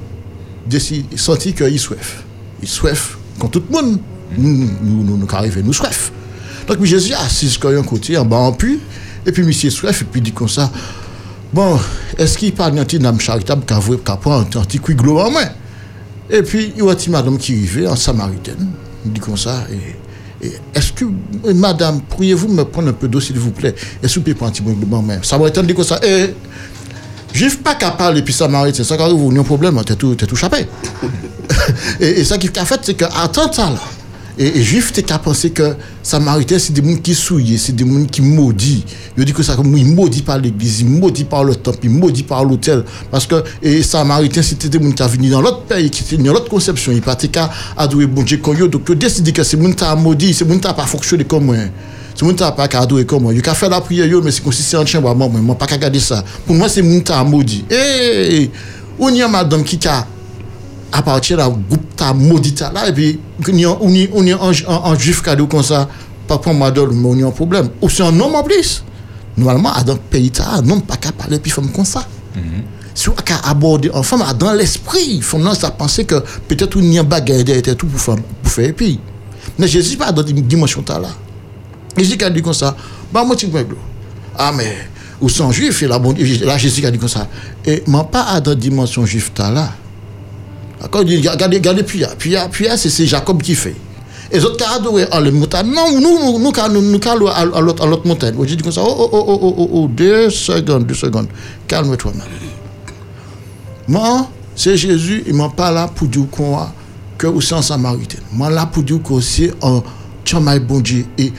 [0.65, 2.23] décide, sentit qu'il soif.
[2.61, 3.99] Il soif quand tout le monde
[4.37, 6.11] nous, nous, nous, nous arrivons, nous soif.
[6.67, 8.79] Donc, Jésus assis sur un côté, en bas en puits,
[9.25, 10.71] et puis monsieur soif, et puis il dit comme ça,
[11.53, 11.79] bon,
[12.17, 13.79] est-ce qu'il parle d'un petit âme charitable qui a
[14.17, 15.49] pris un petit couille en main?
[16.29, 18.67] Et puis, il y a une madame qui arrivait, en samaritaine,
[19.09, 21.05] dit comme ça, et, et est-ce que,
[21.53, 23.75] madame, pourriez-vous me prendre un peu d'eau, s'il vous plaît?
[24.03, 26.33] Vous pouvez prendre un petit peu en main Samaritain dit comme ça, et
[27.33, 30.35] Juif pas qu'à parler, puis samaritain, ça quand vous avez un problème, t'es tout, tout
[30.35, 30.65] chapé.
[31.99, 33.79] et, et ça qui a fait, c'est qu'attends ça là.
[34.39, 37.85] Et, et juif, t'es qu'à penser que samaritain, c'est des gens qui souillent, c'est des
[37.85, 38.85] gens qui maudits.
[39.17, 41.89] Il dit que ça, comme il maudit par l'église, il maudit par le temple, il
[41.89, 42.83] maudit par l'hôtel.
[43.09, 46.33] Parce que, et samaritain, c'était des gens qui venaient dans l'autre pays, qui étaient dans
[46.33, 46.91] l'autre conception.
[46.91, 48.67] Il partait qu'à adorer bon Dieu eux.
[48.67, 51.55] Donc, ils décidé que c'est gens qui maudit, c'est gens qui pas fonctionné comme moi.
[52.17, 53.33] C'est moun ta pas qu'à comme moi.
[53.33, 55.77] Il a fait la prière, mais c'est c'est en chambre, moi, moi, moi, pas qu'à
[55.77, 56.23] garder ça.
[56.47, 57.63] Pour moi, c'est moun ta maudit.
[57.69, 58.49] Eh,
[58.99, 60.07] on y a madame qui a
[61.39, 64.27] à un groupe ta maudit ta là, et puis, on y a, on a- on
[64.27, 64.49] a
[64.87, 65.87] un, un juif cadeau comme ça,
[66.27, 67.69] pas pour madame, mais on y a un problème.
[67.81, 68.83] Ou c'est un homme en plus.
[69.37, 72.05] Normalement, dans le pays, un homme pas qu'à parler, puis femme comme ça.
[72.93, 76.15] Si on a abordé en femme, dans l'esprit, femme non, ça pensait que
[76.47, 78.99] peut-être on y a un bagage derrière tout pour faire, pour faire, et puis.
[79.59, 81.09] Mais Jésus pas dans une dimension là.
[81.95, 82.75] Jésus a dit comme ça,
[83.13, 83.65] bah moi tu me
[84.37, 84.75] Ah mais
[85.21, 86.13] ou sont juif et là bon
[86.43, 87.27] là Jésus a dit comme ça.
[87.65, 89.69] Et moi pas dans dimension juif ta là.
[90.81, 93.75] D'accord, il dit regardez regardez puis puis puis c'est Jacob qui fait.
[94.31, 97.87] Et les autres qui ont les montagnes, non, nous, nous, nous, nous, nous, à l'autre
[98.05, 98.35] montagne.
[98.45, 101.27] J'ai dit comme ça, oh, oh, oh, oh, oh, oh, deux secondes, deux secondes.
[101.67, 102.27] Calme-toi, man.
[103.87, 106.73] Moi, c'est Jésus, il m'a pas là pour dire qu'on a-
[107.17, 108.19] que vous êtes en Samaritain.
[108.33, 109.81] Moi, là pour dire que c'est un
[110.25, 111.05] chamaille bon Dieu.
[111.17, 111.31] Et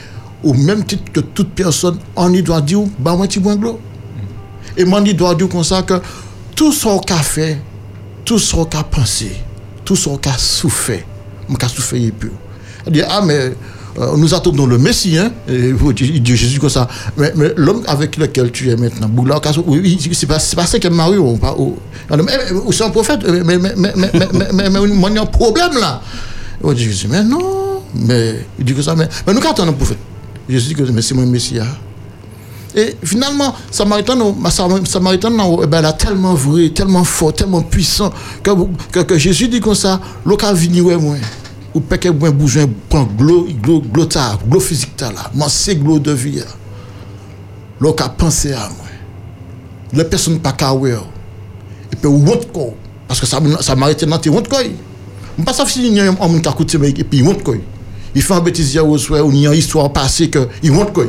[0.43, 3.55] au même titre que toute personne, on y doit dire, bah, moi, tu bois.
[4.75, 5.95] Et moi, on doit dire comme ça que
[6.55, 7.61] tout ce qu'on a fait,
[8.29, 9.31] tout ce qu'on a pensé,
[9.83, 11.01] tout ce qu'on a souffert,
[11.49, 12.29] on a souffert et puis.
[12.85, 13.53] Elle dit, ah, mais
[13.97, 15.73] euh, nous attendons le Messie, hein, et,
[16.23, 16.87] Jésus comme ça.
[17.17, 21.23] Mais, mais l'homme avec lequel tu es maintenant, Boula, c'est pas, pas ça qu'est Mario.
[21.23, 21.79] Ou, pas, ou,
[22.65, 25.25] ou c'est un prophète, mais, mais, mais, mais, mais, mais, mais, il y a un
[25.25, 25.99] problème là.
[26.61, 29.73] On dit Jésus, mais non, mais il dit que ça, mais, mais nous qu'attendons un
[29.73, 29.97] prophète.
[30.47, 31.57] Jésus dit que mais c'est mon Messie.
[31.57, 31.65] Hein.
[32.79, 37.61] Et finalement, Samaritain, ma Sam- Samaritain, non, eh ben, a tellement vrai, tellement fort, tellement
[37.61, 38.11] puissant,
[38.41, 38.51] que,
[38.91, 41.15] que, que Jésus dit comme ça, l'eau qui venu ouais moi.
[41.73, 45.75] Ou pas que moi besoin prendre glo, glo, glo, ta, physique ta là, moi c'est
[45.75, 46.41] glo de vie.
[47.93, 48.87] qui a pensé à moi.
[49.93, 50.95] Les personnes pas qu'à ouais.
[51.91, 52.73] Et puis honte quoi.
[53.07, 54.47] Parce que ça ça m'arrête dans tes honte.
[55.37, 57.55] On pas si il y a un homme qui a coûté et puis honte quoi.
[58.15, 61.05] Il fait un bêtise ou il y a une histoire passée que il honte quoi.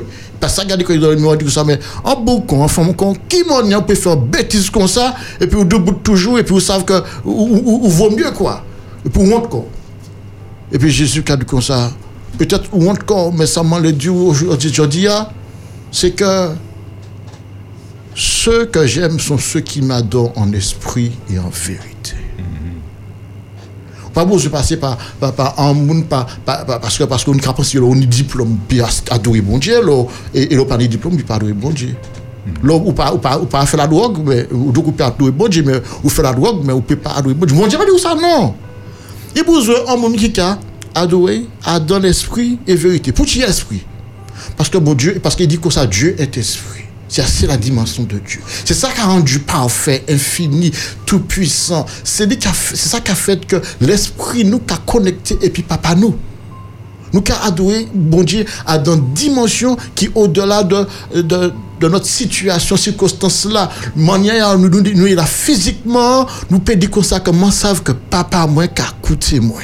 [0.48, 3.42] Ça regarde que dans le que ça mais un beau con, un femme con qui
[3.44, 7.02] m'en peut faire bêtise comme ça et puis debout toujours et puis vous savez que
[7.24, 8.64] ou, vaut mieux quoi.
[9.04, 9.64] Et puis honte quoi.
[10.72, 11.90] Et puis Jésus qui a dit comme ça,
[12.38, 15.08] peut-être ou honte quoi, mais ça m'a le dit aujourd'hui,
[15.92, 16.50] c'est que
[18.14, 22.16] ceux que j'aime sont ceux qui m'adorent en esprit et en vérité.
[24.12, 27.24] Pas besoin de passer par, par, par un monde, par, par- par- parce que parce
[27.24, 28.80] qu'on a pensé on a diplôme, puis
[29.10, 29.74] adorer bon Dieu,
[30.34, 31.94] et, et l'on pas de diplôme, puis pas adorer bon Dieu.
[32.62, 35.06] Là, ou pas, ou pas, ou pas faire la drogue, mais, ou donc, ou pas
[35.06, 37.54] adorer bon Dieu, mais, ou faire la drogue, mais, ou peut pas adorer bon Dieu.
[37.56, 38.54] Mon Dieu, pas dit ça, non.
[39.36, 40.58] Il besoin d'un monde qui a
[40.94, 43.12] adoré, adore l'esprit et vérité.
[43.12, 43.84] Pour qui esprit?
[44.56, 46.84] Parce que bon Dieu, parce qu'il dit que ça, Dieu est esprit.
[47.10, 48.40] C'est la dimension de Dieu.
[48.64, 50.70] C'est ça qui a rendu parfait, infini,
[51.04, 51.84] tout puissant.
[52.04, 52.28] C'est
[52.74, 56.16] ça qui a fait que l'esprit nous a connecté et puis papa nous.
[57.12, 61.52] Nous avons adoré, bon Dieu, à dans dimension qui au-delà de, de,
[61.88, 63.68] notre situation, circonstance là.
[63.96, 68.46] Manière, nous, nous, nous, là, physiquement, nous pouvons dire comme ça, comment savent que papa,
[68.46, 69.60] moi, qu'a coûté, moi.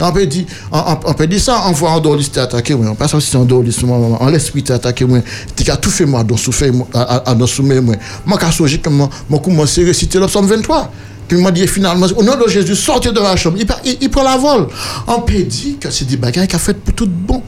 [0.00, 2.74] On peut dire, on, on- on peut dire ça, on voit en dehors l'histoire attaquer,
[2.74, 2.94] moi.
[2.98, 5.20] On aussi en dehors l'histoire, moi, en l'esprit t'es attaqué, moi.
[5.56, 7.94] Tu as tout fait, moi, dans souffert, moi, à, dans soumet, moi.
[8.26, 10.90] Moi, quand je comment, moi, commencé à réciter le psaume 23.
[11.28, 13.56] Puis, m'a dit, finalement, au nom de Jésus, sortez de la chambre.
[14.00, 14.66] Il, prend la vol.
[15.06, 17.42] On peut dire que c'est des bagages qu'il a fait pour tout bon.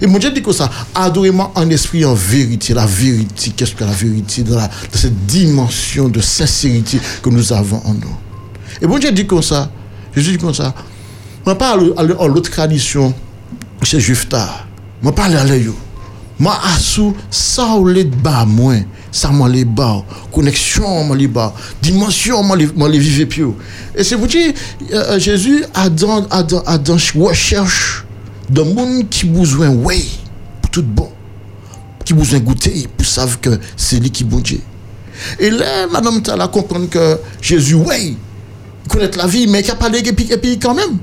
[0.00, 2.74] Et mon Dieu dit que ça, adorez-moi en esprit, en vérité.
[2.74, 7.80] La vérité, qu'est-ce que la vérité dans, dans cette dimension de sincérité que nous avons
[7.84, 8.16] en nous.
[8.82, 9.70] Et mon Dieu dit comme ça,
[10.16, 10.74] Jésus dit comme ça,
[11.44, 13.12] Mwen pa al l'autre tradition,
[13.84, 14.44] se jufta.
[15.02, 15.74] Mwen pa al ale yo.
[16.40, 18.86] Mwen asou sa ou le ba mwen.
[19.14, 20.20] Sa mwen le ba ou.
[20.34, 21.66] Koneksyon mwen le ba ou.
[21.84, 23.52] Dimensyon mwen le vive pyo.
[23.94, 24.50] E se pou ti,
[27.30, 28.04] recherche
[28.48, 29.28] de moun ki
[30.72, 31.10] tout bon.
[32.04, 34.58] Ki bouzwen goute pou sav ke se li ki bouje.
[35.38, 38.16] E le, madame ta la kompran ke Jezu wey.
[38.88, 40.98] connaître la vie, mais qui a parlé épique, épique quand même?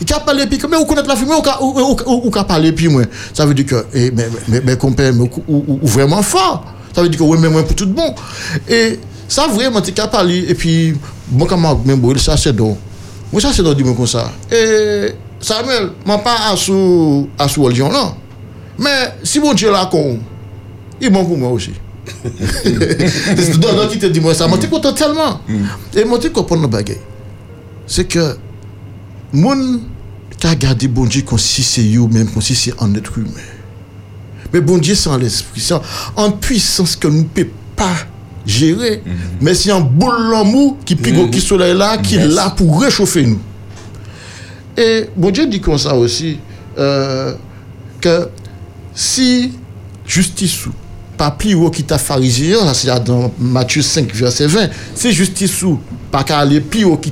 [0.00, 1.24] Il a parlé puis même, ou connaît la mais
[1.60, 3.02] ou, ou parlé puis moi.
[3.34, 6.64] Ça veut dire que, eh, mais, mais, mais, compère, mais, ou, vraiment fort.
[6.94, 8.14] Ça veut dire que, oui, mais moi, pour tout bon.
[8.68, 10.94] Et ça, vraiment, tu as parlé, et puis,
[11.30, 12.78] moi, comme même, bon, ça, c'est donc.
[13.32, 14.30] Moi, ça, c'est donc, dis-moi comme ça.
[14.52, 18.14] Et Samuel, moi, pas à sous, à sous religion, non.
[18.78, 20.18] Mais, si mon Dieu là, con,
[21.00, 21.72] il est bon pour moi aussi.
[22.24, 25.40] C'est dans qui te dit moi ça, moi t'es content tellement.
[25.94, 26.98] Et moi t'es comprendre le bagay.
[27.86, 28.36] C'est que
[29.32, 29.80] moun
[30.38, 33.30] ta gardé bon Dieu comme si c'est vous même comme si c'est un être humain.
[34.52, 35.74] Mais bon Dieu, c'est en l'esprit, c'est
[36.16, 37.96] en puissance que nous ne pouvons pas
[38.46, 39.02] gérer.
[39.04, 39.14] Mhm.
[39.42, 40.34] Mais c'est un boule
[40.84, 41.76] qui pique mhm.
[41.76, 43.40] là, qui est là pour réchauffer nous.
[44.76, 46.38] Et bon Dieu dit comme ça aussi,
[46.78, 47.34] euh,
[48.00, 48.28] que
[48.94, 49.52] si
[50.06, 50.66] justice
[51.16, 55.80] pas plus haut qui t'a pharisien, c'est dans Matthieu 5, verset 20, si justice ou
[56.12, 57.10] pas qu'à aller plus qui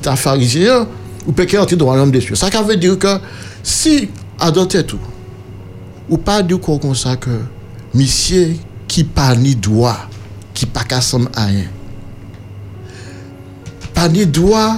[1.27, 2.35] ou qu'à entrer dans le royaume des cieux?
[2.35, 3.19] Ça veut dire que
[3.63, 4.09] si,
[4.39, 4.99] à tout,
[6.09, 7.31] ou pas dire quoi comme ça que,
[7.95, 8.55] monsieur
[8.87, 9.97] qui pas ni droit,
[10.55, 11.01] qui pas qu'à
[11.35, 11.65] à rien,
[13.93, 14.77] pas ni droit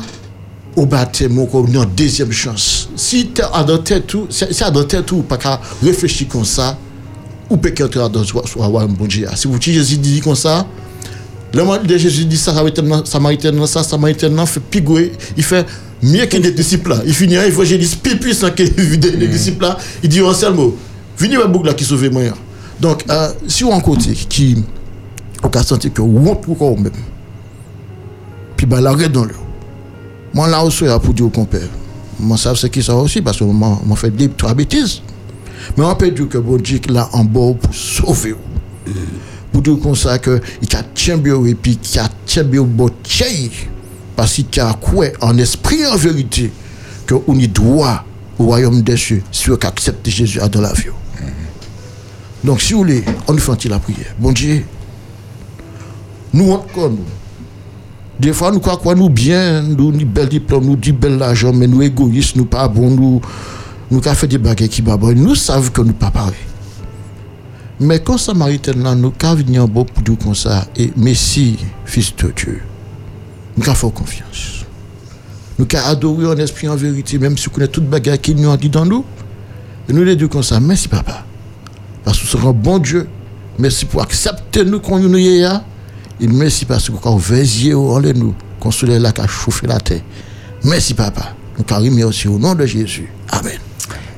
[0.77, 2.89] au baptême comme une deuxième chance.
[2.97, 3.43] Si tu
[4.07, 4.70] tout, si à
[5.03, 6.79] tout, pas qu'à réfléchir comme ça,
[7.51, 8.23] ou peut qu'entrer dans
[8.62, 9.27] avoir un bon Dieu.
[9.35, 10.66] Si vous Jésus dit comme ça,
[11.55, 15.66] le moment de Jésus dit ça, Samaritain, Samaritain, ça, Samaritain, fait pigouer, il fait
[16.03, 17.01] mieux que les disciples là.
[17.07, 19.79] Il finit, faut Jésus plus puissant que les disciples là.
[20.03, 20.77] Il dit un seul mot.
[21.16, 22.23] Venez à boucle là qui sauve moi.
[22.81, 24.62] Donc, euh, si on a un côté qui,
[25.43, 26.93] on a senti que on encore même,
[28.57, 29.35] puis bah l'arrêt dans le.
[30.35, 31.69] Moi là aussi pour dire au compère,
[32.20, 35.01] moi savent ce qui ça aussi, parce que moi, moi fait des trois bêtises.
[35.77, 38.33] Mais on peut dire que bon Dieu là en bas pour sauver.
[38.33, 38.93] vous.
[39.53, 40.83] Pour dire comme ça que il a
[41.16, 42.09] bien et puis il a
[42.62, 43.26] bon tient.
[44.16, 46.51] Parce qu'il a quoi en esprit en vérité
[47.06, 48.05] que on y doit
[48.39, 50.86] au royaume des cieux si on accepte Jésus dans la vie.
[52.44, 54.14] Donc si vous voulez, on nous fait la prière.
[54.18, 54.64] Bon Dieu,
[56.32, 57.05] nous encore nous.
[58.18, 61.68] Des fois, nous croyons nous bien, nous ni bel diplôme, nous dit bel argent, mais
[61.68, 63.20] nous égoïstes, nous pas bons, nous
[63.90, 66.35] nous avons fait des bagages qui sont Nous savons que nous pas pareil.
[67.80, 72.62] Mais quand Samaritain là, nous avons pour dire comme ça, et Messie, fils de Dieu,
[73.56, 74.64] nous avons confiance.
[75.59, 78.48] Nous avons adoré en esprit en vérité, même si nous connaissons toute bagages qui nous
[78.48, 79.05] ont dit dans nous.
[79.88, 81.24] Et nous les disons comme ça, merci papa.
[82.05, 83.09] Parce que serez un bon Dieu.
[83.59, 85.44] Merci pour accepter nous quand nous y.
[86.20, 89.66] Et merci parce que quand vous veillez en nous, qu'on se là qui a chauffé
[89.66, 90.02] la terre.
[90.64, 91.34] Merci papa.
[91.56, 93.09] Nous avons aussi au nom de Jésus.
[93.30, 93.68] Amen.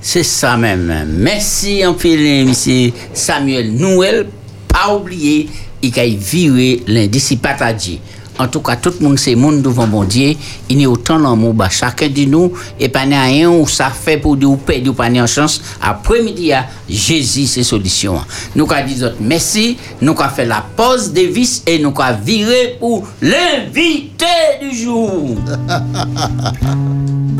[0.03, 1.07] C'est ça même.
[1.19, 4.27] Merci en pile, monsieur Samuel Noël.
[4.67, 5.49] Pas oublier,
[5.83, 8.01] il a viré l'indiscipatadji.
[8.39, 10.35] En tout cas, tout le monde, c'est monde devant bon Dieu.
[10.71, 14.17] Il y a autant d'amour, bah, chacun de nous, et pas rien où ça fait
[14.17, 15.61] pour dire ou perdre ou pas a chance.
[15.83, 16.53] Après-midi,
[16.89, 18.19] Jésus, c'est solution.
[18.57, 22.77] Nous avons dit merci, nous avons fait la pause des vis et nous avons viré
[22.81, 24.25] pour l'invité
[24.63, 25.37] du jour.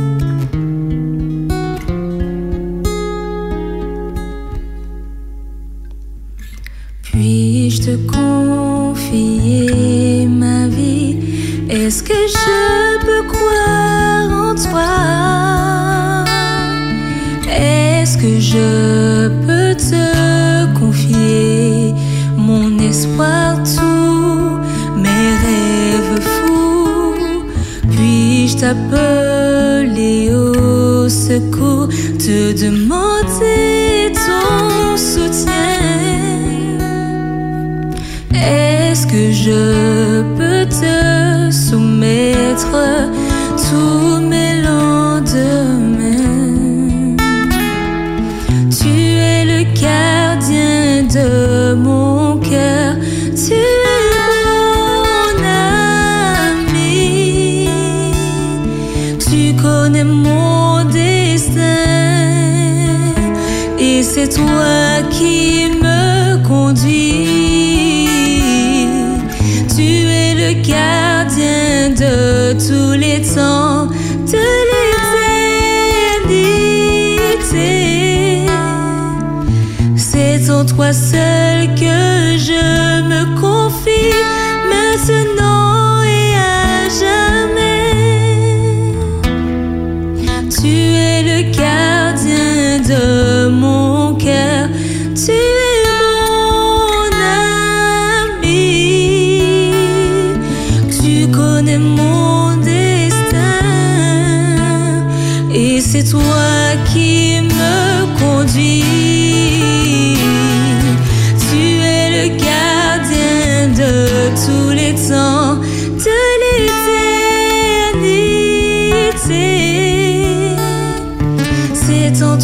[7.13, 9.67] Puis-je te confier
[10.27, 11.17] ma vie?
[11.69, 16.25] Est-ce que je peux croire en toi?
[17.53, 21.95] Est-ce que je peux te confier
[22.37, 24.59] mon espoir tout,
[24.97, 27.43] mes rêves fous?
[27.91, 31.89] Puis-je t'appeler au secours,
[32.19, 33.70] te demander
[39.11, 42.77] que je peux te soumettre
[43.57, 46.07] tous mes lendemains.
[48.79, 48.93] Tu
[49.33, 52.95] es le gardien de mon cœur,
[53.35, 54.07] tu es
[54.47, 55.43] mon
[56.63, 57.69] ami,
[59.19, 61.81] tu connais mon destin
[63.77, 65.50] et c'est toi qui
[79.97, 82.10] C'est en toi seul que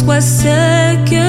[0.07, 1.26] C'est en toi seul que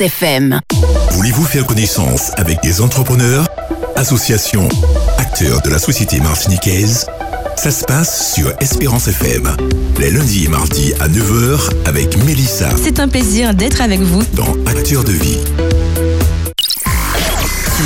[0.00, 0.60] Espérance FM.
[1.12, 3.46] Voulez-vous faire connaissance avec des entrepreneurs,
[3.96, 4.68] associations,
[5.18, 7.06] acteurs de la société martiniquaise?
[7.56, 9.54] Ça se passe sur Espérance FM,
[9.98, 14.22] les lundis et mardis à 9h avec Mélissa C'est un plaisir d'être avec vous.
[14.34, 15.38] dans Acteurs de vie.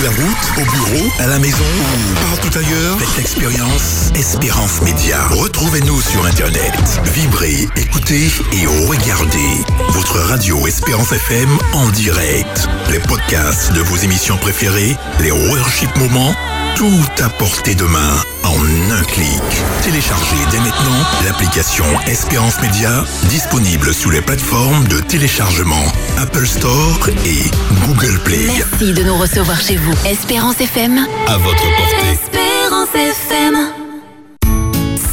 [0.03, 5.29] La route, au bureau, à la maison ou partout ailleurs, faites l'expérience Espérance Média.
[5.29, 6.75] Retrouvez-nous sur Internet.
[7.05, 12.69] Vibrez, écoutez et regardez votre radio Espérance FM en direct.
[12.91, 16.35] Les podcasts de vos émissions préférées, les worship moments,
[16.77, 19.43] tout à portée de main en un clic.
[19.83, 25.85] Téléchargez dès maintenant l'application Espérance Média disponible sous les plateformes de téléchargement
[26.19, 27.51] Apple Store et
[27.87, 28.47] Google Play.
[28.47, 29.95] Merci de nous recevoir chez vous.
[30.07, 31.07] Espérance FM.
[31.27, 32.13] À votre portée.
[32.13, 33.57] Espérance FM.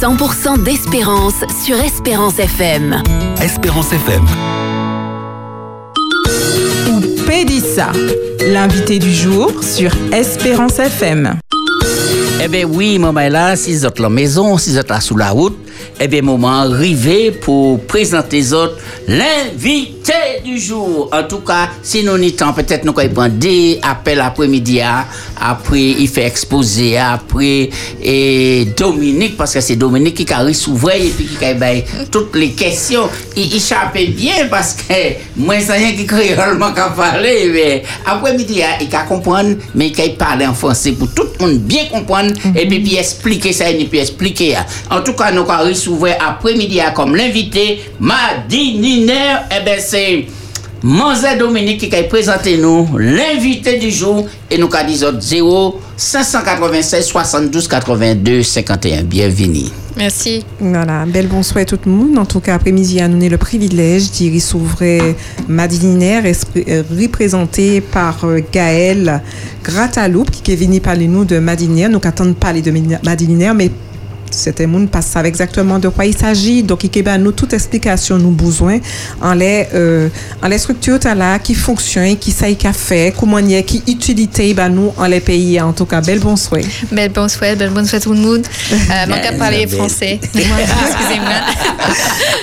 [0.00, 3.02] 100% d'espérance sur Espérance FM.
[3.40, 4.26] Espérance FM.
[6.90, 7.92] Ou Pédissa,
[8.52, 11.38] l'invité du jour sur Espérance FM.
[12.44, 15.30] Eh bien oui, maman là, si vous êtes la maison, si vous êtes sous la
[15.30, 15.56] route,
[16.00, 21.08] eh bien moment arrivé pour présenter les autres l'invité du jour.
[21.12, 25.04] En tout cas, si nous n'y temps, peut-être nous allons prendre des appels après-midi, ah,
[25.42, 27.70] après il fait exposer, après
[28.02, 32.36] et Dominique, parce que c'est Dominique qui a ressouvert et puis qui a ben, toutes
[32.36, 33.08] les questions.
[33.36, 34.92] Il échappait bien parce que
[35.36, 40.00] moi, c'est rien qui créolement qu'à parler, mais après-midi, ah, il a comprendre, mais il
[40.00, 43.70] a parler en français pour tout le monde bien comprendre et puis, puis expliquer ça
[43.70, 44.56] et puis expliquer.
[44.56, 44.96] ah.
[44.96, 50.26] En tout cas, nous avons ressouvert après-midi ah, comme l'invité, Madi Niner, eh ben c'est
[50.84, 57.04] Manzé Dominique qui a présenté nous l'invité du jour et nous avons dit 0 596
[57.06, 59.04] 72 82 51.
[59.04, 59.66] Bienvenue.
[59.96, 60.44] Merci.
[60.58, 62.18] Voilà, bel bonsoir à tout le monde.
[62.18, 65.14] En tout cas, après-midi, à nous avons le privilège d'y s'ouvrir
[65.46, 66.24] Madininaire,
[66.56, 69.22] euh, représenté par euh, Gaël
[69.62, 71.90] Grataloup, qui est venu parler nous de Madininaire.
[71.90, 73.70] Nous attendons de parler de Madi- Madininaire, mais
[74.32, 76.62] c'était monde pas savent exactement de quoi il s'agit.
[76.62, 78.78] Donc, il y a nous toute explication nous besoin
[79.20, 80.08] en les, euh,
[80.42, 83.82] en les structures là qui fonctionnent, qui y a fait, comment il y a, qui
[83.86, 85.60] utilité ben nous en les pays.
[85.60, 86.62] En tout cas, bel bonsoir.
[86.90, 88.46] Bel bonsoir, bel bonsoir tout le monde.
[88.72, 90.18] Euh, manque à parler français.
[90.22, 91.40] Excusez-moi.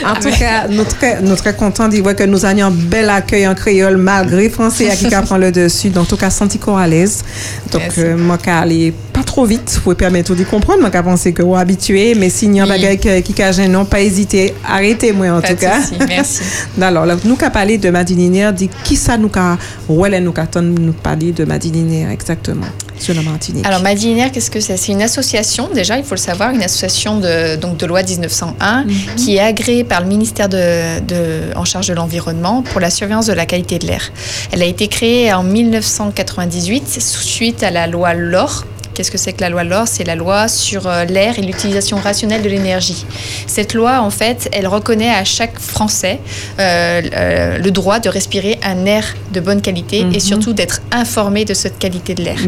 [0.06, 3.10] En tout cas, nous très, nous très contents d'y voir que nous ayons un bel
[3.10, 5.90] accueil en créole malgré français à qui prend le dessus.
[5.90, 7.24] Donc, en tout cas, senti qu'on à l'aise.
[7.72, 10.80] Donc, euh, moi, qu'à aller pas trop vite, pour permettre de comprendre.
[10.80, 12.82] Moi, qu'à penser que vous habitué, mais s'il y a un Oui.
[12.82, 14.54] bagage qui- a gênant, pas hésiter.
[14.66, 15.82] Arrêtez-moi, en Pas tout cas.
[15.82, 16.41] souci, merci.
[16.82, 19.58] Alors, là, nous qu'à parler de Madininaire, dit qui ça nous qu'a,
[19.90, 22.66] ouais, nous qu'attend nous parler de Madininaire exactement
[22.98, 23.66] sur la Martinique.
[23.66, 24.76] Alors, Madinaire, qu'est-ce que c'est?
[24.78, 28.86] C'est une association, déjà, il faut le savoir, une association de, donc, de loi 1901
[29.18, 33.26] qui est agréée par le ministère de, de- en charge de l'environnement pour la surveillance
[33.28, 34.12] de la qualité de l'air.
[34.52, 38.66] Elle a été créée en 1998 suite à la loi LOR.
[38.99, 41.95] Qu'est-ce que c'est que la loi LOR C'est la loi sur euh, l'air et l'utilisation
[41.95, 43.05] rationnelle de l'énergie.
[43.47, 46.19] Cette loi, en fait, elle reconnaît à chaque Français
[46.59, 50.15] euh, euh, le droit de respirer un air de bonne qualité Mhm.
[50.15, 52.39] et surtout d'être informé de cette qualité de l'air.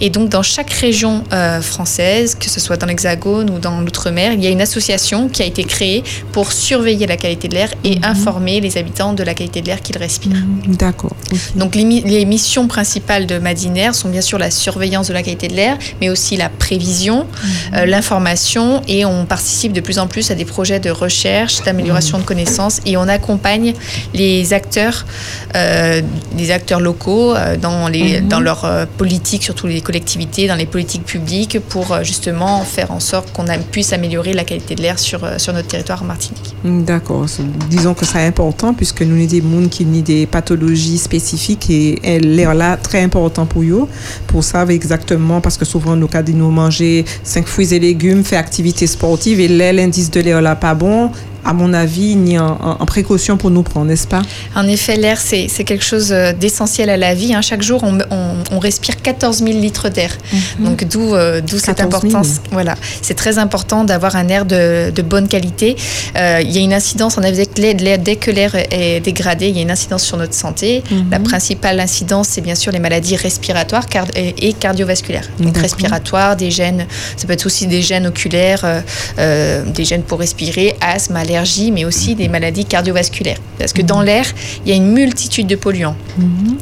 [0.00, 4.32] Et donc, dans chaque région euh, française, que ce soit dans l'Hexagone ou dans l'Outre-mer,
[4.34, 7.74] il y a une association qui a été créée pour surveiller la qualité de l'air
[7.82, 10.44] et informer les habitants de la qualité de l'air qu'ils respirent.
[10.68, 11.16] D'accord.
[11.56, 15.48] Donc, les, les missions principales de Madinair sont bien sûr la surveillance de la qualité
[15.48, 17.26] de l'air, mais aussi la prévision,
[17.74, 22.18] euh, l'information, et on participe de plus en plus à des projets de recherche, d'amélioration
[22.18, 23.74] de connaissances, et on accompagne
[24.14, 25.06] les acteurs,
[25.54, 26.00] euh,
[26.36, 28.28] les acteurs locaux euh, dans, les, Mhm.
[28.28, 33.32] dans leur politique, surtout les collectivités, dans les politiques publiques, pour justement faire en sorte
[33.32, 36.54] qu'on puisse améliorer la qualité de l'air sur, sur notre territoire en Martinique.
[36.64, 37.26] D'accord.
[37.70, 42.54] Disons que c'est important puisque nous des gens qui ont des pathologies spécifiques et l'air
[42.54, 43.88] là très important pour eux
[44.26, 48.24] pour savoir exactement parce que souvent nous cas de nous manger cinq fruits et légumes,
[48.24, 51.10] faire activité sportive et l'air l'indice de l'air là pas bon.
[51.48, 54.20] À mon avis, ni en, en- en précaution pour nous prendre, n'est-ce pas?
[54.54, 57.32] En effet, l'air, c'est quelque chose euh, d'essentiel à la vie.
[57.34, 57.40] hein.
[57.40, 60.10] Chaque jour, on, on- on respire 14 000 litres d'air.
[60.58, 62.14] Donc, d'où euh, d'où cette 14 000.
[62.16, 62.40] importance.
[62.52, 65.74] Voilà, c'est très important d'avoir un air de, de bonne qualité.
[66.16, 69.60] Euh, il y a une incidence, on avait dès que l'air est dégradé, il y
[69.60, 70.82] a une incidence sur notre santé.
[70.90, 71.06] Mhm.
[71.10, 75.28] La principale incidence, c'est bien sûr les maladies respiratoires et, cardiovasculaires.
[75.40, 78.82] Donc, respiratoires, des gènes, ça peut être aussi des gènes oculaires,
[79.18, 81.37] euh, des gènes pour respirer, asthme, allergie,
[81.72, 83.38] mais aussi des maladies cardiovasculaires.
[83.58, 84.24] Parce que dans l'air,
[84.64, 85.96] il y a une multitude de polluants.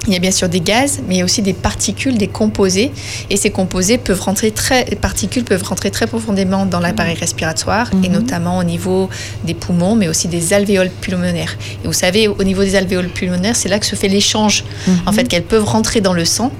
[0.06, 2.28] Il y a bien sûr des gaz, mais il y a aussi des particules, des
[2.28, 2.90] composés.
[3.30, 7.90] Et ces composés peuvent rentrer très, les particules peuvent rentrer très profondément dans l'appareil respiratoire,
[8.02, 9.08] et notamment au niveau
[9.44, 11.56] des poumons, mais aussi des alvéoles pulmonaires.
[11.84, 14.64] Et vous savez, au niveau des alvéoles pulmonaires, c'est là que se fait l'échange,
[15.06, 16.52] en fait, qu'elles peuvent rentrer dans le sang,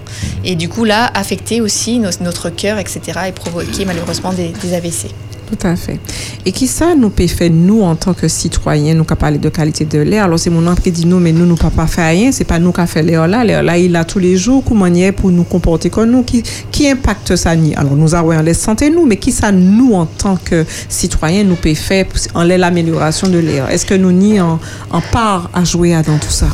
[0.44, 5.09] et du coup là, affecter aussi notre cœur, etc., et provoquer malheureusement des, des AVC.
[5.48, 6.01] Tout à fait.
[6.44, 9.48] Et qui ça nous peut faire, nous, en tant que citoyens, nous, qui parler de
[9.48, 10.24] qualité de l'air?
[10.24, 12.32] Alors, c'est mon qui dit nous, mais nous, nous ne pas faire rien.
[12.32, 13.44] C'est pas nous qui fait l'air là.
[13.44, 14.64] L'air là, il a tous les jours.
[14.66, 16.24] Comment est pour nous comporter comme nous?
[16.24, 16.43] Qui,
[16.73, 17.55] qui impacte ça?
[17.55, 17.74] ni?
[17.77, 21.55] Alors, nous avons la santé, nous, mais qui ça, nous, en tant que citoyens, nous
[21.55, 23.70] peut faire en l'air l'amélioration de l'air?
[23.70, 24.59] Est-ce que nous, ni en,
[24.90, 26.48] en part à jouer dans tout ça?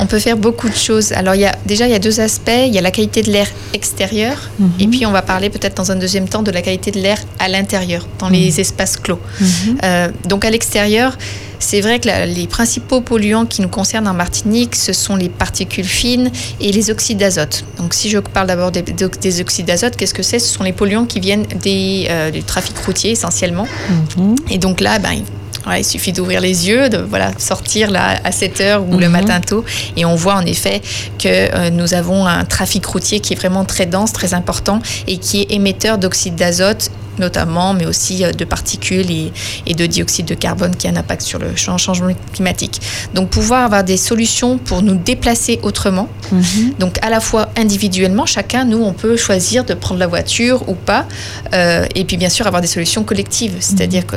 [0.00, 1.12] On peut faire beaucoup de choses.
[1.12, 2.50] Alors, il y a, déjà, il y a deux aspects.
[2.66, 4.36] Il y a la qualité de l'air extérieur.
[4.58, 4.70] Mhm.
[4.80, 7.18] Et puis, on va parler peut-être dans un deuxième temps de la qualité de l'air
[7.38, 9.20] à l'intérieur, dans les espaces clos.
[9.40, 9.78] Mhm.
[9.84, 11.16] Euh, donc, à l'extérieur,
[11.58, 15.28] c'est vrai que la- les principaux polluants qui nous concernent en Martinique, ce sont les
[15.28, 17.64] particules fines et les oxydes d'azote.
[17.78, 20.38] Donc, si je parle d'abord des, des oxydes d'azote, qu'est-ce que c'est?
[20.38, 23.66] Ce sont les polluants qui viennent des, euh, du trafic routier essentiellement.
[24.50, 25.16] Et donc là, ben,
[25.64, 29.08] voilà, il suffit d'ouvrir les yeux, de voilà, sortir là, à 7 heures ou le
[29.08, 29.64] matin tôt,
[29.96, 30.80] et on voit en effet
[31.18, 35.18] que euh, nous avons un trafic routier qui est vraiment très dense, très important, et
[35.18, 39.32] qui est émetteur d'oxyde d'azote notamment, mais aussi euh, de particules et,
[39.66, 42.80] et de dioxyde de carbone qui a un impact sur le chan- changement climatique.
[43.14, 46.08] Donc pouvoir avoir des solutions pour nous déplacer autrement,
[46.78, 50.74] donc à la fois individuellement, chacun, nous, on peut choisir de prendre la voiture ou
[50.74, 51.06] pas,
[51.54, 54.16] euh, et puis bien sûr avoir des solutions collectives, c'est-à-dire que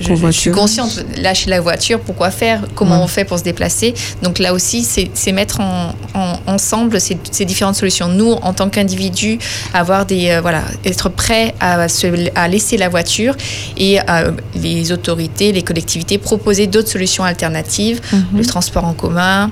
[0.00, 3.04] je, je suis consciente, lâcher la voiture, pourquoi faire, comment Ouais.
[3.04, 3.94] on fait pour se déplacer.
[4.22, 8.08] Donc là aussi, c'est mettre en, en- ensemble ces, ces différentes solutions.
[8.08, 9.38] Nous, en tant qu'individus,
[9.74, 13.36] avoir des euh, voilà, être prêts à, se- à laisser la voiture
[13.76, 18.00] et euh, les autorités, les collectivités proposer d'autres solutions alternatives,
[18.34, 19.50] le transport en commun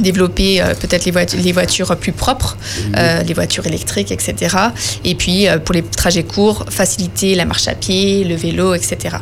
[0.00, 2.56] développer euh, peut-être les, voitures, les voitures plus propres,
[2.96, 4.56] euh, les voitures électriques, etc.
[5.04, 9.16] Et puis euh, pour les trajets courts, faciliter la marche à pied, le vélo, etc.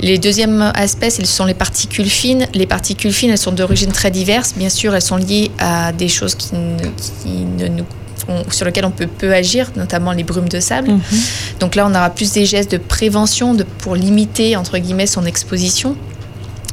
[0.00, 2.46] Les deuxièmes aspects, ce sont les particules fines.
[2.54, 4.54] Les particules fines, elles sont d'origine très diverse.
[4.56, 6.78] Bien sûr, elles sont liées à des choses qui ne,
[7.22, 7.84] qui ne nous
[8.50, 10.90] sur lesquelles on peut peu agir, notamment les brumes de sable.
[11.60, 15.24] Donc là, on aura plus des gestes de prévention de, pour limiter, entre guillemets, son
[15.26, 15.96] exposition.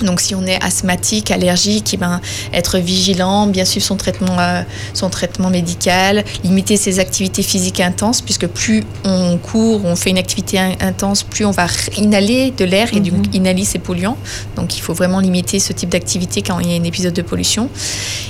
[0.03, 2.21] Donc si on est asthmatique, allergique, eh ben,
[2.53, 4.63] être vigilant, bien suivre son traitement, euh,
[4.95, 10.17] son traitement médical, limiter ses activités physiques intenses, puisque plus on court, on fait une
[10.17, 11.67] activité in- intense, plus on va
[11.97, 14.17] inhaler de l'air et donc inhaler ces polluants.
[14.55, 17.21] Donc il faut vraiment limiter ce type d'activité quand il y a un épisode de
[17.21, 17.69] pollution.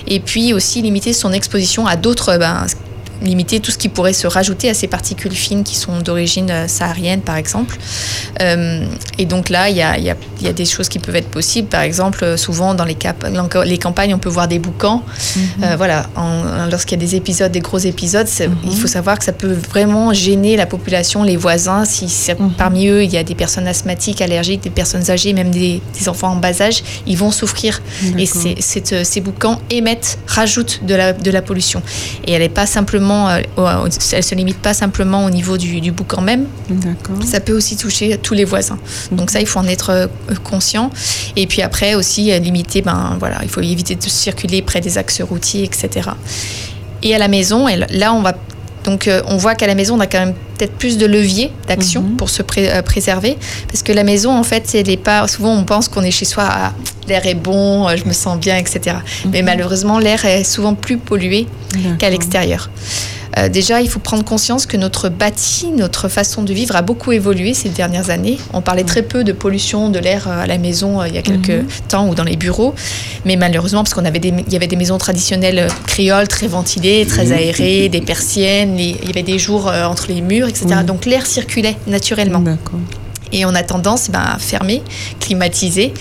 [0.08, 2.38] Et puis aussi limiter son exposition à d'autres...
[2.38, 2.66] ben,
[3.22, 6.68] limiter tout ce qui pourrait se rajouter à ces particules fines qui sont d'origine euh,
[6.68, 7.78] saharienne, par exemple.
[8.42, 8.86] Euh,
[9.18, 11.30] et donc là, il y a, y a- y a des choses qui peuvent être
[11.30, 11.68] possibles.
[11.68, 13.26] Par exemple, euh, souvent dans les, cap-
[13.66, 15.04] les campagnes, on peut voir des boucans.
[15.64, 16.08] Euh, voilà,
[16.72, 19.56] lorsqu'il y a des épisodes, des gros épisodes, c'est- il faut savoir que ça peut
[19.70, 21.86] vraiment gêner la population, les voisins.
[21.86, 25.52] Si c'est- parmi eux, il y a des personnes asthmatiques, allergiques, des personnes âgées, même
[25.52, 27.82] des, des enfants en bas âge, ils vont souffrir.
[28.18, 28.28] Et
[28.94, 31.82] euh, ces boucans émettent, rajoutent de la, de la pollution.
[32.26, 35.58] Et elle est pas simplement, euh, au- au- elle se limite pas simplement au niveau
[35.58, 36.46] du, du boucan même.
[37.26, 38.78] Ça peut aussi toucher tous les voisins.
[39.12, 40.08] Donc ça, il faut en être euh,
[40.44, 40.90] conscient.
[41.36, 44.98] Et puis après aussi euh, limiter, ben voilà, il faut éviter de circuler près des
[44.98, 46.10] axes routiers, etc.
[47.04, 48.34] Et à la maison, là, on va
[48.84, 51.52] donc euh, on voit qu'à la maison, on a quand même peut-être plus de leviers
[51.68, 53.38] d'action pour se pré- euh, préserver,
[53.68, 55.28] parce que la maison, en fait, elle est pas.
[55.28, 56.74] Souvent, on pense qu'on est chez soi, ah,
[57.08, 58.98] l'air est bon, euh, je me sens bien, etc.
[59.32, 61.48] Mais malheureusement, l'air est souvent plus pollué
[61.98, 62.70] qu'à l'extérieur.
[63.38, 67.12] Euh, déjà, il faut prendre conscience que notre bâti, notre façon de vivre a beaucoup
[67.12, 68.38] évolué ces dernières années.
[68.54, 71.18] On parlait très peu de pollution de l'air euh, à la maison euh, il y
[71.18, 71.68] a quelques Mhm.
[71.88, 72.74] temps ou dans les bureaux,
[73.26, 77.06] mais malheureusement, parce qu'on avait des, il y avait des maisons traditionnelles créoles très ventilées,
[77.06, 80.66] très aérées, des persiennes, les- il y avait des jours euh, entre les murs, etc.
[80.70, 80.84] Oui.
[80.86, 82.42] Donc l'air circulait naturellement.
[83.32, 84.82] Et on a tendance ben, à fermer,
[85.20, 85.94] climatiser.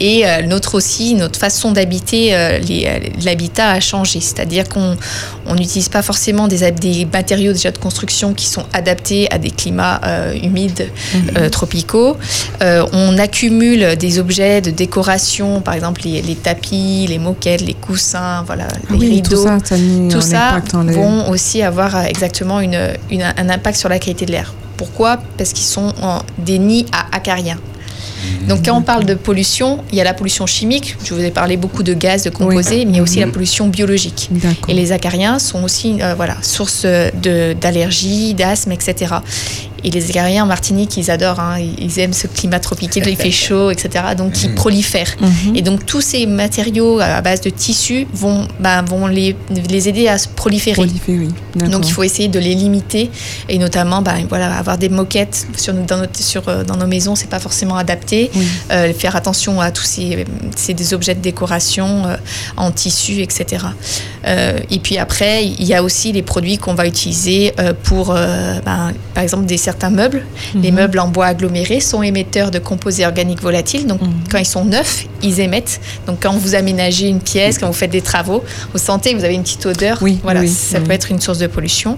[0.00, 4.20] Et euh, notre aussi, notre façon d'habiter, euh, les- euh, l'habitat a changé.
[4.20, 4.96] C'est-à-dire qu'on
[5.46, 10.00] on n'utilise pas forcément des, matériaux déjà de construction qui sont adaptés à des climats
[10.04, 10.88] euh, humides,
[11.36, 12.16] euh, tropicaux.
[12.60, 18.42] On accumule des objets de décoration, par exemple les, les tapis, les moquettes, les coussins,
[18.46, 19.36] voilà, les Ah oui, rideaux.
[19.36, 19.58] tout ça,
[20.10, 22.78] Tout ça vont aussi avoir exactement une,
[23.10, 24.54] une- un impact sur la qualité de l'air.
[24.82, 27.58] Pourquoi Parce qu'ils sont en- des nids à acariens.
[28.48, 31.30] Donc quand on parle de pollution, il y a la pollution chimique, je vous ai
[31.30, 34.28] parlé beaucoup de gaz, de composés, mais il y a aussi la pollution biologique.
[34.68, 36.84] Et les acariens sont aussi euh, voilà, source
[37.60, 39.14] d'allergies, d'asthme, etc.
[39.84, 43.30] Et les acariens en Martinique, ils adorent, hein, ils aiment ce climat tropical, il fait
[43.32, 44.04] chaud, etc.
[44.16, 45.16] Donc ils prolifèrent.
[45.20, 45.56] Mhm.
[45.56, 49.34] Et donc tous ces matériaux à base de tissus vont, bah, vont les,
[49.68, 50.74] les aider à se proliférer.
[50.76, 51.28] Proliférer.
[51.56, 53.10] Donc il faut essayer de les limiter
[53.48, 56.86] et notamment bah, voilà, avoir des moquettes sur, nos- dans, notre- sur, euh, dans nos
[56.86, 58.30] maisons, c'est pas forcément adapté.
[58.70, 60.24] Euh, faire attention à tous ces,
[60.56, 62.16] ces des objets de décoration euh,
[62.56, 63.64] en tissu, etc.
[64.26, 68.12] Euh, et puis après, il y a aussi les produits qu'on va utiliser euh, pour,
[68.12, 70.22] euh, ben, par exemple, des services certains meubles.
[70.54, 70.76] Les Mhm.
[70.80, 73.86] meubles en bois aggloméré sont émetteurs de composés organiques volatiles.
[73.86, 74.00] Donc,
[74.30, 75.80] quand ils sont neufs, ils émettent.
[76.06, 79.24] Donc, quand vous aménagez une pièce, quand vous faites des travaux, vous sentez que vous
[79.24, 79.98] avez une petite odeur.
[80.22, 80.84] voilà, oui, ça oui.
[80.84, 81.96] peut être une source de pollution.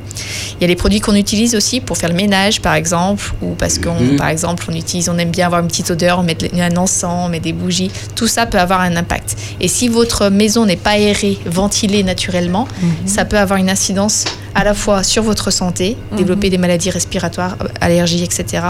[0.57, 3.51] Il y a les produits qu'on utilise aussi pour faire le ménage, par exemple, ou
[3.55, 4.17] parce qu'on, Mhm.
[4.17, 7.25] par exemple, on utilise, on aime bien avoir une petite odeur, on met un encens,
[7.27, 7.91] on met des bougies.
[8.15, 9.37] Tout ça peut avoir un impact.
[9.61, 12.69] Et si votre maison n'est pas aérée, ventilée naturellement,
[13.07, 14.25] ça peut avoir une incidence
[14.55, 18.63] à la fois sur votre santé, développer des maladies respiratoires, euh, allergies, etc.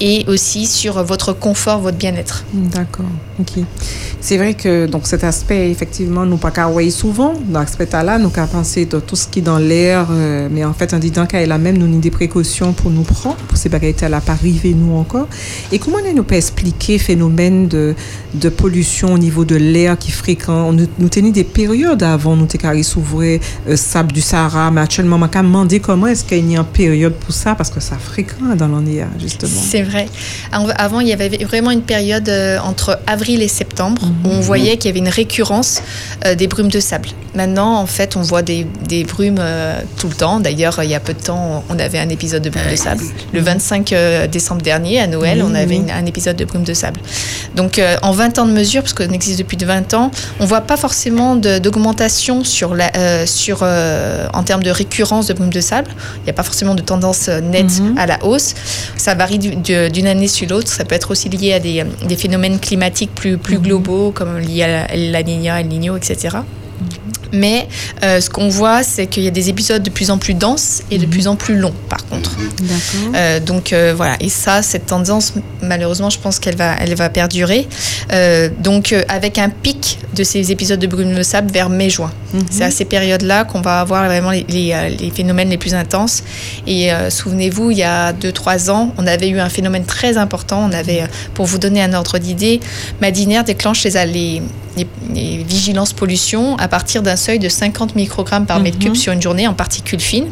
[0.00, 2.44] Et aussi sur votre confort, votre bien-être.
[2.52, 3.06] D'accord,
[3.38, 3.64] ok.
[4.24, 7.34] C'est vrai que donc cet aspect, effectivement, nous pas qu'à voir souvent.
[7.46, 10.64] Dans l'aspect là, nous qu'à penser de tout ce qui est dans l'air, euh, mais
[10.64, 13.58] en fait, en disant qu'elle a même nous ni des précautions pour nous prendre, pour
[13.58, 15.28] ces bagages là pas arriver nous encore.
[15.72, 17.94] Et comment on nous peut expliquer phénomène de,
[18.32, 20.68] de pollution au niveau de l'air qui est fréquent?
[20.68, 25.16] On nous, nous tenait des périodes avant, nous t'es s'ouvrir euh, sable du Sahara, actuellement,
[25.16, 27.96] on m'a demandé comment est-ce qu'il y a une période pour ça, parce que ça
[27.98, 29.60] fréquent dans l'air, justement.
[29.70, 30.06] C'est vrai.
[30.52, 34.40] Av- Avant, il y avait vraiment une période euh, entre avril et septembre où on
[34.40, 35.82] voyait qu'il y avait une récurrence
[36.26, 37.08] euh, des brumes de sable.
[37.34, 40.38] Maintenant, en fait, on voit des, des brumes euh, tout le temps.
[40.38, 43.02] D'ailleurs, il y a peu de temps, on avait un épisode de brume de sable.
[43.32, 46.74] Le 25 euh, décembre dernier, à Noël, on avait une- un épisode de brume de
[46.74, 47.00] sable.
[47.56, 50.60] Donc, en 20 ans de mesure, parce qu'on existe depuis de 20 ans, on voit
[50.60, 55.60] pas forcément d'augmentation sur la, euh, sur, euh, en termes de récurrence de brume de
[55.60, 55.90] sable.
[56.18, 58.54] Il n'y a pas forcément de tendance euh, nette à la hausse.
[58.96, 60.68] Ça varie d'une année sur l'autre.
[60.68, 64.38] Ça peut être aussi lié à des, euh, des phénomènes climatiques plus, plus globaux, comme
[64.38, 66.38] liés à la, la Niña, El Niño, etc.
[67.34, 67.66] Mais
[68.02, 70.82] euh, ce qu'on voit, c'est qu'il y a des épisodes de plus en plus denses
[70.90, 72.30] et de plus en plus longs, par contre.
[72.60, 73.12] D'accord.
[73.16, 77.08] Euh, donc euh, voilà, et ça, cette tendance, malheureusement, je pense qu'elle va, elle va
[77.10, 77.66] perdurer.
[78.12, 82.12] Euh, donc avec un pic de ces épisodes de brume de sable vers mai-juin.
[82.50, 86.22] C'est à ces périodes-là qu'on va avoir vraiment les, les, les phénomènes les plus intenses.
[86.66, 90.68] Et souvenez-vous, il y a 2-3 ans, on avait eu un phénomène très important.
[90.68, 91.04] On avait,
[91.34, 92.58] pour vous donner un ordre d'idée,
[93.00, 94.42] Madiner déclenche les-
[95.14, 99.22] les vigilances pollution à partir d'un seuil de 50 microgrammes par mètre cube sur une
[99.22, 100.28] journée en particules fines.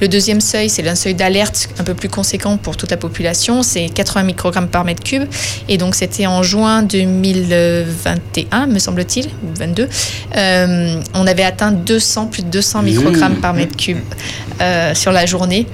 [0.00, 3.62] Le deuxième seuil, c'est un seuil d'alerte un peu plus conséquent pour toute la population,
[3.62, 5.24] c'est 80 microgrammes par mètre cube.
[5.68, 9.88] Et donc c'était en juin 2021, me semble-t-il, ou 22.
[10.36, 13.98] Euh, on avait atteint 200, plus de 200 microgrammes par mètre cube
[14.60, 15.66] euh, sur la journée,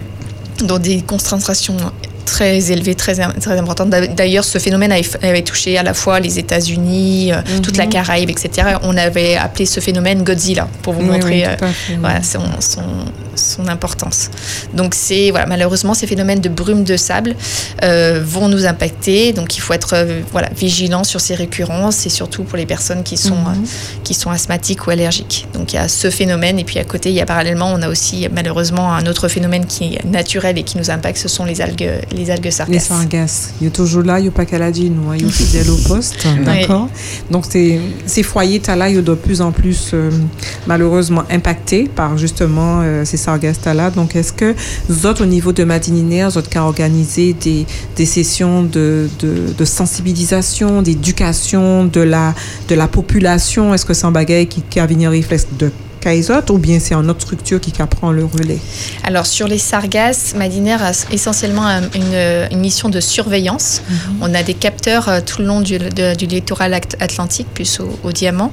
[0.65, 1.77] dans des concentrations
[2.25, 3.91] très élevées, très, très importantes.
[3.91, 8.31] D'ailleurs, ce phénomène avait, avait touché à la fois les États-Unis, euh, toute la Caraïbe,
[8.31, 8.77] etc.
[8.83, 12.41] On avait appelé ce phénomène Godzilla pour vous Oui, montrer oui, euh, voilà, son,
[13.35, 14.31] son importance.
[14.75, 17.35] Donc, c'est voilà, malheureusement, ces phénomènes de brume de sable
[17.83, 19.33] euh, vont nous impacter.
[19.33, 23.03] Donc, il faut être euh, voilà, vigilant sur ces récurrences et surtout pour les personnes
[23.03, 23.47] qui sont, Mhm.
[23.65, 23.67] euh,
[24.05, 25.47] qui sont asthmatiques ou allergiques.
[25.55, 26.59] Donc, il y a ce phénomène.
[26.59, 29.67] Et puis, à côté, il y a parallèlement, on a aussi malheureusement un autre phénomène
[29.67, 32.85] qui est naturel et qui nous impacte ce sont les algues, les algues Les sargasses.
[32.87, 33.51] sargasses.
[33.61, 34.71] Il est toujours là, il n'y a pas qu'à la
[35.11, 36.27] hein, il est fidèle au poste.
[36.45, 36.89] D'accord.
[37.31, 40.11] Donc, c'est- ces foyers, là, ils sont de plus en plus, euh,
[40.67, 43.91] malheureusement, impactés par justement euh, ces sargasses-là.
[43.91, 44.55] Donc, est-ce que
[44.89, 47.67] vous autres, au niveau de Madininaire, vous avez organisé des,
[47.97, 49.09] des sessions de,
[49.65, 52.35] sensibilisation, d'éducation de la,
[52.69, 53.75] de la population?
[53.75, 55.71] Est-ce que c'est un bagage qui, qui a venu réflexe de
[56.03, 58.59] Kaisot ou bien c'est une autre structure qui prend le relais?
[59.05, 63.83] Alors sur les sargasses, Madiner a essentiellement un- une, une mission de surveillance.
[64.21, 67.79] On a des capteurs euh, tout le long du, de- du littoral act- atlantique, plus
[67.81, 68.51] au, au diamant.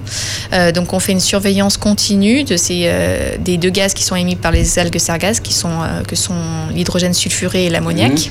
[0.53, 4.15] Euh, donc on fait une surveillance continue de ces, euh, des deux gaz qui sont
[4.15, 6.35] émis par les algues sargasses, qui sont, euh, que sont
[6.75, 8.29] l'hydrogène sulfuré et l'ammoniac.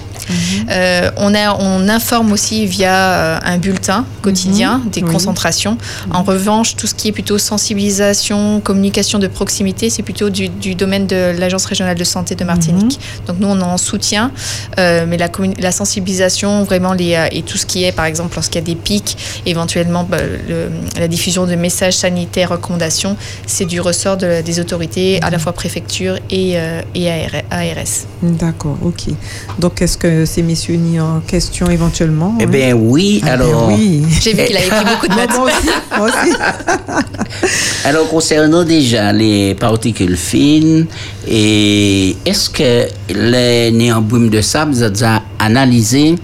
[0.71, 5.11] Euh, on, a, on informe aussi via un bulletin quotidien des Oui.
[5.11, 5.79] concentrations.
[6.13, 10.75] En revanche, tout ce qui est plutôt sensibilisation, communication de proximité, c'est plutôt du, du
[10.75, 13.01] domaine de l'Agence régionale de santé de Martinique.
[13.27, 14.31] Donc nous, on en soutien,
[14.79, 18.57] euh, mais la, sensibilisation, vraiment, les, euh, et tout ce qui est, par exemple, lorsqu'il
[18.61, 19.17] y a des pics,
[19.47, 20.19] éventuellement bah,
[20.49, 20.69] le-
[21.01, 23.17] la diffusion de messages sanitaires, recommandations,
[23.47, 28.07] c'est du ressort de- des autorités, à la fois préfecture et, euh, et ARS.
[28.23, 29.15] D'accord, ok.
[29.59, 32.47] Donc, est-ce que ces messieurs ni en question éventuellement Eh hein?
[32.47, 33.21] bien, oui.
[33.23, 34.03] Ah ben alors, oui.
[34.21, 35.31] J'ai vu qu'il avait pris beaucoup de notes.
[35.37, 36.37] Moi aussi, moi aussi.
[37.85, 40.87] Alors, concernant déjà les particules fines,
[41.27, 46.17] et est-ce que les néambrumes de sable, vous avez analysé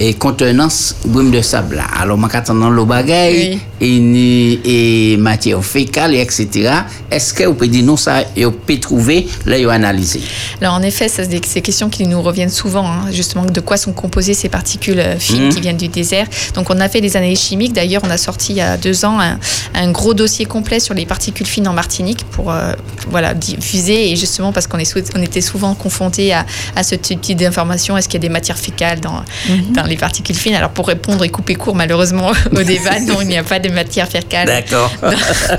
[0.00, 1.84] et contenance brume de sable là.
[2.00, 6.70] Alors, moi, attendant le bagage, et, ni- et matière fécale, et etc.
[7.10, 10.20] Est-ce que vous pouvez dire non, ça, vous pouvez trouver, là, vous analyser?
[10.60, 13.92] Alors en effet, c'est des questions qui nous reviennent souvent, hein, justement, de quoi sont
[13.92, 15.54] composées ces particules euh, fines Mhm.
[15.54, 16.26] qui viennent du désert.
[16.54, 17.72] Donc on a fait des analyses chimiques.
[17.72, 19.38] D'ailleurs, on a sorti il y a deux ans un,
[19.74, 22.72] un gros dossier complet sur les particules fines en Martinique pour euh,
[23.10, 26.44] voilà, diffuser et justement parce qu'on on était souvent confrontés à,
[26.76, 27.96] à ce type d'informations.
[27.96, 29.72] Est-ce qu'il y a des matières fécales dans, Mhm.
[29.74, 33.28] dans les particules fines Alors pour répondre et couper court malheureusement au débat, non, il
[33.28, 34.90] n'y a pas de matière fécale dans,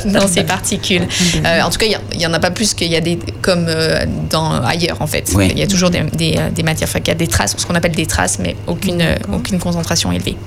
[0.19, 1.07] dans ces particules.
[1.45, 3.65] Euh, en tout cas, il n'y en a pas plus qu'il y a des comme
[3.67, 5.31] euh, dans ailleurs en fait.
[5.35, 5.49] Oui.
[5.51, 7.91] Il y a toujours des, des, euh, des matières fécales, des traces, ce qu'on appelle
[7.95, 9.03] des traces, mais aucune,
[9.33, 10.37] aucune concentration élevée.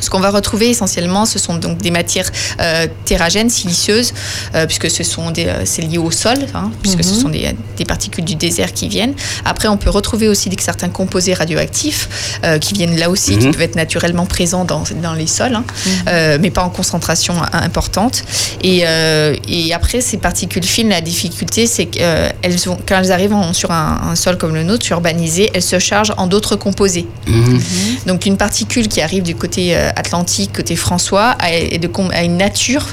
[0.00, 2.30] Ce qu'on va retrouver essentiellement, ce sont donc des matières
[2.60, 4.12] euh, terragènes, silicieuses,
[4.54, 7.54] euh, puisque ce sont des, euh, c'est lié au sol, hein, puisque ce sont des,
[7.76, 9.14] des particules du désert qui viennent.
[9.44, 13.46] Après, on peut retrouver aussi des, certains composés radioactifs euh, qui viennent là aussi, qui
[13.46, 13.52] Mhm.
[13.52, 15.64] peuvent être naturellement présents dans, dans les sols, hein,
[16.08, 18.24] euh, mais pas en concentration euh, importante.
[18.62, 18.84] Et,
[19.48, 23.70] et après, ces particules fines, la difficulté, c'est qu'elles ont, quand elles arrivent en- sur
[23.70, 27.06] un, un sol comme le nôtre, urbanisé, elles se chargent en d'autres composés.
[28.06, 32.86] Donc une particule qui arrive du côté atlantique, côté François, a, a une nature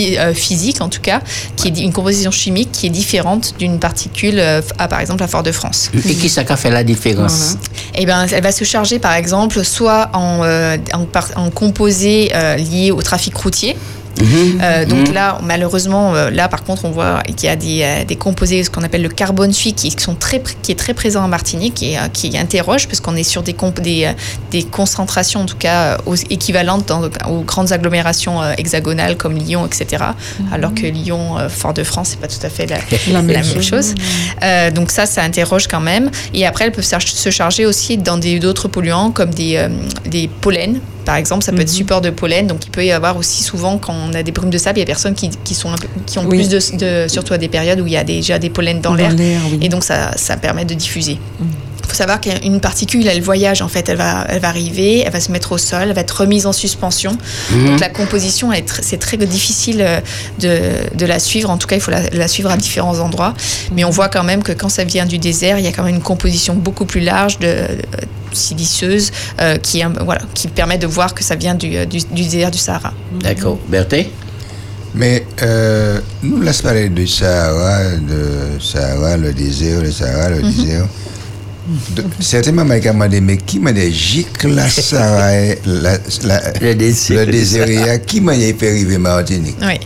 [0.00, 1.20] euh, physique en tout cas,
[1.56, 5.28] qui est une composition chimique qui est différente d'une particule euh, à par exemple à
[5.28, 5.90] Fort-de-France.
[5.94, 7.56] Et qui ça fait la différence?
[7.94, 11.06] Eh ben, elle va se charger par exemple soit en, euh, en,
[11.36, 13.76] en composés euh, liés au trafic routier.
[14.20, 14.58] Mhm.
[14.62, 15.14] Euh, donc Mhm.
[15.14, 18.62] là, malheureusement, euh, là par contre, on voit qu'il y a des, euh, des composés,
[18.64, 21.28] ce qu'on appelle le carbone suie, qui, sont très, pr- qui est très présent en
[21.28, 24.10] Martinique et qui interroge, parce qu'on est sur des, comp- des,
[24.50, 30.04] des concentrations, en tout cas, aux- équivalentes dans- aux grandes agglomérations hexagonales comme Lyon, etc.
[30.52, 32.76] Alors que Lyon, Fort-de-France, c'est pas tout à fait la,
[33.12, 33.66] La même la même chose.
[33.68, 33.94] chose.
[34.42, 36.10] Euh, donc ça, ça interroge quand même.
[36.34, 39.68] Et après, elles peuvent se charger aussi dans d'autres polluants comme des, euh,
[40.06, 40.80] des pollens.
[41.04, 42.46] Par exemple, ça peut être support de pollen.
[42.46, 44.80] Donc, il peut y avoir aussi souvent, quand on a des brumes de sable, il
[44.80, 46.36] y a des personnes qui, qui, sont un peu- qui ont Oui.
[46.38, 48.90] plus de, de- Surtout à des périodes où il y a déjà des pollens dans
[48.90, 49.12] Dans l'air.
[49.50, 49.58] oui.
[49.62, 51.18] Et donc, ça, ça permet de diffuser.
[51.82, 55.12] Il faut savoir qu'une particule, elle voyage en fait, elle va, elle va arriver, elle
[55.12, 57.16] va se mettre au sol, elle va être remise en suspension.
[57.50, 57.66] Mhm.
[57.66, 58.50] Donc la composition,
[58.82, 60.00] c'est très difficile euh,
[60.38, 61.48] de, de la suivre.
[61.50, 63.34] En tout cas, il faut la, la suivre à différents endroits.
[63.74, 65.82] Mais on voit quand même que quand ça vient du désert, il y a quand
[65.84, 67.78] même une composition beaucoup plus large de, de
[68.32, 69.10] silicieuse
[69.40, 72.50] euh, qui, voilà, qui permet de voir que ça vient du, euh, du, du désert
[72.50, 72.92] du Sahara.
[73.22, 73.58] D'accord.
[73.68, 74.06] Berthe?
[74.94, 80.86] Mais euh, nous laisse parler de Sahara, de Sahara, le désert, le Sahara, le désert.
[82.80, 84.66] Demandé, mais qui m'a dit, gicle la
[86.24, 89.56] la- le désert, le désert, et qui m'a dit fait arriver Martinique?
[89.62, 89.78] Oui.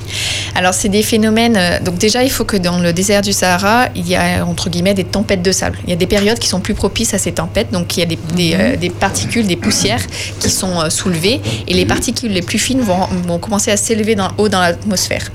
[0.55, 1.57] Alors, c'est des phénomènes.
[1.57, 4.69] euh, Donc, déjà, il faut que dans le désert du Sahara, il y a, entre
[4.71, 5.79] guillemets, des tempêtes de sable.
[5.85, 7.71] Il y a des périodes qui sont plus propices à ces tempêtes.
[7.73, 10.05] Donc, il y a des, des, euh, des particules, des poussières
[10.39, 11.41] qui sont euh, soulevées.
[11.67, 15.31] Et les particules les plus fines vont, vont commencer à s'élever dans, haut dans l'atmosphère.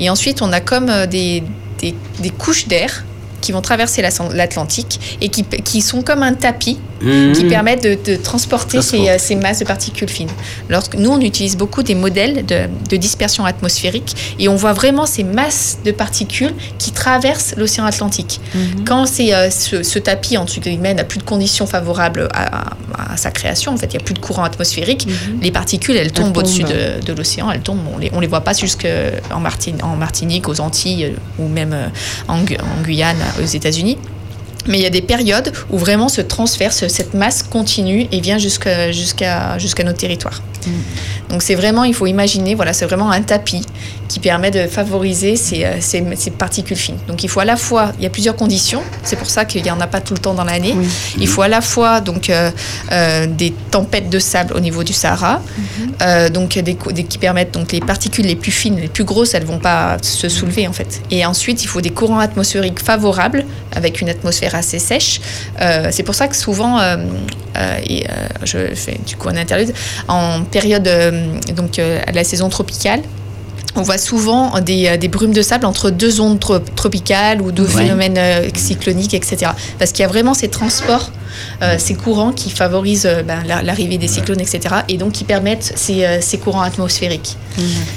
[0.00, 1.42] Et ensuite, on a comme euh, des,
[1.80, 3.04] des, des couches d'air
[3.40, 7.32] qui vont traverser la- l'Atlantique et qui, qui sont comme un tapis Mhm.
[7.32, 10.28] qui permettent de, de transporter ces, euh, ces masses de particules fines.
[10.68, 15.06] Lorsque nous, on utilise beaucoup des modèles de, de dispersion atmosphérique et on voit vraiment
[15.06, 18.40] ces masses de particules qui traversent l'océan Atlantique.
[18.84, 23.12] Quand c'est, euh, ce, ce tapis, entre guillemets, n'a plus de conditions favorables à, à-
[23.12, 25.06] à sa création, en fait, il n'y a plus de courant atmosphérique,
[25.40, 26.38] les particules, elles tombent tombent.
[26.38, 29.94] au-dessus de, de l'océan, elles tombent, on les, on les voit pas jusqu'en Martinique, en
[29.94, 31.86] Martinique, aux Antilles euh, ou même euh,
[32.26, 32.42] en
[32.82, 33.98] Guyane, aux États-Unis.
[34.68, 38.20] Mais il y a des périodes où vraiment ce transfert, ce- cette masse continue et
[38.20, 40.42] vient jusqu'à jusqu'à jusqu'à notre territoire.
[41.30, 43.64] Donc c'est vraiment, il faut imaginer, voilà, c'est vraiment un tapis
[44.08, 46.96] qui permet de favoriser ces, euh, ces, ces particules fines.
[47.06, 49.62] Donc il faut à la fois, il y a plusieurs conditions, c'est pour ça qu'il
[49.62, 50.74] n'y en a pas tout le temps dans l'année.
[51.18, 52.50] Il faut à la fois donc euh,
[52.92, 55.42] euh, des tempêtes de sable au niveau du Sahara,
[56.02, 59.44] euh, donc des, qui permettent donc les particules les plus fines, les plus grosses, elles
[59.44, 61.02] vont pas se soulever en fait.
[61.10, 63.44] Et ensuite il faut des courants atmosphériques favorables
[63.76, 65.20] avec une atmosphère assez sèche.
[65.60, 66.96] Euh, c'est pour ça que souvent, euh,
[67.56, 68.06] euh, et,
[68.44, 69.72] je fais du coup un interlude,
[70.06, 70.88] en période
[71.56, 73.00] donc à la saison tropicale.
[73.78, 77.52] On voit souvent des, euh, des brumes de sable entre deux zones tro- tropicales ou
[77.52, 77.82] deux Ouais.
[77.84, 79.52] phénomènes euh, cycloniques, etc.
[79.78, 81.10] Parce qu'il y a vraiment ces transports,
[81.62, 84.74] euh, ces courants qui favorisent euh, ben, la- l'arrivée des cyclones, etc.
[84.88, 87.36] Et donc qui permettent ces, euh, ces courants atmosphériques.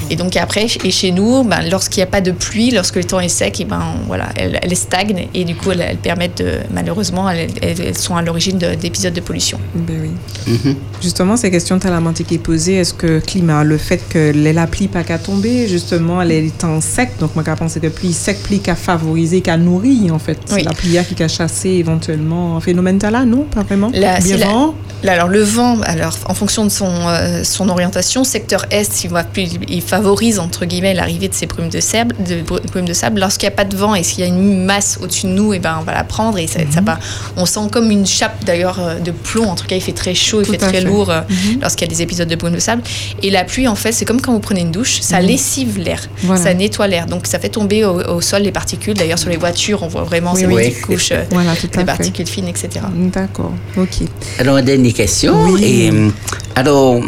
[0.10, 3.04] Et donc après, et chez nous, ben, lorsqu'il n'y a pas de pluie, lorsque le
[3.04, 6.40] temps est sec, et ben, voilà, elles, elles stagnent et du coup elles, elles permettent,
[6.40, 9.60] de, malheureusement, elles, sont à l'origine de- d'épisodes de pollution.
[9.76, 10.00] Ben
[10.48, 10.76] oui.
[11.02, 12.76] Justement, ces questions Talamantique est posée.
[12.76, 16.82] Est-ce que climat, le fait que les la pluie pas qu'à tomber, justement les temps
[16.82, 17.12] secs.
[17.20, 20.38] Donc, moi, je pense que plus sec, plus qu'à favoriser, qu'à nourrir, en fait.
[20.52, 20.64] Oui.
[20.64, 23.44] La pluie qui a chassé éventuellement un phénomène là, non?
[23.44, 23.90] Pas vraiment?
[23.94, 24.76] La- Bien c'est la- vent?
[25.08, 29.24] alors le vent, alors en fonction de son, euh, son orientation, secteur est, il, va
[29.24, 32.16] plus, il favorise entre guillemets l'arrivée de ces brumes de sable.
[32.20, 33.20] De, br- brumes de sable.
[33.20, 35.54] Lorsqu'il n'y a pas de vent et s'il y a une masse au-dessus de nous,
[35.54, 36.72] et ben on va la prendre et ça, Mhm.
[36.72, 37.00] ça part.
[37.38, 39.46] On sent comme une chape d'ailleurs euh, de plomb.
[39.50, 40.82] En tout cas, il fait très chaud, il Tout fait très fait.
[40.82, 41.62] lourd euh, Mhm.
[41.62, 42.84] lorsqu'il y a des épisodes de brume de sable.
[43.24, 45.26] Et la pluie, en fait, c'est comme quand vous prenez une douche, ça Mhm.
[45.52, 46.42] Lessive l'air, Voilà.
[46.42, 47.06] ça nettoie l'air.
[47.06, 48.94] Donc ça fait tomber au, au sol les particules.
[48.94, 50.56] D'ailleurs, sur les voitures, on voit vraiment Oui, ces oui.
[50.70, 51.54] petites couches euh, Voilà,
[51.86, 52.70] particules fines, etc.
[53.14, 54.08] D'accord, ok.
[54.40, 55.56] Alors, une dernière question.
[55.58, 56.10] Et, euh,
[56.56, 57.02] alors,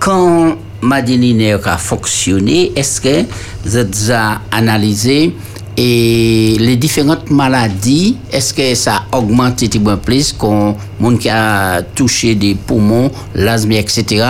[0.00, 3.24] quand Madeleine a fonctionné, est-ce que
[3.64, 5.34] vous avez déjà analysé
[5.80, 11.20] et les différentes maladies, est-ce que ça a augmenté un petit peu plus quand monde
[11.20, 14.24] qui a touché des poumons, l'asthme, etc.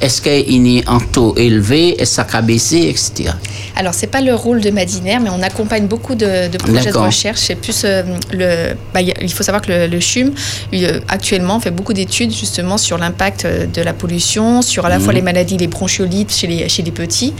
[0.00, 3.30] Est-ce qu'il y a un taux élevé, est-ce que ça a baissé, etc.
[3.76, 6.98] Alors, c'est pas le rôle de Madinaire, mais on accompagne beaucoup de, de projets de
[6.98, 7.38] recherche.
[7.40, 8.02] C'est plus euh,
[8.32, 8.74] le.
[8.92, 10.32] bah, il faut savoir que le, le CHUM,
[10.74, 14.98] euh, actuellement, fait beaucoup d'études justement sur l'impact euh, de la pollution, sur à la
[15.00, 15.16] fois Mhm.
[15.16, 17.32] les maladies, les bronchiolites chez les, chez les petits.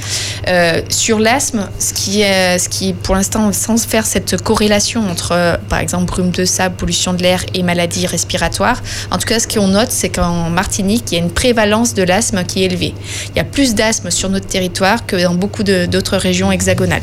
[0.48, 5.32] Euh, sur l'asthme, ce qui est, ce qui pour l'instant, sans faire cette corrélation entre,
[5.32, 9.38] euh, par exemple, brume de sable, pollution de l'air et maladies respiratoires, en tout cas,
[9.38, 12.66] ce qu'on note, c'est qu'en Martinique, il y a une prévalence de l'asthme qui est
[12.66, 12.94] élevée.
[13.30, 17.02] Il y a plus d'asthme sur notre territoire que dans beaucoup d'autres régions hexagonales.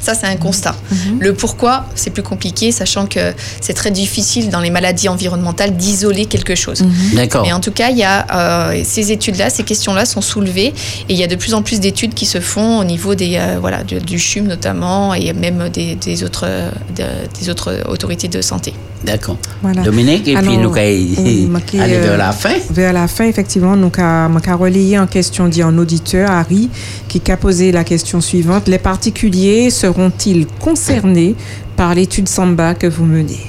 [0.00, 0.74] Ça, c'est un constat.
[1.20, 6.26] Le pourquoi, c'est plus compliqué, sachant que c'est très difficile dans les maladies environnementales d'isoler
[6.26, 6.82] quelque chose.
[7.14, 7.42] D'accord.
[7.42, 10.72] Mais en tout cas, il y a euh, ces études-là, ces questions-là sont soulevées
[11.08, 13.36] et il y a de plus en plus d'études qui se font au niveau des,
[13.36, 17.82] euh, voilà, du, du CHUM notamment et même des, des autres, euh, de- des autres
[17.88, 18.72] autorités de santé.
[19.04, 19.36] D'accord.
[19.62, 19.82] Voilà.
[19.82, 22.54] Dominique, et puis nous allons oui, marqué, aller vers euh, la fin.
[22.70, 26.70] Vers la fin, effectivement, nous avons relayé en question d'un auditeur, Harry,
[27.08, 28.68] qui a posé la question suivante.
[28.68, 31.34] Les particuliers seront-ils concernés
[31.76, 33.40] par l'étude Samba que vous menez?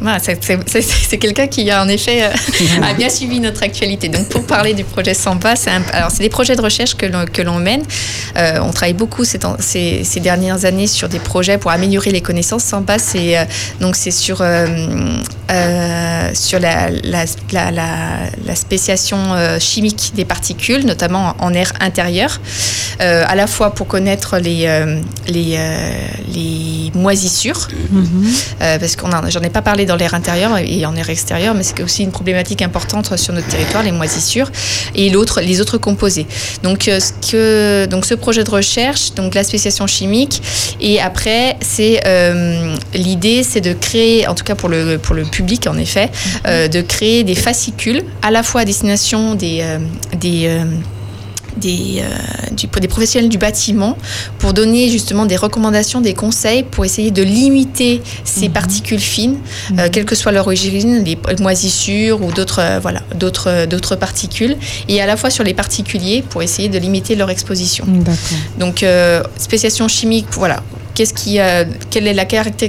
[0.00, 2.28] Voilà, c'est- quelqu'un qui a en effet euh,
[2.82, 4.08] a bien suivi notre actualité.
[4.08, 5.70] Donc pour parler du projet Samba, c'est
[6.20, 7.82] des projets de recherche que l'on mène.
[8.36, 12.10] Euh, on travaille beaucoup ces, temps- ces, ces dernières années sur des projets pour améliorer
[12.10, 12.64] les connaissances.
[12.64, 13.44] Samba, c'est euh,
[13.80, 14.36] donc c'est sur
[16.34, 19.18] sur la, la, la, la- la spéciation
[19.58, 22.40] chimique des particules, notamment en air intérieur,
[23.00, 24.68] à la fois pour connaître les
[25.26, 25.58] les,
[26.34, 27.68] les moisissures.
[28.62, 31.54] Euh, parce qu'on en- j'en ai pas parlé dans l'air intérieur et en air extérieur,
[31.54, 34.50] mais c'est aussi une problématique importante sur notre territoire, les moisissures
[34.94, 36.26] et l'autre, les autres composés.
[36.62, 40.40] Donc, euh, ce que, donc ce projet de recherche, donc la spéciation chimique,
[40.80, 45.24] et après, c'est euh, l'idée, c'est de créer, en tout cas pour le pour le
[45.24, 46.10] public, en effet,
[46.46, 49.78] euh, de créer des fascicules à la fois à destination des euh,
[50.18, 50.60] des
[51.60, 53.96] des, euh, du- des professionnels du bâtiment
[54.38, 59.38] pour donner justement des recommandations, des conseils pour essayer de limiter ces particules fines,
[59.78, 64.56] euh, quelle que soit leur origine, les moisissures ou d'autres euh, voilà, d'autres d'autres particules,
[64.88, 67.84] et à la fois sur les particuliers pour essayer de limiter leur exposition.
[68.58, 68.84] Donc,
[69.38, 70.62] spéciation chimique, voilà.
[70.98, 72.24] Qu'est-ce qui, euh, quelle est la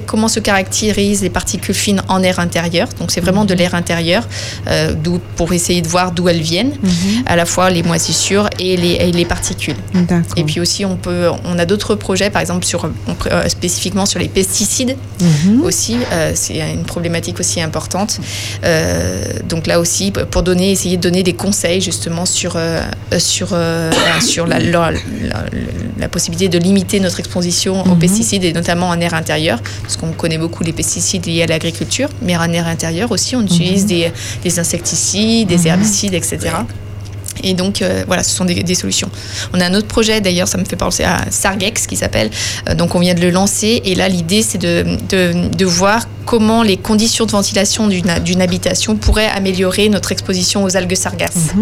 [0.05, 4.27] comment se caractérisent les particules fines en air intérieur Donc, c'est vraiment de l'air intérieur,
[4.67, 6.73] euh, d'où- pour essayer de voir d'où elles viennent,
[7.25, 9.77] à la fois les moisissures et les, et les particules.
[10.37, 14.05] Et puis aussi, on peut, on a d'autres projets, par exemple sur, on euh, spécifiquement
[14.05, 15.63] sur les pesticides Mhm.
[15.63, 15.97] aussi.
[16.35, 18.19] c'est une problématique aussi importante.
[19.47, 22.57] Donc là aussi, pour donner, essayer de donner des conseils justement sur
[23.17, 23.49] sur
[24.21, 25.45] sur la, la, la-
[25.99, 27.99] la possibilité de limiter notre exposition aux Mhm.
[28.19, 32.09] Pesticides et notamment en air intérieur, parce qu'on connaît beaucoup les pesticides liés à l'agriculture,
[32.21, 34.11] mais en air intérieur aussi, on utilise des,
[34.43, 35.67] des insecticides, des Mhm.
[35.67, 36.37] herbicides, etc.
[37.43, 39.09] Et donc, euh, voilà, ce sont des, des solutions.
[39.53, 42.29] On a un autre projet, d'ailleurs, ça me fait penser à Sargex, qui s'appelle.
[42.69, 43.81] euh, donc, on vient de le lancer.
[43.85, 48.95] Et là, l'idée, c'est de, de, de voir comment les conditions de ventilation d'une habitation
[48.95, 51.53] pourraient améliorer notre exposition aux algues sargasses.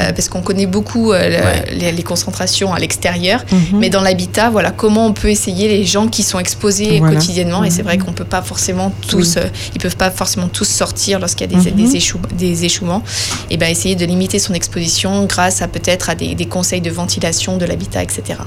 [0.00, 3.78] Euh, parce qu'on connaît beaucoup le- les, les concentrations à l'extérieur, Mhm.
[3.78, 7.14] mais dans l'habitat, voilà, comment on peut essayer les gens qui sont exposés Voilà.
[7.16, 7.62] quotidiennement.
[7.62, 8.04] Et c'est vrai Mhm.
[8.04, 9.42] qu'on peut pas forcément tous, Oui.
[9.74, 11.76] ils peuvent pas forcément tous sortir lorsqu'il y a des, Mhm.
[11.76, 13.02] des, échou- des échouements.
[13.50, 14.83] Et ben essayer de limiter son exposition
[15.26, 18.40] grâce à peut-être à des, conseils de ventilation de l'habitat, etc.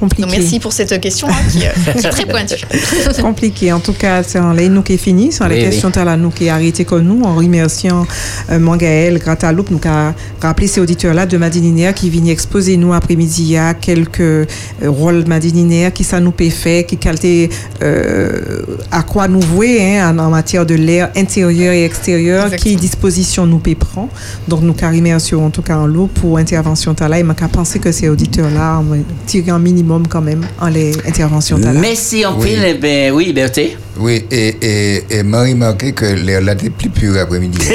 [0.00, 0.22] compliqué.
[0.22, 2.64] Donc merci pour cette question hein, qui, euh, qui est très pointue.
[3.22, 3.72] compliqué.
[3.72, 5.30] En tout cas, c'est en nous qui est fini.
[5.30, 5.62] C'est Oui, les oui.
[5.70, 8.06] questions là nous qui arrêté comme nous en remerciant
[8.50, 13.42] euh, Mangaël, Grataloup, nous a rappelé ces auditeurs-là de Madininaire qui viennent exposer nous après-midi
[13.42, 14.46] il y a quelques euh,
[14.84, 17.50] rôles Madininaire qui ça nous peut faire, qui qualité
[17.82, 22.76] euh, à quoi nous vouer hein, en, en matière de l'air intérieur et extérieur, qui
[22.76, 24.08] disposition nous peut prendre.
[24.48, 27.78] Donc nous remercions en tout cas en l'eau pour intervention là et m'a qu'à penser
[27.78, 31.58] que ces auditeurs-là ont tiré un minimum quand même en les interventions.
[31.58, 32.48] Merci en Oui.
[32.50, 32.64] pile.
[32.66, 33.76] eh Ben, oui, Berthe.
[34.00, 37.58] Oui, et, et, et m'a remarqué que l'air là était plus pur après-midi.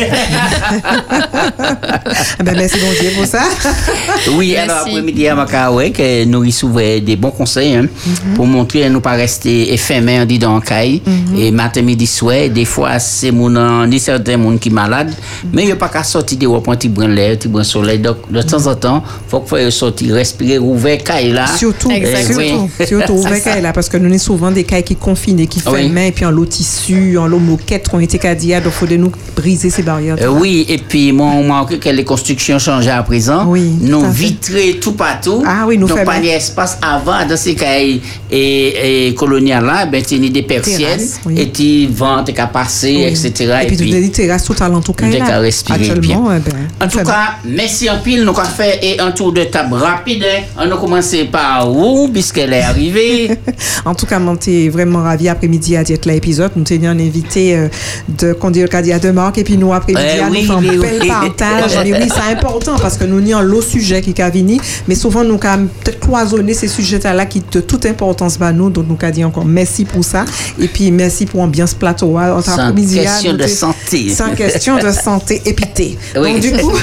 [2.43, 3.43] Ben, merci bon Dieu pour ça.
[4.35, 8.33] Oui, alors après-midi à Makawe, que nous recevons des bons conseils hein, Mhm.
[8.35, 11.01] pour montrer à nous pas rester éphémère dit dans le caille.
[11.05, 11.37] Mhm.
[11.39, 15.11] Et matin, midi, soir, des fois, c'est mon ni certains monde qui malade,
[15.53, 17.99] mais il n'y a pas qu'à sortir de un petit brin l'air, petit brin soleil.
[17.99, 21.45] Donc, de temps en temps, il faut qu'il faut sortir, respirer, ouvrir caille là.
[21.47, 22.23] Surtout, Eh oui.
[22.25, 25.47] surtout, surtout ouvrir caille là, parce que nous avons souvent des cailles qui confinent et
[25.47, 25.89] qui Oui.
[25.89, 28.87] ferment, puis en l'eau tissu, en l'eau moquette, qui ont été cadia, donc il faut
[28.87, 30.15] de nous briser ces barrières.
[30.21, 33.45] Euh, oui, et puis moi, on m'a que les constructions changent à présent.
[33.45, 35.43] tout nous vitrer tout partout.
[35.45, 36.11] Ah oui, nous Donc, faisons.
[36.11, 38.01] pas d'espace avant dans ces cailles
[38.31, 41.35] et, et coloniales là, ben, tu des persiennes oui.
[41.39, 43.03] et tu vends, tu qu'à passer, Oui.
[43.27, 43.59] etc.
[43.63, 46.21] Et puis, tu des terrasses tout à l'entour caille qu'à respirer bien.
[46.35, 48.23] eh ben, En tout cas, merci en pile.
[48.23, 50.23] Nous avons fait et un tour de table rapide.
[50.57, 53.31] On a commencé par où, puisqu'elle est arrivée.
[53.85, 56.51] En tout cas, on était vraiment ravis après-midi à dire l'épisode.
[56.55, 57.67] Nous tenions un invité euh,
[58.09, 60.79] de Conduire Cadia de Marc et puis nous après-midi Eh à oui, nous un oui,
[61.01, 61.07] oui.
[61.37, 61.77] partage.
[61.85, 65.23] mais oui, c'est important parce que nous n'y le sujet qui a venu, mais souvent
[65.23, 68.69] nous avons peut-être cloisonné ces sujets-là qui de toute importance pour nous.
[68.69, 70.25] Donc nous avons dit encore merci pour ça
[70.59, 72.17] et puis merci pour l'ambiance plateau.
[72.17, 72.41] hein.
[72.41, 74.09] Sans question de santé.
[74.09, 75.97] Sans question de santé épité.
[76.15, 76.71] Donc du coup,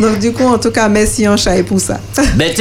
[0.00, 2.00] donc du coup, en tout cas, merci en chat pour ça.
[2.36, 2.60] Bête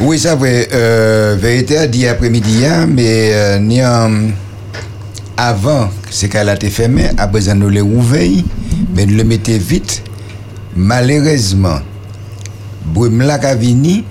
[0.00, 0.68] Oui, ça vrai.
[0.72, 4.28] Euh, vérité a dit après-midi, hein, mais euh, ni en-
[5.36, 8.28] avant, c'est qu'elle a été fermée, après nous les ouvert,
[8.94, 10.02] mais nous le mettez vite.
[10.74, 11.78] Malheureusement,
[12.84, 14.04] brume là qui a venu,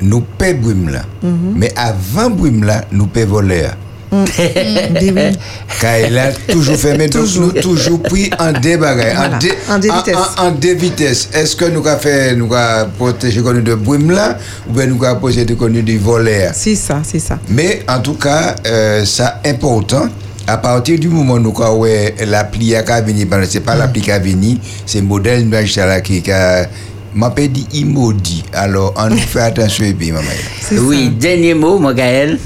[0.00, 1.02] nous paie brume là.
[1.22, 1.54] Mhm.
[1.56, 3.68] Mais avant brume là, nous paie voler.
[5.80, 9.78] Car elle a toujours fermé, donc nous toujours pris en débarras, Voilà, en, dé- en
[9.78, 10.16] deux vitesses.
[10.38, 11.28] En, deux vitesses.
[11.32, 15.02] Est-ce que nous avons fait, nous avons protégé connu de brume là, ou bien nous
[15.04, 17.38] avons de connu du volet C'est ça, c'est ça.
[17.48, 20.08] Mais en tout cas, euh, ça important.
[20.46, 21.86] À partir du moment où nous avons
[22.26, 25.48] l'appli à venir, parce que c'est pas l'appli qui a venu, c'est le modèle
[26.02, 26.66] qui a
[27.14, 28.42] m'a pas dit immodi.
[28.52, 30.28] Alors, on nous fait attention et puis, maman.
[30.72, 32.38] Oui, dernier mot, mon Gaël.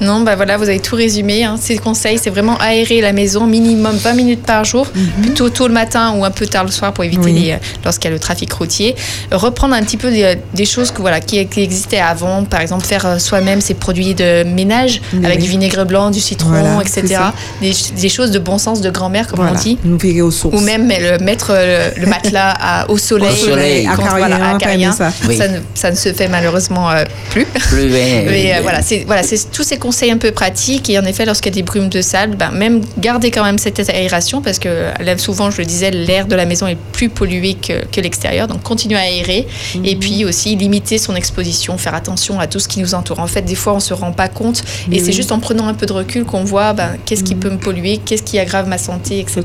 [0.00, 1.44] Non, bah voilà, vous avez tout résumé.
[1.44, 1.56] Hein.
[1.60, 4.86] Ces conseils, c'est vraiment aérer la maison minimum 20 minutes par jour,
[5.22, 7.32] plutôt tôt le matin ou un peu tard le soir pour éviter Oui.
[7.32, 8.94] les, euh, lorsqu'il y a le trafic routier.
[9.32, 12.84] Reprendre un petit peu des, des choses que, voilà, qui, qui existaient avant, par exemple
[12.84, 15.24] faire euh, soi-même ses produits de ménage Oui.
[15.24, 17.16] avec du vinaigre blanc, du citron, Voilà, etc.
[17.60, 19.78] Des, des choses de bon sens de grand-mère, comme Voilà, on dit.
[19.84, 20.54] nous virer aux sources.
[20.56, 24.54] Ou même le, mettre euh, le, le matelas à- au soleil, Au soleil, quand- voilà,
[24.54, 24.88] acarien.
[24.90, 25.10] aimé ça.
[25.28, 25.36] Oui.
[25.36, 27.44] Ça, ne, ça ne se fait malheureusement euh, plus.
[27.46, 30.90] Plus, Mais euh, voilà, c'est voilà, c'est tous ces conseils un peu pratiques.
[30.90, 33.56] Et en effet, lorsqu'il y a des brumes de sable, ben, même garder quand même
[33.56, 34.68] cette aération parce que
[35.02, 38.48] là, souvent, je le disais, l'air de la maison est plus pollué que, que l'extérieur.
[38.48, 39.46] Donc, continuer à aérer.
[39.82, 43.18] Et puis aussi, limiter son exposition, faire attention à tout ce qui nous entoure.
[43.18, 44.58] En fait, des fois, on ne se rend pas compte.
[44.92, 45.02] Et Oui.
[45.02, 47.56] c'est juste en prenant un peu de recul qu'on voit ben, qu'est-ce qui peut me
[47.58, 49.42] polluer, qu'est-ce qui aggrave ma santé, etc.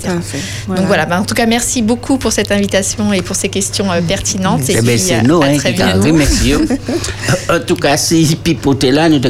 [0.68, 0.82] Voilà.
[0.82, 3.90] Donc voilà, ben, en tout cas, merci beaucoup pour cette invitation et pour ces questions
[3.90, 4.70] euh, pertinentes.
[4.70, 6.60] Et Eh ben, puis, c'est euh, nous, hein, très t'en remercions.
[7.50, 9.30] en tout cas, si pipoter là, nous te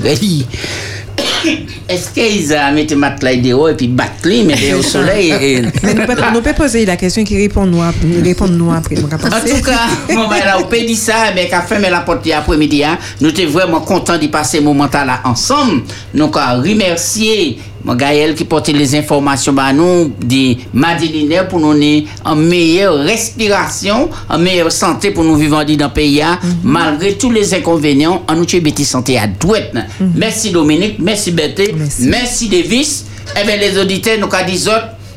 [1.44, 1.60] dit,
[1.90, 5.32] est-ce qu'ils ont mis matelas dehors et puis les, mais au soleil.
[5.84, 8.08] Mais nous pouvons nous poser la question qui répond nous après.
[8.24, 11.90] Répond En de- tout cas, bon, ben, là, on peut dire ça, mais qu'à fermer
[11.90, 15.84] la porte après-midi, hein, nous sommes vraiment contents d'y passer ce moment là ensemble.
[16.14, 21.74] Nous avons remercier mon Gaël qui porte les informations à nous, des Madilinaires pour nous
[21.74, 27.14] donner une meilleure respiration, une meilleure santé pour nous vivre dans le pays, hein, malgré
[27.18, 29.74] tous les inconvénients, en nous tue santé à douette.
[30.16, 33.06] Merci Dominique, merci Berthe, merci, Davis.
[33.40, 34.68] Eh bien, les auditeurs, nous avons dit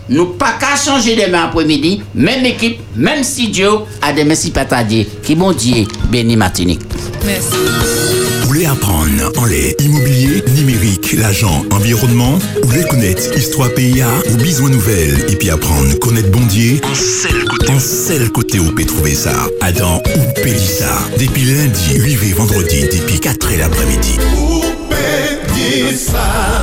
[0.09, 5.09] nous pas qu'à changer demain après-midi, même équipe, même studio, à demain si patadier.
[5.23, 6.83] Qui bon Dieu, béni Martinique.
[7.25, 8.34] Merci.
[8.55, 14.37] Vous voulez apprendre en lait immobilier, numérique, l'agent, environnement Ou voulez connaître histoire PIA ou
[14.37, 17.73] besoin nouvelles et puis apprendre connaître Bondier En seul côté.
[17.73, 19.33] En seul côté où peut trouver ça.
[19.61, 21.01] Adam ou Pélissa.
[21.19, 24.19] Depuis lundi, 8 et vendredi, depuis 4 et l'après-midi.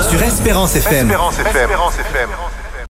[0.09, 1.11] Sur Espérance FM.
[1.11, 2.29] Espérance FM.